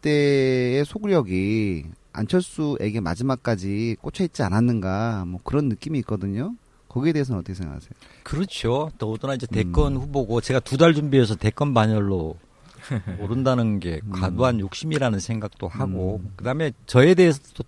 30대의 0.03 0.85
소구력이 0.85 1.85
안철수에게 2.13 3.01
마지막까지 3.01 3.97
꽂혀 4.01 4.25
있지 4.25 4.43
않았는가 4.43 5.25
뭐 5.27 5.41
그런 5.45 5.69
느낌이 5.69 5.99
있거든요. 6.01 6.55
거기에 6.89 7.13
대해서는 7.13 7.41
어떻게 7.41 7.55
생각하세요? 7.55 7.91
그렇죠 8.23 8.91
더군다나 8.99 9.35
이제 9.35 9.47
음. 9.51 9.55
대권 9.55 9.97
후보고 9.97 10.41
제가 10.41 10.61
두 10.61 10.77
달 10.79 10.95
준비해서 10.95 11.35
대권 11.35 11.75
반열로 11.75 12.37
오른다는 13.21 13.81
게 13.81 14.01
음. 14.05 14.13
과도한 14.13 14.61
욕심이라는 14.61 15.19
생각도 15.21 15.69
하고 15.69 16.21
음. 16.23 16.33
그다음에 16.37 16.73
저에 16.87 17.15
대해서도 17.15 17.65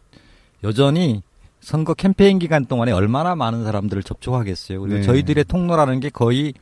여전히 0.65 1.23
선거 1.61 1.93
캠페인 1.95 2.39
기간 2.39 2.65
동안에 2.65 2.93
얼마나 2.93 3.35
많은 3.35 3.65
사람들을 3.65 4.03
접촉하겠어요. 4.03 4.81
그리고 4.81 4.97
네. 4.97 5.03
저희들의 5.03 5.45
통로라는 5.45 6.01
게 6.01 6.09
거의 6.09 6.55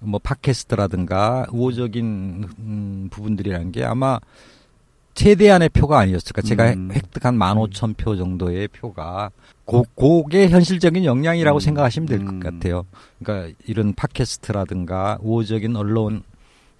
뭐 0.00 0.18
팟캐스트라든가 0.18 1.46
우호적인 1.52 2.48
음, 2.58 3.08
부분들이라는 3.12 3.70
게 3.70 3.84
아마 3.84 4.18
최대한의 5.14 5.68
표가 5.70 5.98
아니었을까. 5.98 6.42
제가 6.42 6.72
음. 6.72 6.90
획득한 6.92 7.38
15,000표 7.38 8.16
정도의 8.16 8.68
표가 8.68 9.30
고, 9.64 9.84
그게 9.94 10.48
현실적인 10.48 11.04
역량이라고 11.04 11.58
음. 11.58 11.60
생각하시면 11.60 12.06
될것 12.06 12.28
음. 12.28 12.40
같아요. 12.40 12.84
그러니까 13.22 13.54
이런 13.66 13.94
팟캐스트라든가 13.94 15.18
우호적인 15.22 15.76
언론을 15.76 16.22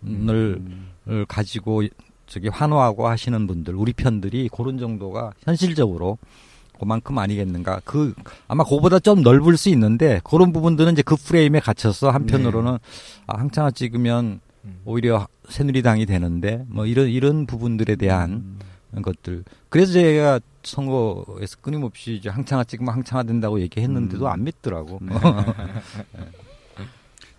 음. 0.05 0.89
을 1.09 1.26
가지고 1.26 1.83
저기 2.26 2.49
환호하고 2.49 3.09
하시는 3.09 3.47
분들, 3.47 3.74
우리 3.74 3.93
편들이 3.93 4.49
그런 4.57 4.78
정도가 4.78 5.33
현실적으로 5.43 6.16
그만큼 6.78 7.18
아니겠는가. 7.18 7.80
그 7.85 8.14
아마 8.49 8.64
그보다 8.64 8.99
좀 8.99 9.22
넓을 9.22 9.57
수 9.57 9.68
있는데 9.68 10.20
그런 10.24 10.53
부분들은 10.53 10.93
이제 10.93 11.03
그 11.03 11.16
프레임에 11.16 11.61
갇혀서 11.61 12.11
한편으로는 12.11 12.78
아, 13.26 13.39
항창화 13.39 13.72
찍으면 13.72 14.41
오히려 14.85 15.27
새누리당이 15.49 16.07
되는데 16.07 16.65
뭐 16.69 16.87
이런 16.87 17.09
이런 17.09 17.47
부분들에 17.47 17.97
대한 17.97 18.59
것들. 19.03 19.45
그래서 19.69 19.93
제가 19.93 20.41
선거에서 20.63 21.57
끊임없이 21.61 22.15
이제 22.15 22.29
항창화 22.29 22.65
찍으면 22.65 22.95
항창화 22.95 23.25
된다고 23.25 23.61
얘기했는데도 23.61 24.27
음. 24.27 24.31
안 24.31 24.45
믿더라고. 24.45 24.99
네. 25.03 25.15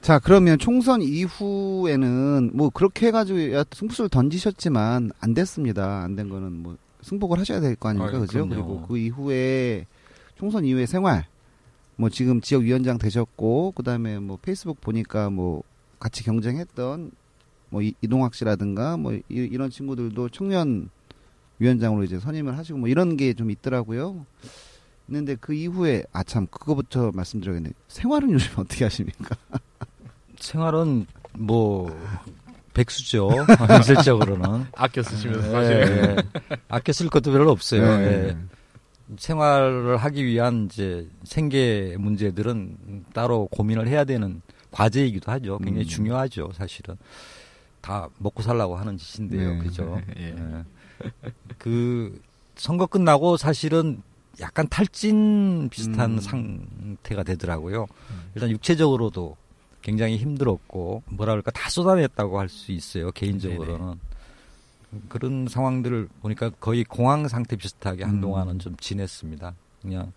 자, 0.02 0.20
그러면 0.20 0.60
총선 0.60 1.02
이후에는 1.02 2.52
뭐 2.54 2.70
그렇게 2.70 3.08
해가지고 3.08 3.54
야, 3.54 3.64
승부수를 3.72 4.10
던지셨지만 4.10 5.12
안 5.20 5.34
됐습니다. 5.34 6.04
안 6.04 6.16
된 6.16 6.28
거는 6.30 6.52
뭐 6.52 6.76
승복을 7.02 7.40
하셔야 7.40 7.60
될 7.62 7.76
거 7.78 7.90
아닙니까, 7.90 8.18
아유, 8.18 8.22
그죠? 8.26 8.48
그리고 8.48 8.82
그 8.82 8.98
이후에 8.98 9.86
총선 10.38 10.66
이후의 10.66 10.88
생활, 10.88 11.26
뭐 11.96 12.10
지금 12.10 12.42
지역 12.42 12.64
위원장 12.64 12.98
되셨고, 12.98 13.72
그 13.76 13.84
다음에 13.84 14.20
뭐 14.20 14.38
페이스북 14.42 14.82
보니까 14.82 15.30
뭐 15.30 15.64
같이 16.04 16.22
경쟁했던 16.26 17.12
뭐 17.70 17.82
이- 17.82 17.94
이동학 18.02 18.36
씨라든가 18.36 18.98
뭐 18.98 19.14
이, 19.14 19.22
이런 19.30 19.70
친구들도 19.70 20.28
청년 20.30 20.90
위원장으로 21.60 22.04
이제 22.04 22.20
선임을 22.20 22.58
하시고 22.58 22.78
뭐 22.80 22.90
이런 22.90 23.16
게 23.16 23.34
좀 23.34 23.50
있더라고요. 23.50 24.26
있는데 25.08 25.36
그 25.40 25.54
이후에 25.54 26.04
아 26.12 26.24
참 26.24 26.46
그거부터 26.48 27.12
말씀드려야겠네. 27.14 27.70
생활은 27.88 28.32
요즘 28.32 28.52
어떻게 28.60 28.84
하십니까? 28.84 29.36
생활은 30.40 31.06
뭐 31.38 31.98
백수죠. 32.74 33.30
현실적으로는. 33.70 34.66
아껴 34.76 35.02
쓰시면서 35.04 35.48
예, 35.48 35.52
사실. 35.52 35.74
예. 35.82 36.16
아껴 36.68 36.92
쓸 36.92 37.08
것도 37.10 37.32
별로 37.32 37.52
없어요. 37.52 37.98
네. 37.98 38.06
예. 38.06 38.38
생활을 39.18 39.98
하기 39.98 40.26
위한 40.26 40.66
이제 40.66 41.08
생계 41.24 41.96
문제들은 42.00 43.06
따로 43.14 43.48
고민을 43.52 43.88
해야 43.88 44.04
되는 44.04 44.42
과제이기도 44.74 45.32
하죠. 45.32 45.58
굉장히 45.60 45.86
음. 45.86 45.90
중요하죠, 45.90 46.52
사실은. 46.54 46.98
다 47.82 48.10
먹고 48.18 48.42
살라고 48.42 48.76
하는 48.76 48.98
짓인데요. 48.98 49.54
네. 49.54 49.60
그죠? 49.60 50.02
예. 50.18 50.36
예. 50.36 50.64
그 51.58 52.20
선거 52.56 52.86
끝나고 52.86 53.38
사실은 53.38 54.02
약간 54.40 54.68
탈진 54.68 55.70
비슷한 55.70 56.12
음. 56.14 56.20
상태가 56.20 57.24
되더라고요. 57.24 57.86
일단 58.36 58.50
육체적으로도 58.50 59.38
굉장히 59.82 60.18
힘들었고 60.18 61.04
뭐라 61.08 61.34
그럴까 61.34 61.52
다 61.52 61.70
쏟아냈다고 61.70 62.40
할 62.40 62.50
수 62.50 62.72
있어요. 62.72 63.12
개인적으로는. 63.12 64.00
그런 65.10 65.48
상황들을 65.50 66.08
보니까 66.22 66.50
거의 66.60 66.84
공황 66.84 67.28
상태 67.28 67.56
비슷하게 67.56 68.04
한동안은 68.06 68.60
좀 68.60 68.76
지냈습니다. 68.78 69.54
그냥 69.82 70.12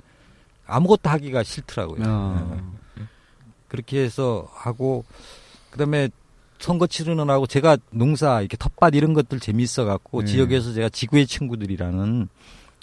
아무것도 0.67 1.11
하기가 1.11 1.43
싫더라고요. 1.43 2.03
아. 2.07 2.57
예. 2.57 2.86
그렇게 3.69 4.03
해서 4.03 4.49
하고 4.53 5.05
그다음에 5.71 6.09
선거 6.59 6.87
치르느라고 6.87 7.47
제가 7.47 7.77
농사 7.91 8.41
이렇게 8.41 8.57
텃밭 8.57 8.95
이런 8.95 9.13
것들 9.13 9.41
재미있어 9.41 9.85
갖고 9.85 10.21
네. 10.21 10.27
지역에서 10.27 10.73
제가 10.73 10.89
지구의 10.89 11.27
친구들이라는 11.27 12.29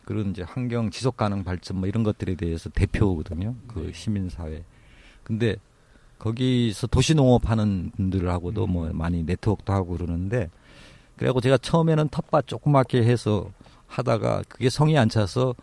그런 0.06 0.32
이제 0.32 0.44
환경 0.44 0.90
지속 0.90 1.18
가능 1.18 1.44
발전 1.44 1.78
뭐 1.78 1.88
이런 1.88 2.04
것들에 2.04 2.36
대해서 2.36 2.70
대표거든요. 2.70 3.56
그 3.68 3.92
시민 3.94 4.30
사회. 4.30 4.64
근데 5.24 5.56
거기서 6.20 6.88
도시 6.88 7.16
농업 7.16 7.50
하는 7.50 7.92
분들하고도 7.96 8.68
뭐 8.68 8.90
많이 8.94 9.24
네트워크도 9.24 9.74
하고 9.74 9.98
그러는데 9.98 10.50
그래갖고 11.18 11.42
제가 11.42 11.58
처음에는 11.58 12.10
텃밭 12.10 12.48
조그맣게 12.48 13.04
해서 13.04 13.52
하다가 13.88 14.44
그게 14.48 14.70
성이 14.70 14.98
안 14.98 15.10
차서 15.10 15.56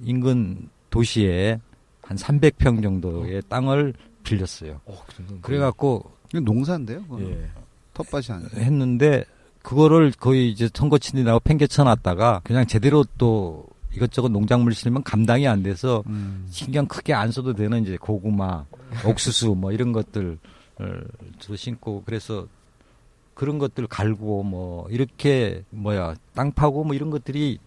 인근 0.00 0.68
도시에 0.90 1.60
한 2.02 2.16
300평 2.16 2.82
정도의 2.82 3.42
땅을 3.48 3.94
빌렸어요. 4.26 4.80
어, 4.84 4.98
그 5.16 5.40
그래갖고 5.40 6.10
농사인데요. 6.32 7.02
그건. 7.02 7.28
예. 7.30 7.48
텃밭이 7.94 8.26
아니에요. 8.30 8.50
했는데 8.56 9.24
그거를 9.62 10.12
거의 10.12 10.50
이제 10.50 10.68
선거 10.74 10.98
친이라고 10.98 11.40
팽개쳐 11.40 11.84
놨다가 11.84 12.40
그냥 12.44 12.66
제대로 12.66 13.04
또 13.18 13.66
이것저것 13.92 14.28
농작물 14.28 14.74
실면 14.74 15.02
감당이 15.02 15.48
안 15.48 15.62
돼서 15.62 16.02
음. 16.06 16.46
신경 16.50 16.86
크게 16.86 17.14
안 17.14 17.32
써도 17.32 17.54
되는 17.54 17.82
이제 17.82 17.96
고구마, 17.96 18.64
옥수수 19.06 19.54
뭐 19.54 19.72
이런 19.72 19.92
것들 19.92 20.38
주로 21.38 21.56
심고 21.56 22.02
그래서 22.04 22.46
그런 23.34 23.58
것들 23.58 23.86
갈고 23.86 24.42
뭐 24.42 24.86
이렇게 24.90 25.62
뭐야 25.70 26.14
땅 26.34 26.52
파고 26.52 26.84
뭐 26.84 26.94
이런 26.94 27.10
것들이 27.10 27.58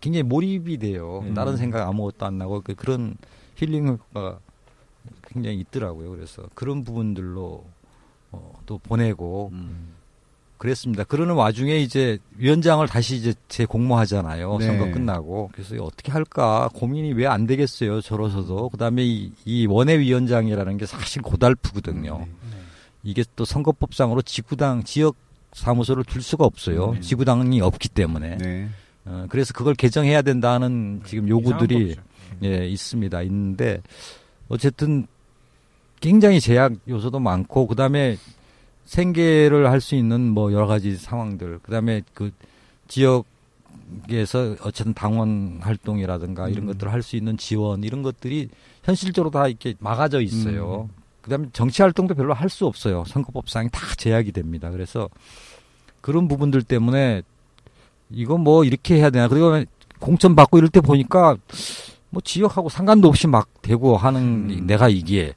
굉장히 0.00 0.22
몰입이 0.24 0.76
돼요. 0.78 1.20
음. 1.24 1.34
다른 1.34 1.56
생각 1.56 1.88
아무것도 1.88 2.26
안 2.26 2.38
나고 2.38 2.60
그- 2.60 2.74
그런 2.74 3.16
힐링 3.56 3.88
효과가 3.88 4.38
굉장히 5.28 5.58
있더라고요. 5.60 6.10
그래서 6.10 6.42
그런 6.54 6.84
부분들로 6.84 7.64
어, 8.32 8.52
또 8.66 8.78
보내고 8.78 9.50
음. 9.52 9.94
그랬습니다. 10.58 11.04
그러는 11.04 11.34
와중에 11.34 11.76
이제 11.78 12.18
위원장을 12.36 12.84
다시 12.88 13.14
이제 13.16 13.32
재공모하잖아요. 13.48 14.58
네. 14.58 14.66
선거 14.66 14.90
끝나고. 14.90 15.50
그래서 15.52 15.76
어떻게 15.84 16.10
할까 16.10 16.68
고민이 16.74 17.12
왜 17.12 17.26
안 17.26 17.46
되겠어요. 17.46 18.00
저로서도. 18.00 18.70
그다음에 18.70 19.04
이, 19.04 19.32
이 19.44 19.66
원외위원장이라는 19.66 20.76
게 20.78 20.86
사실 20.86 21.22
고달프거든요. 21.22 22.26
이게 23.04 23.22
또 23.36 23.44
선거법상으로 23.44 24.22
지구당 24.22 24.82
지역 24.82 25.14
사무소를 25.52 26.04
둘 26.04 26.22
수가 26.22 26.44
없어요. 26.44 26.92
네. 26.94 27.00
지구당이 27.00 27.60
없기 27.60 27.88
때문에. 27.90 28.38
네. 28.38 28.68
어, 29.04 29.26
그래서 29.28 29.52
그걸 29.54 29.74
개정해야 29.74 30.22
된다는 30.22 31.02
지금 31.06 31.28
요구들이 31.28 31.90
이상한 31.92 32.04
거죠. 32.40 32.46
예, 32.46 32.66
있습니다. 32.68 33.22
있는데 33.22 33.80
어쨌든 34.48 35.06
굉장히 36.00 36.40
제약 36.40 36.72
요소도 36.88 37.18
많고 37.20 37.66
그다음에 37.66 38.16
생계를 38.84 39.70
할 39.70 39.80
수 39.80 39.94
있는 39.94 40.30
뭐 40.30 40.52
여러 40.52 40.66
가지 40.66 40.96
상황들 40.96 41.58
그다음에 41.62 42.02
그 42.14 42.30
지역에서 42.88 44.56
어쨌든 44.62 44.94
당원 44.94 45.58
활동이라든가 45.60 46.48
이런 46.48 46.64
음. 46.64 46.66
것들을 46.68 46.92
할 46.92 47.02
수 47.02 47.16
있는 47.16 47.36
지원 47.36 47.84
이런 47.84 48.02
것들이 48.02 48.48
현실적으로 48.84 49.30
다 49.30 49.46
이렇게 49.48 49.74
막아져 49.78 50.20
있어요. 50.20 50.88
음. 50.90 50.94
그다음에 51.22 51.48
정치 51.52 51.82
활동도 51.82 52.14
별로 52.14 52.32
할 52.32 52.48
수 52.48 52.66
없어요. 52.66 53.04
선거법상이 53.06 53.68
다 53.70 53.80
제약이 53.96 54.32
됩니다. 54.32 54.70
그래서 54.70 55.08
그런 56.00 56.28
부분들 56.28 56.62
때문에 56.62 57.22
이거 58.10 58.38
뭐 58.38 58.64
이렇게 58.64 58.96
해야 58.96 59.10
되나 59.10 59.28
그리고 59.28 59.62
공천 59.98 60.34
받고 60.34 60.56
이럴 60.56 60.70
때 60.70 60.80
보니까 60.80 61.36
뭐 62.08 62.22
지역하고 62.24 62.70
상관도 62.70 63.08
없이 63.08 63.26
막 63.26 63.48
되고 63.60 63.98
하는 63.98 64.48
음. 64.50 64.66
내가 64.66 64.88
이게 64.88 65.34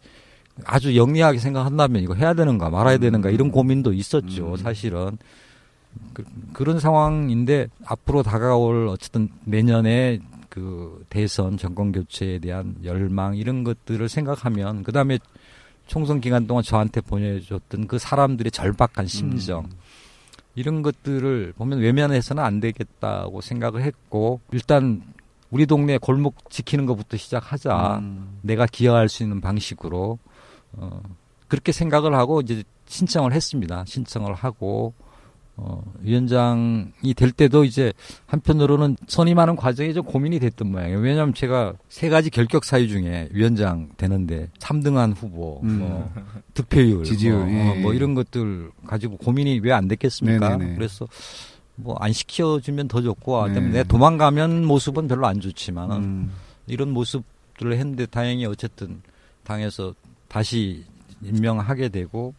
아주 0.65 0.95
영리하게 0.95 1.39
생각한다면 1.39 2.01
이거 2.01 2.13
해야 2.13 2.33
되는가 2.33 2.69
말아야 2.69 2.97
되는가 2.97 3.29
이런 3.29 3.51
고민도 3.51 3.93
있었죠 3.93 4.51
음. 4.51 4.57
사실은 4.57 5.17
그, 6.13 6.63
런 6.63 6.79
상황인데 6.79 7.67
앞으로 7.85 8.23
다가올 8.23 8.87
어쨌든 8.87 9.29
내년에 9.45 10.19
그 10.49 11.03
대선 11.09 11.57
정권 11.57 11.91
교체에 11.91 12.39
대한 12.39 12.75
열망 12.83 13.35
이런 13.37 13.63
것들을 13.63 14.07
생각하면 14.09 14.83
그 14.83 14.91
다음에 14.91 15.17
총선 15.87 16.21
기간 16.21 16.47
동안 16.47 16.63
저한테 16.63 17.01
보내줬던 17.01 17.87
그 17.87 17.97
사람들의 17.97 18.51
절박한 18.51 19.07
심정 19.07 19.65
음. 19.65 19.71
이런 20.55 20.81
것들을 20.81 21.53
보면 21.57 21.79
외면해서는 21.79 22.43
안 22.43 22.59
되겠다고 22.59 23.41
생각을 23.41 23.81
했고 23.81 24.41
일단 24.51 25.01
우리 25.49 25.65
동네 25.65 25.97
골목 25.97 26.49
지키는 26.49 26.85
것부터 26.85 27.17
시작하자 27.17 27.99
음. 27.99 28.39
내가 28.41 28.65
기여할 28.65 29.09
수 29.09 29.23
있는 29.23 29.41
방식으로 29.41 30.17
어, 30.74 31.01
그렇게 31.47 31.72
생각을 31.72 32.13
하고 32.15 32.41
이제 32.41 32.63
신청을 32.88 33.34
했습니다. 33.34 33.84
신청을 33.88 34.34
하고 34.34 34.93
어, 35.57 35.84
위원장이 35.99 37.13
될 37.15 37.32
때도 37.32 37.65
이제 37.65 37.93
한편으로는 38.26 38.95
선임하는 39.07 39.57
과정이 39.57 39.93
좀 39.93 40.03
고민이 40.05 40.39
됐던 40.39 40.72
모양이에요. 40.72 40.99
왜냐하면 40.99 41.34
제가 41.34 41.74
세 41.89 42.09
가지 42.09 42.30
결격 42.30 42.63
사유 42.63 42.88
중에 42.88 43.30
위원장 43.32 43.89
되는데 43.97 44.49
3등한 44.59 45.13
후보, 45.15 45.59
음. 45.63 45.80
뭐 45.80 46.13
득표율, 46.53 47.03
지지율, 47.03 47.38
뭐, 47.38 47.49
예, 47.51 47.69
어, 47.69 47.76
뭐 47.76 47.91
예. 47.91 47.95
이런 47.97 48.15
것들 48.15 48.72
가지고 48.88 49.17
고민이 49.17 49.59
왜 49.59 49.72
안 49.74 49.88
됐겠습니까? 49.88 50.57
네네네. 50.57 50.76
그래서 50.76 51.07
뭐 51.76 51.95
안 51.99 52.11
시켜주면 52.13 52.88
더 52.88 53.01
좋고, 53.01 53.47
네. 53.49 53.59
네. 53.59 53.67
내 53.69 53.84
도망가면 53.84 54.65
모습은 54.65 55.07
별로 55.07 55.28
안 55.28 55.39
좋지만은 55.41 55.95
음. 55.97 56.32
이런 56.67 56.91
모습들을 56.91 57.74
했는데 57.74 58.05
다행히 58.05 58.45
어쨌든 58.45 59.01
당에서 59.43 59.93
다시 60.32 60.86
임명하게 61.21 61.89
되고 61.89 62.34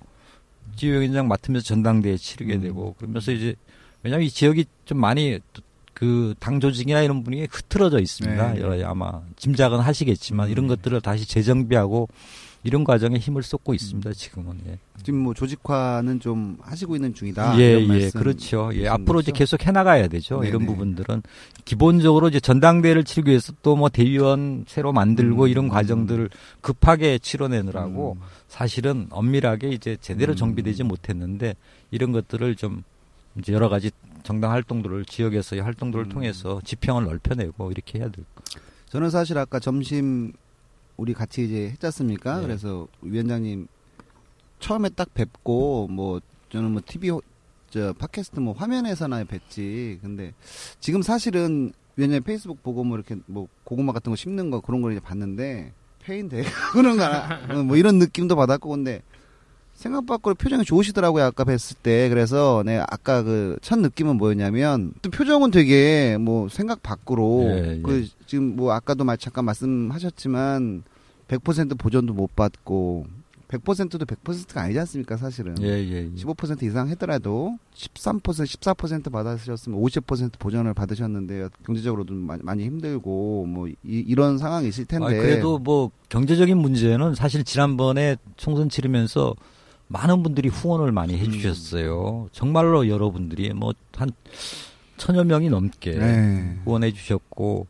지휘위원장 0.76 1.28
맡으면서 1.28 1.66
전당대회 1.66 2.16
치르게 2.16 2.55
음. 2.55 2.61
되고 2.62 2.95
그러면서 2.95 3.32
이제 3.32 3.55
왜냐하면 4.03 4.26
이 4.26 4.30
지역이 4.30 4.64
좀 4.86 4.99
많이 4.99 5.38
그 5.93 6.34
당 6.40 6.59
조직이나 6.59 7.03
이런 7.03 7.22
분위기에 7.22 7.47
흐트러져 7.51 8.01
있습니다. 8.01 8.55
네. 8.55 8.61
여러 8.61 8.88
아마 8.88 9.20
짐작은 9.36 9.78
하시겠지만 9.78 10.49
이런 10.49 10.66
것들을 10.66 11.01
다시 11.03 11.28
재정비하고 11.28 12.09
이런 12.64 12.84
과정에 12.84 13.18
힘을 13.18 13.42
쏟고 13.42 13.74
있습니다. 13.74 14.12
지금은. 14.12 14.60
예. 14.68 14.78
지금 15.02 15.18
뭐 15.20 15.34
조직화는 15.34 16.20
좀 16.20 16.56
하시고 16.60 16.94
있는 16.94 17.12
중이다. 17.12 17.58
예, 17.58 17.80
예, 17.80 18.10
그렇죠. 18.10 18.70
예, 18.74 18.86
앞으로 18.86 19.20
이제 19.20 19.32
거죠? 19.32 19.38
계속 19.38 19.66
해나가야 19.66 20.06
되죠. 20.06 20.36
네네. 20.36 20.48
이런 20.48 20.66
부분들은 20.66 21.22
기본적으로 21.64 22.28
이제 22.28 22.38
전당대회를 22.38 23.04
치르기 23.04 23.30
위해서 23.30 23.52
또 23.62 23.72
뭐 23.74 23.88
대의원 23.88 24.64
새로 24.68 24.92
만들고 24.92 25.44
음. 25.44 25.48
이런 25.48 25.68
과정들을 25.68 26.30
급하게 26.60 27.18
치러내느라고 27.18 28.16
음. 28.20 28.26
사실은 28.46 29.08
엄밀하게 29.10 29.70
이제 29.70 29.96
제대로 30.00 30.34
음. 30.34 30.36
정비되지 30.36 30.84
못했는데 30.84 31.56
이런 31.90 32.12
것들을 32.12 32.54
좀 32.54 32.84
이제 33.38 33.52
여러 33.52 33.68
가지 33.68 33.90
정당 34.22 34.52
활동들을 34.52 35.04
지역에서의 35.06 35.62
활동들을 35.62 36.04
음. 36.04 36.08
통해서 36.10 36.60
지평을 36.64 37.04
넓혀내고 37.04 37.72
이렇게 37.72 37.98
해야 37.98 38.08
될 38.08 38.24
거. 38.36 38.42
저는 38.90 39.10
사실 39.10 39.36
아까 39.38 39.58
점심 39.58 40.32
우리 41.03 41.14
같이 41.14 41.44
이제 41.44 41.68
했지 41.70 41.84
않습니까? 41.86 42.36
네. 42.36 42.42
그래서 42.46 42.86
위원장님 43.03 43.66
처음에 44.61 44.88
딱 44.90 45.12
뵙고 45.14 45.88
뭐 45.90 46.20
저는 46.50 46.70
뭐 46.70 46.80
TV 46.86 47.11
호- 47.11 47.22
저 47.70 47.92
팟캐스트 47.94 48.38
뭐 48.38 48.53
화면에서나 48.55 49.24
뵀지. 49.24 50.00
근데 50.00 50.32
지금 50.78 51.03
사실은 51.03 51.72
위원장님 51.96 52.22
페이스북 52.22 52.62
보고 52.62 52.84
뭐 52.84 52.96
이렇게 52.96 53.16
뭐 53.26 53.48
고구마 53.64 53.92
같은 53.92 54.11
거 54.12 54.16
씹는 54.16 54.50
거 54.50 54.61
그런 54.61 54.80
걸 54.80 54.92
이제 54.92 55.00
봤는데 55.00 55.72
페인데 56.05 56.42
그런 56.72 56.96
거뭐 56.96 57.76
이런 57.76 57.98
느낌도 57.98 58.36
받았고 58.36 58.68
근데 58.70 59.03
생각 59.74 60.07
밖으로 60.07 60.34
표정이 60.36 60.64
좋으시더라고요 60.64 61.24
아까 61.24 61.44
뵀을 61.44 61.76
때 61.82 62.09
그래서 62.11 62.62
네 62.64 62.78
아까 62.78 63.22
그 63.24 63.59
첫 63.62 63.78
느낌은 63.80 64.16
뭐였냐면 64.18 64.92
또 65.03 65.11
표정은 65.11 65.50
되게 65.50 66.18
뭐 66.20 66.48
생각 66.48 66.82
밖으로 66.82 67.44
예, 67.48 67.76
예. 67.78 67.82
그 67.82 68.07
지금 68.26 68.55
뭐 68.57 68.72
아까도 68.72 69.03
말 69.05 69.16
잠깐 69.18 69.44
말씀하셨지만 69.46 70.82
100% 71.39 71.78
보전도 71.78 72.14
못 72.14 72.35
받고 72.35 73.07
100%도 73.49 73.99
100%가 73.99 74.62
아니지 74.62 74.78
않습니까 74.78 75.18
사실은 75.18 75.55
예, 75.61 75.66
예, 75.66 76.05
예. 76.05 76.11
15% 76.11 76.62
이상 76.62 76.89
했더라도 76.89 77.59
13% 77.74 78.22
14% 78.22 79.12
받으셨으면 79.12 79.78
50% 79.78 80.39
보전을 80.39 80.72
받으셨는데 80.72 81.49
경제적으로도 81.66 82.14
많이, 82.14 82.43
많이 82.43 82.64
힘들고 82.64 83.45
뭐 83.47 83.68
이, 83.85 84.14
런 84.14 84.39
상황이 84.39 84.68
있을 84.68 84.87
텐데 84.87 85.05
아, 85.05 85.09
그래도 85.09 85.59
뭐 85.59 85.91
경제적인 86.09 86.57
문제는 86.57 87.14
사실 87.14 87.45
지난번에 87.45 88.16
총선 88.37 88.70
치르면서 88.70 89.35
많은 89.89 90.22
분들이 90.22 90.49
후원을 90.49 90.91
많이 90.91 91.18
해 91.18 91.28
주셨어요. 91.28 92.28
정말로 92.33 92.89
여러분들이 92.89 93.53
뭐 93.53 93.74
한 93.97 94.11
천여 94.97 95.24
명이 95.24 95.49
넘게 95.49 95.93
네. 95.93 96.59
후원해 96.64 96.93
주셨고 96.93 97.66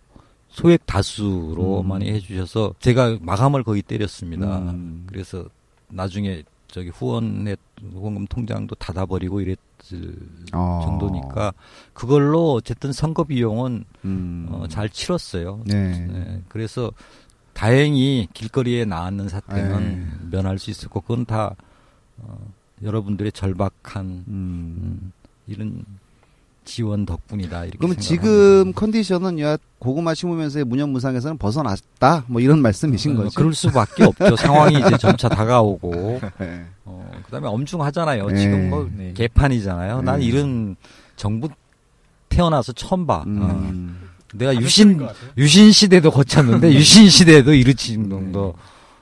소액 0.52 0.84
다수로 0.86 1.80
음. 1.80 1.88
많이 1.88 2.10
해주셔서 2.10 2.74
제가 2.78 3.18
마감을 3.20 3.64
거의 3.64 3.82
때렸습니다. 3.82 4.58
음. 4.58 5.06
그래서 5.08 5.44
나중에 5.88 6.42
저기 6.68 6.90
후원의 6.90 7.56
후원금 7.92 8.26
통장도 8.26 8.74
닫아버리고 8.76 9.40
이랬을 9.40 10.14
어. 10.52 10.80
정도니까 10.84 11.52
그걸로 11.94 12.52
어쨌든 12.52 12.92
선거 12.92 13.24
비용은 13.24 13.84
음. 14.04 14.46
어, 14.50 14.66
잘 14.68 14.88
치렀어요. 14.88 15.62
네. 15.66 16.06
네, 16.06 16.42
그래서 16.48 16.92
다행히 17.54 18.28
길거리에 18.32 18.84
나왔는 18.84 19.28
사태는 19.28 20.00
네. 20.00 20.36
면할 20.36 20.58
수 20.58 20.70
있었고 20.70 21.00
그건 21.00 21.24
다 21.24 21.54
어, 22.18 22.38
여러분들의 22.82 23.32
절박한 23.32 24.06
음. 24.06 24.24
음, 24.28 25.12
이런 25.46 25.84
지원 26.64 27.06
덕분이다 27.06 27.64
이렇게 27.64 27.78
생각합니다. 27.78 28.00
지금 28.00 28.72
컨디션은 28.72 29.40
야 29.40 29.56
고구마 29.78 30.14
심으면서의 30.14 30.64
무념무상에서는 30.64 31.38
벗어났다 31.38 32.24
뭐 32.28 32.40
이런 32.40 32.60
말씀이신 32.60 33.12
어, 33.18 33.24
거죠? 33.24 33.30
그럴 33.38 33.54
수밖에 33.54 34.04
없죠. 34.04 34.36
상황이 34.36 34.78
이제 34.78 34.96
점차 34.96 35.28
다가오고 35.28 36.20
네. 36.38 36.64
어, 36.84 37.10
그다음에 37.26 37.48
엄중하잖아요. 37.48 38.26
네. 38.28 38.36
지금 38.36 38.70
뭐 38.70 38.88
네. 38.96 39.12
개판이잖아요. 39.14 40.02
난 40.02 40.20
네. 40.20 40.26
이런 40.26 40.76
정부 41.16 41.48
태어나서 42.28 42.72
처음 42.72 43.06
봐. 43.06 43.16
어. 43.16 43.24
음. 43.26 44.08
내가 44.34 44.56
유신 44.56 45.06
유신 45.36 45.72
시대도 45.72 46.10
거쳤는데 46.10 46.72
유신 46.74 47.08
시대도 47.10 47.52
이르치 47.54 47.94
정도 47.94 48.54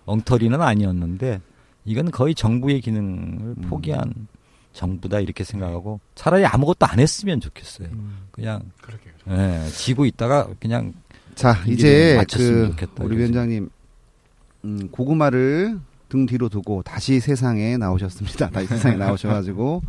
엉터리는 0.06 0.60
아니었는데 0.60 1.40
이건 1.84 2.10
거의 2.10 2.34
정부의 2.34 2.80
기능을 2.80 3.54
음. 3.58 3.66
포기한 3.68 4.12
정부다 4.72 5.20
이렇게 5.20 5.44
생각하고 5.44 6.00
차라리 6.14 6.46
아무것도 6.46 6.86
안 6.86 7.00
했으면 7.00 7.40
좋겠어요. 7.40 7.88
음, 7.92 8.26
그냥 8.30 8.62
그러게요. 8.80 9.12
예, 9.30 9.68
지고 9.70 10.04
있다가 10.06 10.48
그냥 10.60 10.92
자 11.34 11.56
이제 11.66 12.22
그 12.32 12.70
좋겠다, 12.70 13.04
우리. 13.04 13.16
위원장님 13.16 13.68
음, 14.64 14.88
고구마를 14.90 15.78
등 16.08 16.26
뒤로 16.26 16.48
두고 16.48 16.82
다시 16.82 17.20
세상에 17.20 17.76
나오셨습니다. 17.76 18.50
다시 18.50 18.66
세상에 18.66 18.96
나오셔가지고 18.96 19.82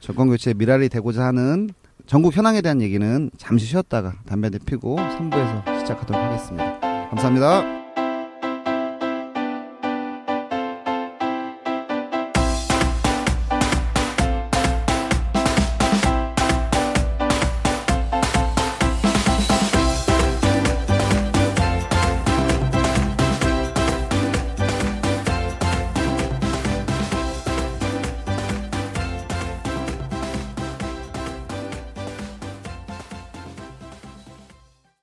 정권 0.00 0.28
교체 0.28 0.54
미랄이 0.54 0.88
되고자 0.88 1.24
하는 1.24 1.70
전국 2.06 2.36
현황에 2.36 2.60
대한 2.62 2.82
얘기는 2.82 3.30
잠시 3.38 3.66
쉬었다가 3.66 4.14
담배 4.26 4.50
대 4.50 4.58
피고 4.58 4.96
3부에서 4.96 5.80
시작하도록 5.80 6.22
하겠습니다. 6.22 6.80
감사합니다. 7.10 7.81